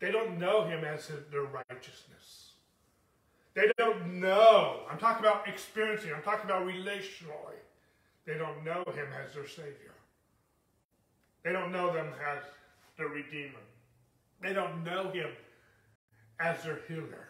They 0.00 0.12
don't 0.12 0.38
know 0.38 0.64
him 0.64 0.84
as 0.84 1.10
their 1.30 1.44
righteousness. 1.44 2.50
They 3.54 3.72
don't 3.78 4.20
know. 4.20 4.80
I'm 4.90 4.98
talking 4.98 5.24
about 5.24 5.48
experiencing, 5.48 6.12
I'm 6.14 6.22
talking 6.22 6.50
about 6.50 6.66
relationally. 6.66 7.56
They 8.26 8.36
don't 8.36 8.62
know 8.62 8.84
him 8.94 9.06
as 9.24 9.32
their 9.32 9.48
Savior. 9.48 9.94
They 11.42 11.52
don't 11.52 11.72
know 11.72 11.90
them 11.90 12.08
as 12.30 12.42
their 12.98 13.08
Redeemer. 13.08 13.58
They 14.42 14.52
don't 14.52 14.82
know 14.84 15.10
him 15.10 15.30
as 16.40 16.62
their 16.64 16.80
healer. 16.88 17.28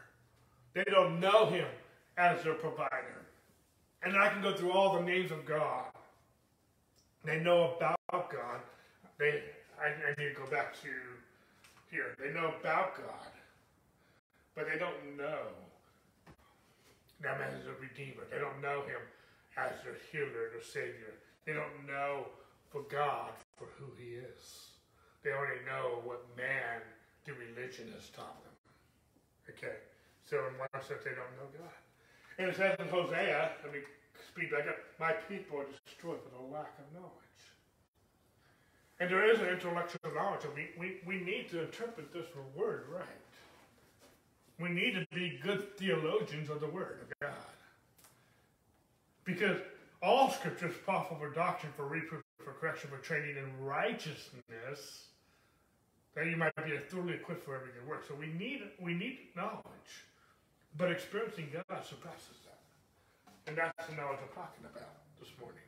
They 0.75 0.85
don't 0.85 1.21
know 1.21 1.47
him 1.47 1.69
as 2.17 2.43
their 2.43 2.55
provider. 2.55 3.27
And 4.03 4.17
I 4.17 4.29
can 4.31 4.43
go 4.43 4.55
through 4.55 4.73
all 4.73 4.95
the 4.95 5.03
names 5.03 5.31
of 5.31 5.45
God. 5.45 5.85
They 7.25 7.39
know 7.39 7.75
about 7.77 7.99
God. 8.11 8.61
They 9.19 9.43
I, 9.81 9.89
I 9.89 10.11
need 10.19 10.35
to 10.35 10.41
go 10.41 10.47
back 10.51 10.75
to 10.83 10.89
here. 11.91 12.15
They 12.19 12.33
know 12.33 12.53
about 12.61 12.97
God, 12.97 13.33
but 14.55 14.67
they 14.71 14.79
don't 14.79 15.17
know 15.17 15.51
them 17.21 17.37
as 17.41 17.67
a 17.67 17.75
redeemer. 17.81 18.23
They 18.31 18.39
don't 18.39 18.61
know 18.61 18.83
him 18.83 19.03
as 19.57 19.73
their 19.85 19.97
healer, 20.11 20.51
their 20.51 20.63
savior. 20.63 21.15
They 21.47 21.53
don't 21.53 21.87
know 21.87 22.27
for 22.71 22.83
God 22.83 23.31
for 23.57 23.67
who 23.79 23.87
he 23.99 24.15
is. 24.15 24.69
They 25.23 25.31
only 25.31 25.63
know 25.67 26.01
what 26.05 26.25
man 26.37 26.81
the 27.25 27.33
religion 27.33 27.93
has 27.95 28.09
taught 28.11 28.43
them. 28.43 28.57
Okay. 29.51 29.77
So 30.29 30.39
in 30.49 30.59
one 30.59 30.69
sense 30.83 31.05
they 31.05 31.11
don't 31.11 31.33
know 31.39 31.51
God. 31.59 31.77
And 32.39 32.49
it 32.49 32.57
says 32.57 32.77
in 32.79 32.89
Hosea, 32.89 33.53
let 33.65 33.73
me 33.73 33.81
speed 34.29 34.51
back 34.51 34.67
up, 34.69 34.77
my 34.99 35.13
people 35.13 35.59
are 35.59 35.67
destroyed 35.87 36.19
for 36.23 36.31
the 36.31 36.53
lack 36.53 36.73
of 36.79 36.87
knowledge. 36.95 37.13
And 39.01 39.11
there 39.11 39.29
is 39.31 39.41
an 39.41 39.49
intellectual 39.49 40.15
knowledge, 40.15 40.45
and 40.45 40.55
we, 40.55 40.69
we, 40.79 40.97
we 41.05 41.25
need 41.25 41.51
to 41.51 41.63
interpret 41.65 42.13
this 42.13 42.27
word 42.55 42.85
right. 42.93 43.05
We 44.61 44.69
need 44.69 44.95
to 44.95 45.05
be 45.15 45.41
good 45.43 45.77
theologians 45.77 46.51
of 46.51 46.61
the 46.61 46.69
word 46.69 47.01
of 47.03 47.09
God. 47.21 47.35
Because 49.25 49.59
all 50.03 50.31
scripture 50.31 50.69
is 50.69 50.77
profitable 50.85 51.27
for 51.27 51.35
doctrine, 51.35 51.73
for 51.77 51.87
reproof, 51.87 52.23
for 52.45 52.53
correction, 52.53 52.91
for 52.91 52.99
training 52.99 53.37
in 53.37 53.65
righteousness, 53.65 55.07
that 56.15 56.27
you 56.27 56.37
might 56.37 56.55
be 56.57 56.77
thoroughly 56.89 57.15
equipped 57.15 57.45
for 57.45 57.57
every 57.57 57.71
good 57.73 57.89
work. 57.89 58.05
So 58.07 58.15
we 58.15 58.27
need 58.27 58.63
we 58.81 58.95
need 58.95 59.19
knowledge, 59.37 59.93
but 60.77 60.91
experiencing 60.91 61.49
God 61.53 61.85
surpasses 61.85 62.39
that, 62.45 62.61
and 63.47 63.57
that's 63.57 63.89
the 63.89 63.97
knowledge 63.97 64.19
I'm 64.23 64.35
talking 64.35 64.65
about 64.65 64.95
this 65.19 65.31
morning. 65.41 65.63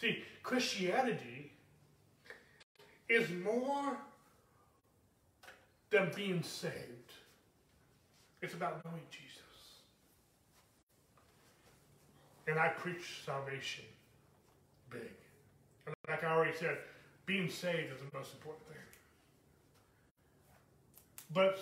See, 0.00 0.24
Christianity 0.42 1.52
is 3.08 3.28
more 3.44 3.96
than 5.90 6.10
being 6.16 6.42
saved. 6.42 7.12
It's 8.40 8.54
about 8.54 8.84
knowing 8.84 9.02
Jesus. 9.10 9.38
And 12.48 12.58
I 12.58 12.68
preach 12.68 13.22
salvation 13.24 13.84
big. 14.90 15.12
And 15.86 15.94
like 16.08 16.24
I 16.24 16.32
already 16.32 16.56
said, 16.56 16.78
being 17.26 17.48
saved 17.48 17.92
is 17.92 18.00
the 18.00 18.18
most 18.18 18.34
important 18.34 18.66
thing. 18.66 18.81
But 21.32 21.58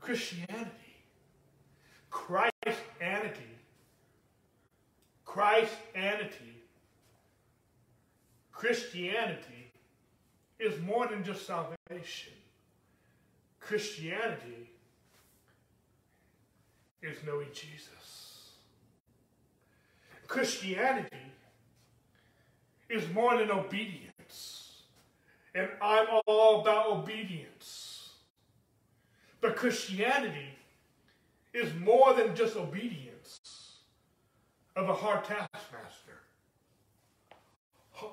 Christianity, 0.00 0.70
Christianity, 2.10 3.40
Christianity, 5.24 6.54
Christianity 8.52 9.70
is 10.58 10.80
more 10.80 11.06
than 11.06 11.22
just 11.22 11.46
salvation. 11.46 12.32
Christianity 13.60 14.70
is 17.02 17.18
knowing 17.26 17.48
Jesus. 17.52 18.50
Christianity 20.26 21.16
is 22.88 23.08
more 23.12 23.36
than 23.36 23.50
obedience. 23.50 24.82
And 25.54 25.68
I'm 25.80 26.06
all 26.26 26.60
about 26.60 26.86
obedience. 26.88 27.85
But 29.46 29.54
Christianity 29.54 30.48
is 31.54 31.72
more 31.74 32.12
than 32.14 32.34
just 32.34 32.56
obedience 32.56 33.76
of 34.74 34.88
a 34.88 34.92
hard 34.92 35.22
taskmaster. 35.22 36.18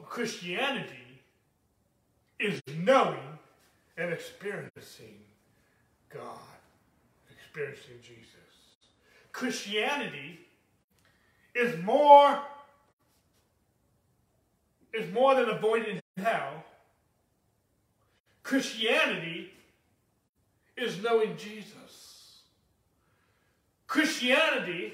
Christianity 0.08 1.24
is 2.40 2.62
knowing 2.78 3.40
and 3.98 4.14
experiencing 4.14 5.22
God, 6.14 6.38
experiencing 7.32 7.96
Jesus. 8.04 8.28
Christianity 9.32 10.40
is 11.56 11.84
more 11.84 12.44
is 14.94 15.12
more 15.12 15.34
than 15.34 15.50
avoiding 15.50 16.00
hell. 16.16 16.64
Christianity 18.44 19.53
is 20.78 21.02
knowing 21.02 21.38
Jesus. 21.38 22.42
Christianity 23.88 24.94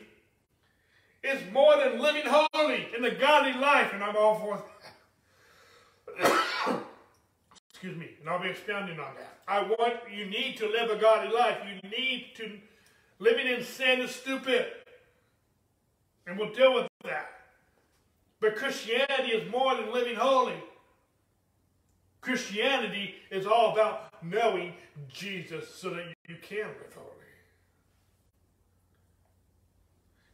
is 1.24 1.40
more 1.52 1.78
than 1.78 2.00
living 2.00 2.24
holy 2.26 2.88
in 2.96 3.02
the 3.02 3.12
godly 3.12 3.54
life, 3.54 3.94
and 3.94 4.04
I'm 4.04 4.16
all 4.16 4.40
for 4.40 4.64
that. 6.20 6.80
Excuse 7.70 7.98
me, 7.98 8.10
and 8.20 8.30
I'll 8.30 8.42
be 8.42 8.50
expounding 8.50 9.00
on 9.00 9.16
that. 9.16 9.40
I 9.48 9.62
want 9.64 9.96
you 10.14 10.26
need 10.26 10.58
to 10.58 10.68
live 10.68 10.90
a 10.90 10.98
godly 10.98 11.34
life. 11.34 11.58
You 11.66 11.90
need 11.90 12.32
to 12.36 12.60
living 13.20 13.48
in 13.48 13.64
sin 13.64 14.02
is 14.02 14.12
stupid. 14.12 14.66
And 16.28 16.38
we'll 16.38 16.54
deal 16.54 16.76
with 16.76 16.88
that. 17.04 17.30
But 18.40 18.56
Christianity 18.56 19.32
is 19.32 19.52
more 19.52 19.76
than 19.76 19.94
living 19.94 20.16
holy. 20.16 20.62
Christianity 22.22 23.16
is 23.32 23.46
all 23.46 23.74
about 23.74 24.09
knowing 24.24 24.74
Jesus 25.12 25.74
so 25.74 25.92
that 25.92 26.06
you 26.28 26.36
can 26.42 26.68
live 26.68 26.94
holy. 26.96 27.06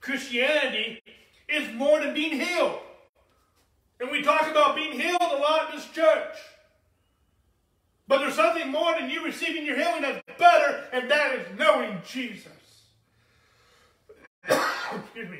Christianity 0.01 1.01
is 1.49 1.73
more 1.73 1.99
than 1.99 2.13
being 2.13 2.39
healed. 2.39 2.79
And 3.99 4.11
we 4.11 4.21
talk 4.21 4.49
about 4.49 4.75
being 4.75 4.99
healed 4.99 5.21
a 5.21 5.37
lot 5.37 5.69
in 5.69 5.77
this 5.77 5.87
church. 5.89 6.35
But 8.07 8.19
there's 8.19 8.35
something 8.35 8.71
more 8.71 8.93
than 8.99 9.09
you 9.09 9.23
receiving 9.25 9.65
your 9.65 9.77
healing 9.77 10.03
that's 10.03 10.21
better, 10.37 10.83
and 10.93 11.09
that 11.09 11.33
is 11.33 11.57
knowing 11.57 12.01
Jesus. 12.07 12.51
Excuse 14.47 15.29
me. 15.29 15.39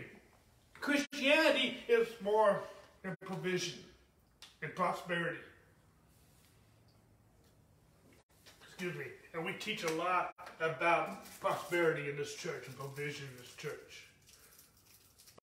Christianity 0.81 1.77
is 1.87 2.07
more 2.21 2.61
than 3.03 3.15
provision 3.21 3.79
and 4.61 4.73
prosperity. 4.73 5.37
Excuse 8.75 8.97
me. 8.97 9.05
And 9.33 9.45
we 9.45 9.53
teach 9.53 9.85
a 9.85 9.91
lot 9.93 10.35
about 10.59 11.23
prosperity 11.39 12.09
in 12.09 12.17
this 12.17 12.35
church 12.35 12.63
and 12.67 12.77
provision 12.77 13.25
in 13.31 13.37
this 13.37 13.53
church. 13.55 14.03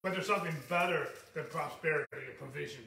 But 0.02 0.12
there's 0.12 0.26
something 0.26 0.54
better 0.68 1.08
than 1.32 1.44
prosperity 1.44 2.26
and 2.28 2.38
provision, 2.38 2.84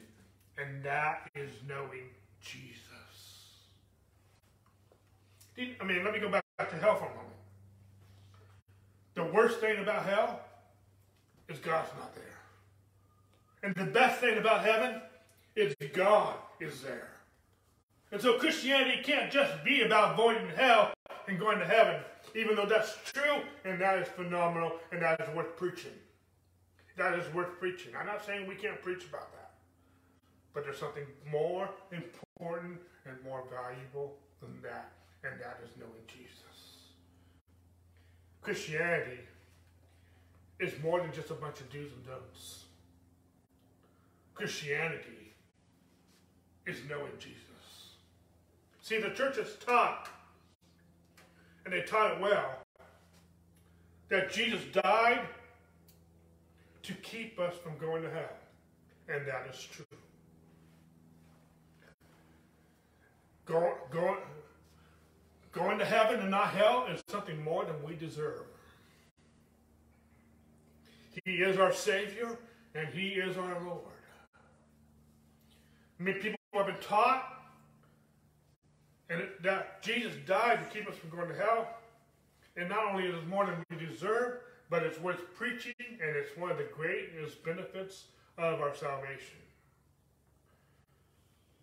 and 0.56 0.84
that 0.84 1.30
is 1.34 1.50
knowing 1.68 2.04
Jesus. 2.40 2.84
I 5.58 5.84
mean, 5.84 6.04
let 6.04 6.12
me 6.12 6.20
go 6.20 6.28
back 6.28 6.44
to 6.58 6.76
hell 6.76 6.94
for 6.94 7.06
a 7.06 7.08
moment. 7.08 7.26
The 9.14 9.24
worst 9.24 9.58
thing 9.58 9.78
about 9.78 10.06
hell 10.06 10.42
is 11.48 11.58
God's 11.58 11.90
not 11.98 12.14
there. 12.14 12.24
And 13.64 13.74
the 13.74 13.90
best 13.90 14.20
thing 14.20 14.38
about 14.38 14.64
heaven 14.64 15.00
is 15.56 15.74
God 15.92 16.34
is 16.60 16.82
there. 16.82 17.15
And 18.12 18.20
so 18.20 18.38
Christianity 18.38 19.02
can't 19.02 19.30
just 19.30 19.64
be 19.64 19.82
about 19.82 20.14
avoiding 20.14 20.48
hell 20.56 20.92
and 21.26 21.38
going 21.38 21.58
to 21.58 21.64
heaven, 21.64 22.00
even 22.34 22.54
though 22.54 22.66
that's 22.66 22.96
true 23.12 23.42
and 23.64 23.80
that 23.80 23.98
is 23.98 24.08
phenomenal 24.08 24.72
and 24.92 25.02
that 25.02 25.20
is 25.20 25.34
worth 25.34 25.56
preaching. 25.56 25.92
That 26.96 27.18
is 27.18 27.32
worth 27.34 27.58
preaching. 27.58 27.92
I'm 27.98 28.06
not 28.06 28.24
saying 28.24 28.46
we 28.46 28.54
can't 28.54 28.80
preach 28.80 29.04
about 29.04 29.32
that. 29.32 29.50
But 30.54 30.64
there's 30.64 30.78
something 30.78 31.04
more 31.30 31.68
important 31.92 32.78
and 33.04 33.16
more 33.24 33.44
valuable 33.50 34.16
than 34.40 34.60
that 34.62 34.92
and 35.24 35.40
that 35.40 35.60
is 35.64 35.70
knowing 35.78 35.92
Jesus. 36.06 36.36
Christianity 38.40 39.20
is 40.60 40.72
more 40.82 41.00
than 41.00 41.12
just 41.12 41.30
a 41.30 41.34
bunch 41.34 41.60
of 41.60 41.70
do's 41.70 41.90
and 41.92 42.06
don'ts. 42.06 42.64
Christianity 44.34 45.34
is 46.66 46.76
knowing 46.88 47.12
Jesus. 47.18 47.45
See, 48.86 48.98
the 48.98 49.10
church 49.10 49.36
has 49.36 49.52
taught, 49.56 50.08
and 51.64 51.74
they 51.74 51.82
taught 51.82 52.12
it 52.12 52.20
well, 52.20 52.58
that 54.10 54.30
Jesus 54.30 54.60
died 54.72 55.22
to 56.84 56.92
keep 56.92 57.40
us 57.40 57.52
from 57.56 57.76
going 57.78 58.04
to 58.04 58.10
hell. 58.10 58.36
And 59.08 59.26
that 59.26 59.48
is 59.52 59.60
true. 59.72 59.84
Go, 63.44 63.74
go, 63.90 64.18
Going 65.50 65.80
to 65.80 65.84
heaven 65.84 66.20
and 66.20 66.30
not 66.30 66.50
hell 66.50 66.86
is 66.88 67.02
something 67.08 67.42
more 67.42 67.64
than 67.64 67.82
we 67.82 67.96
deserve. 67.96 68.42
He 71.24 71.38
is 71.38 71.58
our 71.58 71.72
Savior 71.72 72.38
and 72.76 72.86
He 72.94 73.08
is 73.08 73.36
our 73.36 73.60
Lord. 73.64 73.80
Many 75.98 76.20
people 76.20 76.38
have 76.54 76.66
been 76.66 76.76
taught 76.76 77.35
and 79.08 79.20
it, 79.20 79.42
that 79.42 79.82
Jesus 79.82 80.12
died 80.26 80.58
to 80.62 80.78
keep 80.78 80.88
us 80.88 80.96
from 80.96 81.10
going 81.10 81.28
to 81.28 81.34
hell. 81.34 81.68
And 82.56 82.68
not 82.68 82.86
only 82.90 83.06
is 83.06 83.14
it 83.14 83.26
more 83.28 83.46
than 83.46 83.64
we 83.70 83.86
deserve, 83.86 84.38
but 84.70 84.82
it's 84.82 84.98
worth 85.00 85.34
preaching 85.36 85.74
and 85.78 86.16
it's 86.16 86.36
one 86.36 86.50
of 86.50 86.58
the 86.58 86.68
greatest 86.74 87.44
benefits 87.44 88.04
of 88.38 88.60
our 88.60 88.74
salvation. 88.74 89.38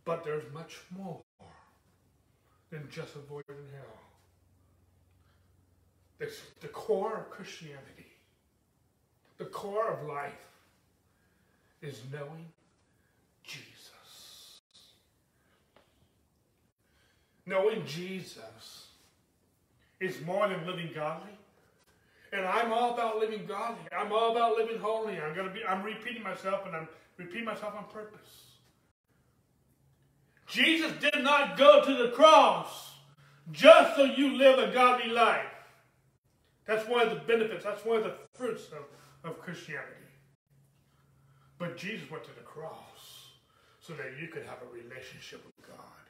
But 0.05 0.23
there's 0.23 0.43
much 0.53 0.79
more 0.97 1.21
than 2.69 2.87
just 2.89 3.15
avoiding 3.15 3.55
hell. 3.73 3.99
It's 6.19 6.41
the 6.61 6.67
core 6.69 7.17
of 7.17 7.29
Christianity, 7.29 8.07
the 9.37 9.45
core 9.45 9.91
of 9.91 10.07
life 10.07 10.47
is 11.81 11.99
knowing 12.11 12.45
Jesus. 13.43 14.61
Knowing 17.45 17.85
Jesus 17.85 18.87
is 19.99 20.21
more 20.21 20.47
than 20.47 20.65
living 20.65 20.91
godly. 20.93 21.31
And 22.31 22.45
I'm 22.45 22.73
all 22.73 22.93
about 22.93 23.19
living 23.19 23.45
godly. 23.45 23.85
I'm 23.95 24.11
all 24.11 24.31
about 24.31 24.57
living 24.57 24.79
holy. 24.79 25.19
I'm 25.19 25.35
gonna 25.35 25.51
be 25.51 25.63
I'm 25.63 25.83
repeating 25.83 26.23
myself 26.23 26.65
and 26.65 26.75
I'm 26.75 26.87
repeating 27.17 27.45
myself 27.45 27.75
on 27.75 27.85
purpose. 27.93 28.53
Jesus 30.47 30.91
did 30.99 31.23
not 31.23 31.57
go 31.57 31.83
to 31.83 31.93
the 31.95 32.09
cross 32.09 32.91
just 33.51 33.95
so 33.95 34.03
you 34.03 34.37
live 34.37 34.59
a 34.59 34.71
godly 34.73 35.11
life. 35.11 35.45
That's 36.65 36.87
one 36.87 37.01
of 37.01 37.09
the 37.09 37.21
benefits, 37.25 37.63
that's 37.63 37.83
one 37.83 37.97
of 37.97 38.03
the 38.03 38.15
fruits 38.33 38.67
of, 38.67 39.29
of 39.29 39.39
Christianity. 39.39 39.89
But 41.57 41.77
Jesus 41.77 42.09
went 42.09 42.23
to 42.23 42.33
the 42.35 42.41
cross 42.41 43.31
so 43.79 43.93
that 43.93 44.13
you 44.19 44.27
could 44.27 44.43
have 44.43 44.59
a 44.61 44.73
relationship 44.73 45.45
with 45.45 45.67
God. 45.67 46.03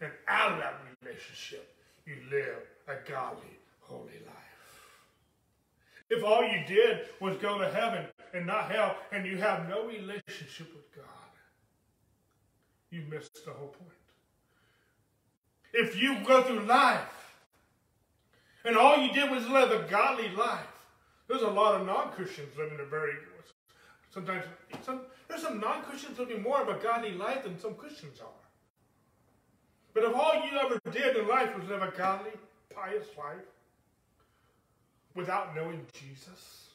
And 0.00 0.12
out 0.28 0.52
of 0.52 0.58
that 0.58 0.80
relationship, 1.02 1.74
you 2.06 2.16
live 2.30 2.58
a 2.86 3.10
godly, 3.10 3.58
holy 3.80 4.20
life. 4.26 4.48
If 6.10 6.24
all 6.24 6.42
you 6.42 6.64
did 6.66 7.00
was 7.20 7.36
go 7.38 7.58
to 7.58 7.68
heaven 7.68 8.06
and 8.32 8.46
not 8.46 8.70
hell, 8.70 8.96
and 9.12 9.26
you 9.26 9.36
have 9.38 9.68
no 9.68 9.86
relationship 9.86 10.74
with 10.74 10.94
God, 10.94 11.04
you 12.90 13.02
missed 13.10 13.44
the 13.44 13.52
whole 13.52 13.68
point. 13.68 13.90
If 15.72 16.00
you 16.00 16.18
go 16.24 16.42
through 16.42 16.60
life 16.60 17.34
and 18.64 18.76
all 18.76 18.96
you 18.96 19.12
did 19.12 19.30
was 19.30 19.46
live 19.48 19.70
a 19.70 19.86
godly 19.90 20.30
life, 20.30 20.66
there's 21.28 21.42
a 21.42 21.48
lot 21.48 21.78
of 21.78 21.86
non-Christians 21.86 22.56
living 22.56 22.78
a 22.80 22.86
very 22.86 23.12
sometimes 24.10 24.44
some, 24.82 25.00
there's 25.28 25.42
some 25.42 25.60
non-Christians 25.60 26.18
living 26.18 26.42
more 26.42 26.62
of 26.62 26.68
a 26.68 26.82
godly 26.82 27.12
life 27.12 27.44
than 27.44 27.58
some 27.58 27.74
Christians 27.74 28.20
are. 28.20 28.37
But 29.94 30.04
if 30.04 30.14
all 30.14 30.34
you 30.34 30.58
ever 30.58 30.78
did 30.90 31.16
in 31.16 31.28
life 31.28 31.56
was 31.58 31.68
live 31.68 31.82
a 31.82 31.92
godly, 31.96 32.30
pious 32.74 33.06
life 33.16 33.36
without 35.14 35.54
knowing 35.54 35.84
Jesus, 35.92 36.70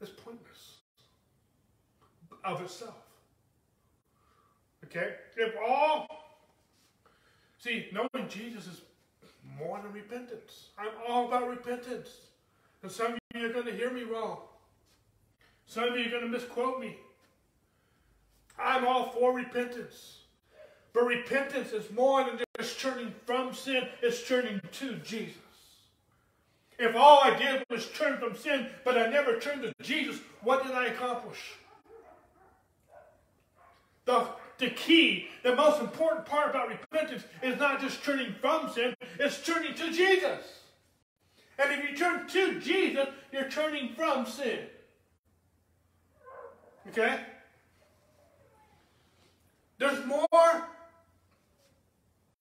it's 0.00 0.10
pointless 0.10 0.76
of 2.44 2.60
itself. 2.62 2.94
Okay? 4.84 5.14
If 5.36 5.54
all, 5.66 6.06
see, 7.58 7.88
knowing 7.92 8.28
Jesus 8.28 8.66
is 8.66 8.80
more 9.58 9.80
than 9.82 9.92
repentance. 9.92 10.68
I'm 10.78 10.92
all 11.08 11.28
about 11.28 11.48
repentance. 11.48 12.08
And 12.82 12.90
some 12.92 13.14
of 13.14 13.18
you 13.34 13.46
are 13.46 13.52
going 13.52 13.66
to 13.66 13.72
hear 13.72 13.90
me 13.90 14.02
wrong. 14.04 14.38
Some 15.66 15.84
of 15.84 15.98
you 15.98 16.06
are 16.06 16.10
going 16.10 16.22
to 16.22 16.28
misquote 16.28 16.80
me. 16.80 16.96
I'm 18.58 18.86
all 18.86 19.10
for 19.10 19.32
repentance. 19.32 20.20
But 20.98 21.06
repentance 21.06 21.70
is 21.70 21.88
more 21.92 22.24
than 22.24 22.40
just 22.58 22.80
turning 22.80 23.14
from 23.24 23.54
sin, 23.54 23.86
it's 24.02 24.26
turning 24.26 24.60
to 24.72 24.96
Jesus. 24.96 25.36
If 26.76 26.96
all 26.96 27.20
I 27.22 27.38
did 27.38 27.64
was 27.70 27.88
turn 27.92 28.18
from 28.18 28.34
sin, 28.34 28.66
but 28.84 28.98
I 28.98 29.06
never 29.06 29.38
turned 29.38 29.62
to 29.62 29.72
Jesus, 29.80 30.18
what 30.42 30.64
did 30.64 30.72
I 30.72 30.86
accomplish? 30.86 31.38
The, 34.06 34.26
the 34.58 34.70
key, 34.70 35.28
the 35.44 35.54
most 35.54 35.80
important 35.80 36.26
part 36.26 36.50
about 36.50 36.66
repentance 36.66 37.22
is 37.44 37.56
not 37.60 37.80
just 37.80 38.02
turning 38.02 38.34
from 38.40 38.68
sin, 38.72 38.96
it's 39.20 39.46
turning 39.46 39.74
to 39.74 39.92
Jesus. 39.92 40.42
And 41.60 41.74
if 41.74 41.88
you 41.88 41.96
turn 41.96 42.26
to 42.26 42.58
Jesus, 42.58 43.06
you're 43.30 43.48
turning 43.48 43.94
from 43.94 44.26
sin. 44.26 44.58
Okay? 46.88 47.20
There's 49.78 50.04
more 50.04 50.26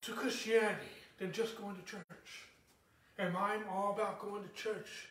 to 0.07 0.13
Christianity 0.13 0.87
than 1.19 1.31
just 1.31 1.57
going 1.61 1.75
to 1.75 1.81
church. 1.83 2.47
And 3.19 3.35
I'm 3.35 3.63
all 3.69 3.93
about 3.93 4.19
going 4.19 4.43
to 4.43 4.49
church. 4.49 5.09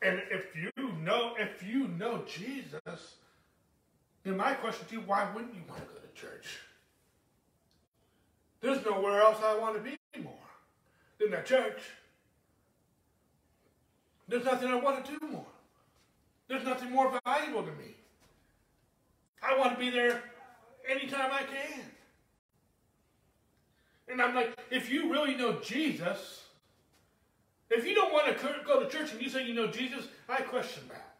And 0.00 0.22
if 0.30 0.54
you 0.54 0.92
know, 1.02 1.34
if 1.38 1.62
you 1.62 1.88
know 1.88 2.22
Jesus, 2.26 3.16
then 4.22 4.36
my 4.36 4.54
question 4.54 4.86
to 4.88 4.94
you, 4.94 5.00
why 5.00 5.28
wouldn't 5.34 5.54
you 5.54 5.62
want 5.68 5.80
to 5.80 5.86
go 5.86 6.00
to 6.00 6.20
church? 6.20 6.58
There's 8.60 8.84
nowhere 8.84 9.22
else 9.22 9.38
I 9.42 9.58
want 9.58 9.76
to 9.76 9.82
be 9.82 9.98
more 10.22 10.34
than 11.18 11.30
that 11.32 11.46
church. 11.46 11.80
There's 14.28 14.44
nothing 14.44 14.68
I 14.68 14.76
want 14.76 15.04
to 15.04 15.12
do 15.18 15.26
more. 15.26 15.46
There's 16.46 16.64
nothing 16.64 16.92
more 16.92 17.18
valuable 17.24 17.62
to 17.62 17.72
me. 17.72 17.96
I 19.42 19.58
want 19.58 19.74
to 19.74 19.78
be 19.78 19.90
there 19.90 20.22
anytime 20.88 21.30
I 21.32 21.42
can. 21.42 21.97
And 24.10 24.22
I'm 24.22 24.34
like, 24.34 24.58
if 24.70 24.90
you 24.90 25.10
really 25.12 25.34
know 25.34 25.60
Jesus, 25.60 26.44
if 27.70 27.86
you 27.86 27.94
don't 27.94 28.12
want 28.12 28.26
to 28.26 28.54
go 28.66 28.82
to 28.82 28.88
church 28.88 29.12
and 29.12 29.20
you 29.20 29.28
say 29.28 29.46
you 29.46 29.54
know 29.54 29.66
Jesus, 29.66 30.08
I 30.28 30.40
question 30.40 30.84
that. 30.88 31.16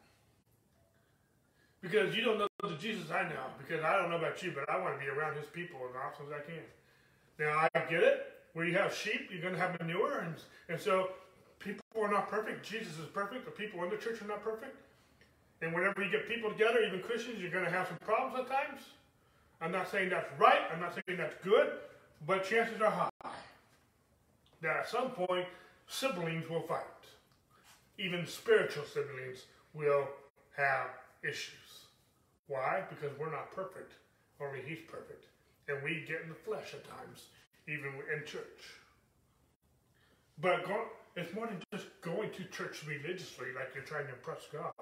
Because 1.80 2.16
you 2.16 2.24
don't 2.24 2.38
know 2.38 2.48
the 2.62 2.74
Jesus 2.76 3.10
I 3.10 3.22
know. 3.24 3.44
Because 3.58 3.84
I 3.84 3.96
don't 3.96 4.10
know 4.10 4.16
about 4.16 4.42
you, 4.42 4.52
but 4.52 4.68
I 4.68 4.80
want 4.80 4.98
to 4.98 5.04
be 5.04 5.10
around 5.10 5.36
his 5.36 5.46
people 5.46 5.78
as 5.88 5.94
often 5.94 6.26
as 6.26 6.32
I 6.32 6.44
can. 6.44 6.64
Now, 7.38 7.68
I 7.74 7.90
get 7.90 8.02
it. 8.02 8.32
Where 8.54 8.66
you 8.66 8.76
have 8.76 8.94
sheep, 8.94 9.28
you're 9.30 9.42
going 9.42 9.54
to 9.54 9.60
have 9.60 9.78
manure. 9.78 10.20
And, 10.20 10.34
and 10.68 10.80
so 10.80 11.10
people 11.58 11.84
are 12.02 12.10
not 12.10 12.28
perfect. 12.28 12.66
Jesus 12.66 12.98
is 12.98 13.06
perfect. 13.06 13.44
The 13.44 13.50
people 13.50 13.84
in 13.84 13.90
the 13.90 13.96
church 13.96 14.20
are 14.22 14.26
not 14.26 14.42
perfect. 14.42 14.76
And 15.60 15.72
whenever 15.72 16.02
you 16.02 16.10
get 16.10 16.26
people 16.28 16.50
together, 16.50 16.80
even 16.86 17.00
Christians, 17.00 17.40
you're 17.40 17.50
going 17.50 17.64
to 17.64 17.70
have 17.70 17.86
some 17.88 17.98
problems 17.98 18.38
at 18.38 18.48
times. 18.48 18.80
I'm 19.60 19.72
not 19.72 19.90
saying 19.90 20.08
that's 20.08 20.28
right. 20.38 20.62
I'm 20.72 20.80
not 20.80 20.94
saying 20.94 21.18
that's 21.18 21.34
good. 21.44 21.72
But 22.26 22.44
chances 22.44 22.80
are 22.80 22.90
high 22.90 23.30
that 24.60 24.76
at 24.76 24.88
some 24.88 25.10
point 25.10 25.46
siblings 25.86 26.48
will 26.48 26.62
fight. 26.62 26.82
Even 27.98 28.26
spiritual 28.26 28.84
siblings 28.84 29.46
will 29.74 30.08
have 30.56 30.88
issues. 31.22 31.86
Why? 32.46 32.82
Because 32.88 33.16
we're 33.18 33.30
not 33.30 33.52
perfect. 33.52 33.92
Only 34.40 34.60
He's 34.66 34.80
perfect. 34.88 35.26
And 35.68 35.82
we 35.82 36.04
get 36.06 36.22
in 36.22 36.28
the 36.28 36.34
flesh 36.34 36.74
at 36.74 36.88
times, 36.88 37.26
even 37.66 37.92
in 38.14 38.24
church. 38.24 38.74
But 40.40 40.66
go, 40.66 40.84
it's 41.16 41.34
more 41.34 41.46
than 41.46 41.60
just 41.72 41.86
going 42.00 42.30
to 42.30 42.44
church 42.44 42.84
religiously 42.86 43.48
like 43.54 43.74
you're 43.74 43.84
trying 43.84 44.06
to 44.06 44.12
impress 44.12 44.46
God. 44.52 44.72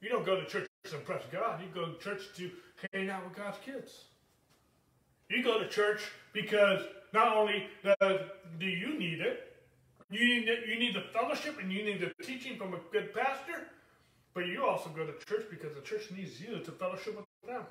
You 0.00 0.08
don't 0.08 0.24
go 0.24 0.40
to 0.40 0.46
church 0.46 0.68
to 0.84 0.96
impress 0.96 1.22
God. 1.30 1.60
You 1.60 1.68
go 1.74 1.92
to 1.92 1.98
church 1.98 2.22
to 2.36 2.50
hang 2.92 3.10
out 3.10 3.24
with 3.24 3.36
God's 3.36 3.58
kids. 3.64 4.04
You 5.34 5.42
go 5.42 5.58
to 5.58 5.68
church 5.68 6.00
because 6.32 6.82
not 7.12 7.36
only 7.36 7.66
do 8.60 8.66
you 8.66 8.98
need 8.98 9.20
it, 9.20 9.56
you 10.10 10.20
need, 10.20 10.48
you 10.68 10.78
need 10.78 10.94
the 10.94 11.00
fellowship 11.00 11.58
and 11.60 11.72
you 11.72 11.82
need 11.82 12.00
the 12.00 12.24
teaching 12.24 12.56
from 12.56 12.74
a 12.74 12.78
good 12.92 13.12
pastor, 13.12 13.66
but 14.32 14.46
you 14.46 14.64
also 14.64 14.90
go 14.90 15.04
to 15.04 15.12
church 15.26 15.46
because 15.50 15.74
the 15.74 15.80
church 15.80 16.10
needs 16.16 16.40
you 16.40 16.60
to 16.60 16.70
fellowship 16.70 17.16
with 17.16 17.26
them. 17.46 17.62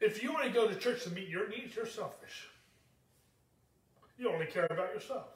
If 0.00 0.22
you 0.22 0.34
only 0.34 0.50
go 0.50 0.66
to 0.66 0.74
church 0.76 1.04
to 1.04 1.10
meet 1.10 1.28
your 1.28 1.48
needs, 1.48 1.76
you're 1.76 1.86
selfish. 1.86 2.48
You 4.18 4.30
only 4.30 4.46
care 4.46 4.66
about 4.70 4.94
yourself. 4.94 5.26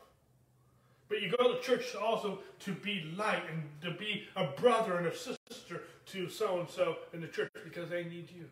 But 1.09 1.21
you 1.23 1.35
go 1.39 1.55
to 1.55 1.61
church 1.61 1.95
also 1.95 2.39
to 2.61 2.73
be 2.73 3.13
light 3.17 3.43
and 3.51 3.63
to 3.83 3.99
be 3.99 4.25
a 4.37 4.45
brother 4.45 4.97
and 4.97 5.07
a 5.07 5.17
sister 5.17 5.83
to 6.07 6.29
so 6.29 6.61
and 6.61 6.69
so 6.69 6.97
in 7.13 7.21
the 7.21 7.29
church 7.29 7.51
because 7.65 7.91
they 7.91 8.05
need 8.05 8.31
you. 8.31 8.45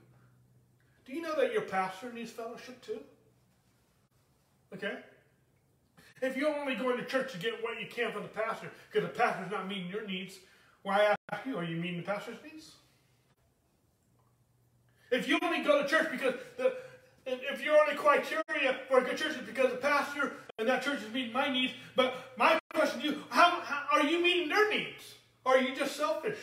Do 1.06 1.12
you 1.12 1.22
know 1.22 1.36
that 1.36 1.52
your 1.52 1.62
pastor 1.62 2.12
needs 2.12 2.30
fellowship 2.30 2.84
too? 2.84 2.98
Okay? 4.74 4.98
If 6.20 6.36
you're 6.36 6.54
only 6.54 6.74
going 6.74 6.98
to 6.98 7.04
church 7.04 7.32
to 7.32 7.38
get 7.38 7.62
what 7.62 7.80
you 7.80 7.86
can 7.86 8.10
from 8.10 8.22
the 8.22 8.28
pastor 8.28 8.70
because 8.90 9.08
the 9.08 9.14
pastor's 9.14 9.50
not 9.50 9.68
meeting 9.68 9.88
your 9.88 10.06
needs, 10.06 10.38
why 10.82 11.14
ask 11.30 11.46
you, 11.46 11.56
are 11.56 11.64
you 11.64 11.76
meeting 11.76 11.98
the 11.98 12.06
pastor's 12.06 12.36
needs? 12.42 12.72
If 15.10 15.28
you 15.28 15.38
only 15.42 15.62
go 15.62 15.82
to 15.82 15.88
church 15.88 16.10
because 16.10 16.34
the 16.56 16.74
if 17.26 17.64
your 17.64 17.76
only 17.80 17.96
criteria 17.96 18.76
for 18.88 18.98
a 18.98 19.02
good 19.02 19.16
church 19.16 19.32
is 19.32 19.46
because 19.46 19.72
the 19.72 19.78
pastor 19.78 20.34
and 20.58 20.68
that 20.68 20.82
church 20.82 21.02
is 21.02 21.12
meeting 21.12 21.32
my 21.32 21.52
needs, 21.52 21.72
but 21.96 22.14
my 22.36 22.58
question 22.72 23.00
to 23.00 23.06
you, 23.06 23.22
how, 23.30 23.60
how 23.62 23.82
are 23.92 24.04
you 24.04 24.22
meeting 24.22 24.48
their 24.48 24.70
needs? 24.70 25.14
Or 25.44 25.56
are 25.56 25.60
you 25.60 25.74
just 25.74 25.96
selfish? 25.96 26.38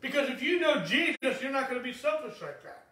Because 0.00 0.28
if 0.30 0.42
you 0.42 0.60
know 0.60 0.84
Jesus, 0.84 1.42
you're 1.42 1.52
not 1.52 1.68
going 1.68 1.80
to 1.80 1.84
be 1.84 1.92
selfish 1.92 2.40
like 2.40 2.62
that. 2.62 2.86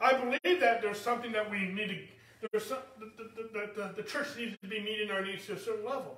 I 0.00 0.12
believe 0.14 0.60
that 0.60 0.80
there's 0.80 1.00
something 1.00 1.32
that 1.32 1.50
we 1.50 1.66
need 1.66 1.88
to, 1.88 2.48
there's 2.52 2.66
some, 2.66 2.78
the, 2.98 3.10
the, 3.16 3.70
the, 3.74 3.94
the, 3.96 4.02
church 4.02 4.28
needs 4.38 4.56
to 4.62 4.68
be 4.68 4.80
meeting 4.80 5.10
our 5.10 5.24
needs 5.24 5.46
to 5.46 5.54
a 5.54 5.58
certain 5.58 5.84
level. 5.84 6.16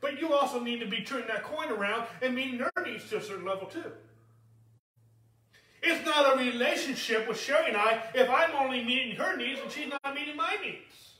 But 0.00 0.18
you 0.20 0.32
also 0.32 0.58
need 0.58 0.80
to 0.80 0.86
be 0.86 1.02
turning 1.02 1.26
that 1.28 1.44
coin 1.44 1.70
around 1.70 2.06
and 2.22 2.34
meeting 2.34 2.58
their 2.58 2.72
needs 2.84 3.08
to 3.10 3.18
a 3.18 3.22
certain 3.22 3.44
level 3.44 3.66
too. 3.66 3.92
It's 5.82 6.04
not 6.06 6.34
a 6.34 6.38
relationship 6.38 7.28
with 7.28 7.38
Sherry 7.38 7.68
and 7.68 7.76
I 7.76 8.02
if 8.14 8.30
I'm 8.30 8.52
only 8.56 8.82
meeting 8.82 9.16
her 9.16 9.36
needs 9.36 9.60
and 9.60 9.70
she's 9.70 9.88
not 9.88 10.14
meeting 10.14 10.36
my 10.36 10.56
needs. 10.62 11.18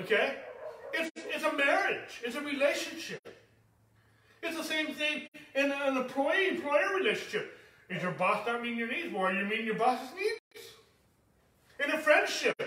Okay? 0.00 0.36
It's, 0.92 1.10
it's 1.14 1.44
a 1.44 1.52
marriage. 1.52 2.22
It's 2.24 2.34
a 2.34 2.40
relationship. 2.40 3.41
It's 4.42 4.56
the 4.56 4.64
same 4.64 4.88
thing 4.94 5.28
in 5.54 5.70
an 5.70 5.96
employee-employer 5.96 6.96
relationship. 6.96 7.58
Is 7.88 8.02
your 8.02 8.12
boss 8.12 8.46
not 8.46 8.62
meeting 8.62 8.78
your 8.78 8.88
needs? 8.88 9.12
Well, 9.12 9.24
are 9.24 9.32
you 9.32 9.44
meeting 9.44 9.66
your 9.66 9.76
boss's 9.76 10.08
needs? 10.16 10.66
In 11.84 11.90
a 11.90 11.98
friendship, 11.98 12.60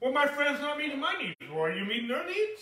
well, 0.00 0.12
my 0.12 0.26
friend's 0.26 0.60
not 0.60 0.78
meeting 0.78 0.98
my 0.98 1.14
needs. 1.20 1.36
Well, 1.50 1.64
are 1.64 1.72
you 1.72 1.84
meeting 1.84 2.08
their 2.08 2.26
needs? 2.26 2.60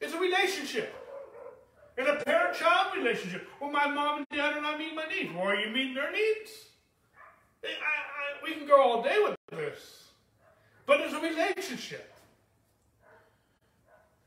It's 0.00 0.12
a 0.12 0.18
relationship. 0.18 0.94
In 1.96 2.06
a 2.06 2.16
parent-child 2.16 2.96
relationship, 2.96 3.46
well, 3.60 3.70
my 3.70 3.86
mom 3.86 4.18
and 4.18 4.26
dad 4.32 4.56
are 4.56 4.62
not 4.62 4.78
meeting 4.78 4.96
my 4.96 5.06
needs. 5.06 5.32
Well, 5.32 5.44
are 5.44 5.56
you 5.56 5.72
meeting 5.72 5.94
their 5.94 6.10
needs? 6.10 6.50
I, 7.64 7.68
I, 7.68 8.44
we 8.44 8.54
can 8.54 8.66
go 8.66 8.80
all 8.80 9.02
day 9.02 9.16
with 9.22 9.36
this. 9.50 10.08
But 10.86 11.00
it's 11.00 11.14
a 11.14 11.20
relationship. 11.20 12.12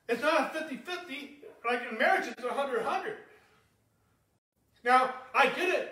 It's 0.07 0.21
not 0.21 0.55
a 0.55 0.59
50-50. 0.59 1.34
Like 1.65 1.81
in 1.91 1.97
marriage, 1.97 2.27
it's 2.27 2.41
100-100. 2.41 3.13
Now, 4.83 5.13
I 5.33 5.47
get 5.47 5.69
it. 5.69 5.91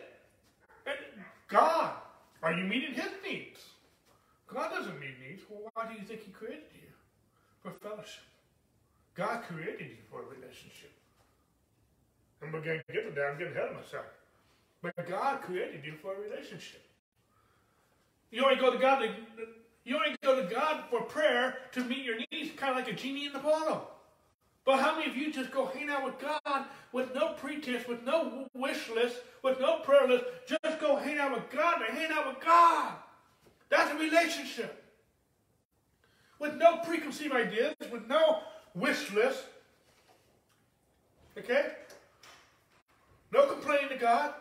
God, 1.48 1.94
are 2.42 2.54
you 2.54 2.64
meeting 2.66 2.94
his 2.94 3.12
needs? 3.28 3.60
God 4.54 4.70
doesn't 4.70 5.00
meet 5.00 5.16
needs. 5.28 5.42
Well, 5.50 5.72
why 5.74 5.88
do 5.88 5.94
you 5.94 6.06
think 6.06 6.24
he 6.24 6.32
created 6.32 6.64
you? 6.74 6.90
For 7.64 7.72
fellowship. 7.72 8.24
God 9.16 9.44
created 9.44 9.90
you 9.90 9.98
for 10.12 10.22
a 10.22 10.26
relationship. 10.26 10.92
I'm 12.42 12.52
going 12.52 12.64
to 12.64 12.94
get 12.94 13.06
to 13.08 13.12
that. 13.16 13.26
I'm 13.32 13.38
getting 13.38 13.54
ahead 13.54 13.70
of 13.70 13.76
myself. 13.76 14.06
But 14.82 15.08
God 15.08 15.42
created 15.42 15.86
you 15.86 15.94
for 16.02 16.14
a 16.14 16.20
relationship. 16.20 16.82
You 18.32 18.44
only 18.44 18.58
go 18.58 18.72
to 18.72 18.78
God. 18.78 19.00
To, 19.00 19.10
you 19.86 19.96
only 19.96 20.16
go 20.24 20.42
to 20.42 20.54
God 20.54 20.84
for 20.90 21.02
prayer 21.02 21.58
to 21.72 21.84
meet 21.86 22.04
your 22.04 22.18
needs, 22.32 22.52
kind 22.58 22.72
of 22.72 22.84
like 22.84 22.94
a 22.94 22.96
genie 22.96 23.28
in 23.28 23.34
the 23.34 23.40
bottle. 23.40 23.90
But 24.66 24.80
how 24.80 24.98
many 24.98 25.10
of 25.10 25.18
you 25.18 25.32
just 25.32 25.52
go 25.52 25.66
hang 25.66 25.90
out 25.90 26.06
with 26.06 26.20
God 26.20 26.66
with 26.94 27.14
no 27.14 27.34
pretense, 27.34 27.88
with 27.88 28.04
no 28.04 28.48
wish 28.54 28.90
list, 28.90 29.18
with 29.44 29.60
no 29.60 29.80
prayer 29.80 30.08
list? 30.08 30.24
Just 30.48 30.80
go 30.80 30.96
hang 30.96 31.18
out 31.18 31.34
with 31.34 31.50
God 31.50 31.82
and 31.88 31.98
hang 31.98 32.12
out 32.12 32.28
with 32.28 32.44
God. 32.44 32.94
That's 33.70 33.92
a 33.92 33.96
relationship. 33.96 34.84
With 36.40 36.56
no 36.56 36.78
preconceived 36.78 37.34
ideas, 37.34 37.76
with 37.92 38.08
no 38.08 38.40
wish 38.74 39.12
list. 39.12 39.44
Okay? 41.38 41.74
No 43.34 43.48
complaining 43.48 43.90
to 43.90 43.98
God? 43.98 44.34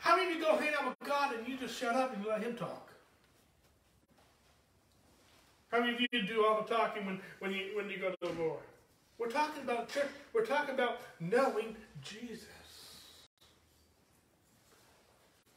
How 0.00 0.16
many 0.16 0.30
of 0.30 0.36
you 0.36 0.42
go 0.44 0.56
hang 0.56 0.72
out 0.78 0.86
with 0.86 1.08
God 1.08 1.34
and 1.34 1.48
you 1.48 1.56
just 1.56 1.76
shut 1.76 1.96
up 1.96 2.14
and 2.14 2.22
you 2.22 2.30
let 2.30 2.42
Him 2.42 2.54
talk? 2.56 2.92
How 5.76 5.82
many 5.82 5.92
of 5.92 6.00
you 6.10 6.22
do 6.22 6.42
all 6.42 6.62
the 6.62 6.74
talking 6.74 7.04
when, 7.04 7.20
when, 7.38 7.52
you, 7.52 7.76
when 7.76 7.90
you 7.90 7.98
go 7.98 8.08
to 8.08 8.16
the 8.22 8.40
Lord? 8.40 8.60
We're 9.18 9.28
talking 9.28 9.62
about 9.62 9.90
church. 9.90 10.08
We're 10.32 10.46
talking 10.46 10.74
about 10.74 11.00
knowing 11.20 11.76
Jesus. 12.02 12.46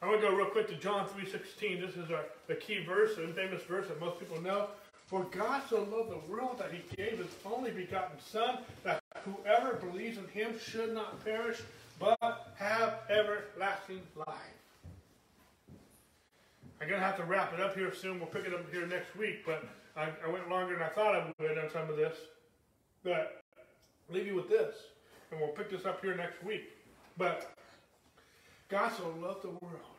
I 0.02 0.06
want 0.06 0.20
to 0.20 0.28
go 0.28 0.36
real 0.36 0.48
quick 0.48 0.68
to 0.68 0.76
John 0.76 1.06
3.16. 1.06 1.80
This 1.80 1.96
is 1.96 2.10
our, 2.10 2.54
key 2.56 2.84
verse, 2.84 3.12
a 3.16 3.28
famous 3.28 3.62
verse 3.62 3.88
that 3.88 3.98
most 3.98 4.20
people 4.20 4.38
know. 4.42 4.66
For 5.06 5.24
God 5.30 5.62
so 5.70 5.84
loved 5.84 6.10
the 6.10 6.30
world 6.30 6.58
that 6.58 6.70
he 6.70 6.82
gave 6.96 7.16
his 7.16 7.34
only 7.46 7.70
begotten 7.70 8.18
Son, 8.20 8.58
that 8.84 9.02
whoever 9.24 9.76
believes 9.76 10.18
in 10.18 10.28
him 10.28 10.52
should 10.62 10.92
not 10.92 11.24
perish, 11.24 11.62
but 11.98 12.52
have 12.56 12.98
everlasting 13.08 14.02
life. 14.16 14.36
I'm 16.78 16.88
going 16.88 17.00
to 17.00 17.06
have 17.06 17.16
to 17.16 17.24
wrap 17.24 17.54
it 17.54 17.60
up 17.60 17.74
here 17.74 17.94
soon. 17.94 18.18
We'll 18.18 18.28
pick 18.28 18.44
it 18.44 18.52
up 18.52 18.70
here 18.70 18.86
next 18.86 19.16
week, 19.16 19.46
but 19.46 19.64
I, 20.00 20.08
I 20.26 20.30
went 20.30 20.48
longer 20.48 20.72
than 20.74 20.82
I 20.82 20.88
thought 20.88 21.14
I 21.14 21.32
would 21.38 21.58
on 21.58 21.70
some 21.70 21.90
of 21.90 21.96
this. 21.96 22.16
But 23.04 23.42
I'll 24.08 24.16
leave 24.16 24.26
you 24.26 24.34
with 24.34 24.48
this, 24.48 24.74
and 25.30 25.40
we'll 25.40 25.50
pick 25.50 25.70
this 25.70 25.84
up 25.84 26.00
here 26.00 26.14
next 26.14 26.42
week. 26.42 26.70
But 27.18 27.54
God 28.68 28.92
so 28.96 29.14
loved 29.20 29.42
the 29.42 29.50
world, 29.50 29.98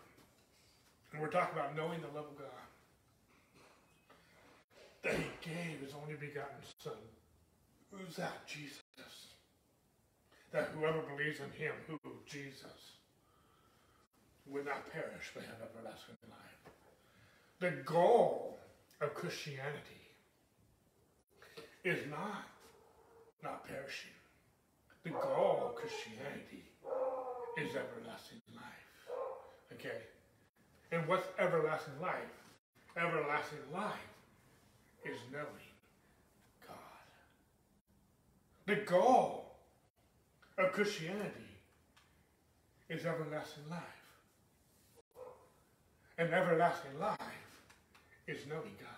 and 1.13 1.21
we're 1.21 1.29
talking 1.29 1.57
about 1.57 1.75
knowing 1.75 2.01
the 2.01 2.07
love 2.07 2.25
of 2.25 2.37
God, 2.37 2.47
that 5.03 5.13
He 5.13 5.25
gave 5.41 5.79
His 5.81 5.93
only 6.01 6.15
begotten 6.15 6.57
Son. 6.83 6.93
Who's 7.91 8.15
that? 8.15 8.47
Jesus. 8.47 8.81
That 10.51 10.69
whoever 10.77 11.01
believes 11.01 11.39
in 11.39 11.51
Him, 11.51 11.73
who? 11.87 11.99
Jesus, 12.25 12.97
would 14.47 14.65
not 14.65 14.91
perish 14.91 15.31
but 15.33 15.43
have 15.43 15.55
everlasting 15.61 16.15
life. 16.29 16.73
The 17.59 17.83
goal 17.83 18.57
of 19.01 19.13
Christianity 19.13 20.01
is 21.83 21.99
not 22.09 22.45
not 23.43 23.67
perishing. 23.67 24.11
The 25.03 25.09
goal 25.09 25.63
of 25.69 25.75
Christianity 25.75 26.63
is 27.57 27.69
everlasting 27.69 28.41
life. 28.53 28.63
Okay? 29.73 29.97
And 30.91 31.07
what's 31.07 31.27
everlasting 31.39 31.99
life? 31.99 32.13
Everlasting 32.95 33.59
life 33.73 33.95
is 35.03 35.17
knowing 35.31 35.71
God. 36.67 36.77
The 38.67 38.75
goal 38.85 39.55
of 40.59 40.71
Christianity 40.73 41.57
is 42.89 43.05
everlasting 43.05 43.63
life. 43.71 43.81
And 46.19 46.31
everlasting 46.31 46.99
life 46.99 47.17
is 48.31 48.47
knowing 48.47 48.75
God. 48.79 48.89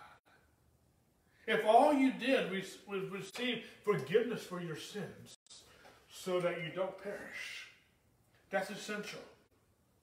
If 1.45 1.65
all 1.65 1.93
you 1.93 2.11
did 2.11 2.51
was, 2.51 2.77
receive 3.11 3.63
forgiveness 3.83 4.43
for 4.43 4.61
your 4.61 4.77
sins 4.77 5.37
so 6.09 6.39
that 6.39 6.63
you 6.63 6.71
don't 6.73 6.97
perish, 7.03 7.67
that's 8.49 8.69
essential. 8.69 9.19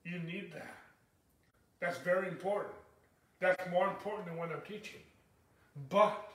You 0.03 0.19
need 0.19 0.51
that. 0.53 0.75
That's 1.79 1.97
very 1.99 2.27
important. 2.27 2.75
That's 3.39 3.71
more 3.71 3.87
important 3.87 4.27
than 4.27 4.37
what 4.37 4.51
I'm 4.51 4.61
teaching. 4.61 4.99
But 5.89 6.29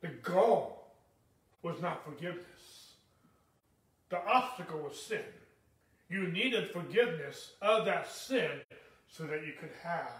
the 0.00 0.08
goal 0.08 0.84
was 1.62 1.80
not 1.80 2.04
forgiveness. 2.04 2.94
The 4.10 4.22
obstacle 4.26 4.80
was 4.80 5.00
sin. 5.00 5.22
You 6.08 6.26
needed 6.28 6.70
forgiveness 6.70 7.52
of 7.62 7.84
that 7.86 8.10
sin 8.10 8.50
so 9.08 9.24
that 9.24 9.46
you 9.46 9.52
could 9.58 9.70
have 9.82 10.10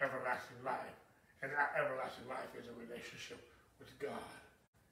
everlasting 0.00 0.60
life. 0.64 0.96
And 1.40 1.48
that 1.56 1.72
everlasting 1.76 2.28
life 2.28 2.52
is 2.56 2.68
a 2.68 2.74
relationship 2.76 3.40
with 3.80 3.88
God 3.96 4.36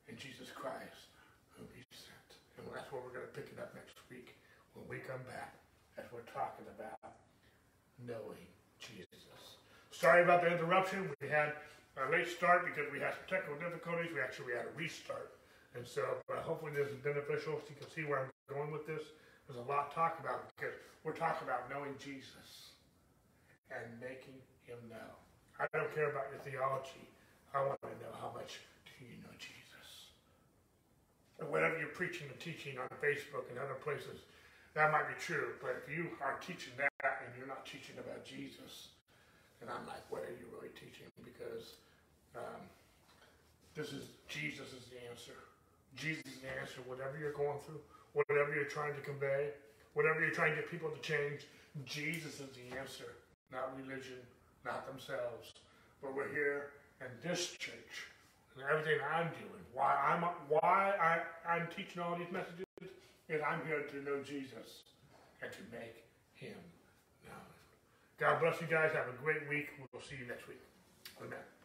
and 0.08 0.16
Jesus 0.16 0.48
Christ, 0.48 1.12
whom 1.52 1.68
He 1.76 1.84
sent. 1.92 2.30
And 2.56 2.64
that's 2.72 2.88
where 2.88 3.04
we're 3.04 3.12
going 3.12 3.28
to 3.28 3.36
pick 3.36 3.52
it 3.52 3.60
up 3.60 3.76
next 3.76 4.00
week 4.08 4.36
when 4.72 4.88
we 4.88 5.04
come 5.04 5.20
back 5.28 5.52
as 6.00 6.08
we're 6.08 6.24
talking 6.32 6.64
about 6.72 7.20
knowing 8.00 8.48
Jesus. 8.80 9.58
Sorry 9.90 10.22
about 10.22 10.40
the 10.40 10.52
interruption. 10.54 11.10
We 11.20 11.28
had 11.28 11.52
a 11.98 12.06
late 12.10 12.30
start 12.30 12.64
because 12.64 12.86
we 12.92 13.02
had 13.02 13.12
some 13.18 13.26
technical 13.26 13.58
difficulties. 13.58 14.14
We 14.14 14.22
actually 14.22 14.54
had 14.54 14.70
a 14.70 14.74
restart. 14.78 15.34
And 15.74 15.84
so 15.84 16.02
uh, 16.30 16.40
hopefully 16.40 16.72
this 16.72 16.88
is 16.88 16.98
beneficial 17.02 17.60
so 17.60 17.66
you 17.68 17.76
can 17.76 17.90
see 17.90 18.08
where 18.08 18.24
I'm 18.24 18.32
going 18.48 18.70
with 18.70 18.86
this. 18.86 19.02
There's 19.46 19.60
a 19.60 19.68
lot 19.68 19.90
to 19.90 19.94
talk 19.94 20.16
about 20.20 20.48
because 20.56 20.74
we're 21.04 21.18
talking 21.18 21.46
about 21.46 21.68
knowing 21.68 21.92
Jesus 21.98 22.72
and 23.68 23.84
making 24.00 24.38
him. 24.68 24.84
I 25.58 25.66
don't 25.74 25.90
care 25.94 26.10
about 26.10 26.30
your 26.30 26.38
theology. 26.46 27.02
I 27.50 27.64
want 27.64 27.80
to 27.82 27.90
know 27.98 28.14
how 28.20 28.30
much 28.30 28.60
do 28.86 29.02
you 29.02 29.18
know 29.24 29.34
Jesus. 29.40 30.12
And 31.40 31.50
whatever 31.50 31.78
you're 31.78 31.94
preaching 31.96 32.30
and 32.30 32.38
teaching 32.38 32.78
on 32.78 32.86
Facebook 33.02 33.50
and 33.50 33.58
other 33.58 33.74
places, 33.80 34.22
that 34.78 34.92
might 34.92 35.10
be 35.10 35.18
true, 35.18 35.58
but 35.58 35.74
if 35.82 35.90
you 35.90 36.14
are 36.22 36.38
teaching 36.38 36.70
that 36.78 36.92
and 37.02 37.34
you're 37.34 37.50
not 37.50 37.66
teaching 37.66 37.98
about 37.98 38.22
Jesus, 38.22 38.94
then 39.58 39.66
I'm 39.66 39.82
like, 39.90 40.06
what 40.10 40.22
are 40.22 40.36
you 40.38 40.46
really 40.54 40.70
teaching? 40.78 41.10
Because 41.26 41.82
um, 42.38 42.62
this 43.74 43.90
is 43.90 44.14
Jesus 44.28 44.70
is 44.70 44.86
the 44.94 45.02
answer. 45.10 45.34
Jesus 45.96 46.22
is 46.30 46.38
the 46.38 46.52
answer. 46.60 46.78
Whatever 46.86 47.18
you're 47.18 47.34
going 47.34 47.58
through, 47.66 47.82
whatever 48.14 48.54
you're 48.54 48.70
trying 48.70 48.94
to 48.94 49.02
convey, 49.02 49.50
whatever 49.94 50.20
you're 50.22 50.36
trying 50.36 50.54
to 50.54 50.62
get 50.62 50.70
people 50.70 50.90
to 50.90 51.02
change, 51.02 51.50
Jesus 51.82 52.38
is 52.38 52.50
the 52.54 52.78
answer, 52.78 53.18
not 53.50 53.74
religion, 53.74 54.22
not 54.64 54.86
themselves. 54.86 55.52
But 56.02 56.14
we're 56.14 56.32
here 56.32 56.70
in 57.00 57.08
this 57.28 57.52
church, 57.58 58.06
and 58.54 58.64
everything 58.70 58.98
I'm 59.12 59.28
doing, 59.28 59.62
why 59.72 59.94
I'm 59.94 60.22
why 60.48 60.94
I, 61.00 61.50
I'm 61.50 61.68
teaching 61.74 62.02
all 62.02 62.16
these 62.16 62.30
messages 62.32 62.66
is 63.28 63.40
I'm 63.46 63.66
here 63.66 63.82
to 63.82 63.96
know 64.02 64.22
Jesus 64.22 64.82
and 65.42 65.52
to 65.52 65.58
make 65.70 66.04
him 66.34 66.56
known. 67.26 67.50
God 68.18 68.40
bless 68.40 68.60
you 68.60 68.66
guys. 68.66 68.92
Have 68.92 69.08
a 69.08 69.22
great 69.22 69.48
week. 69.48 69.68
We'll 69.92 70.02
see 70.02 70.16
you 70.16 70.26
next 70.26 70.48
week. 70.48 70.60
Amen. 71.20 71.57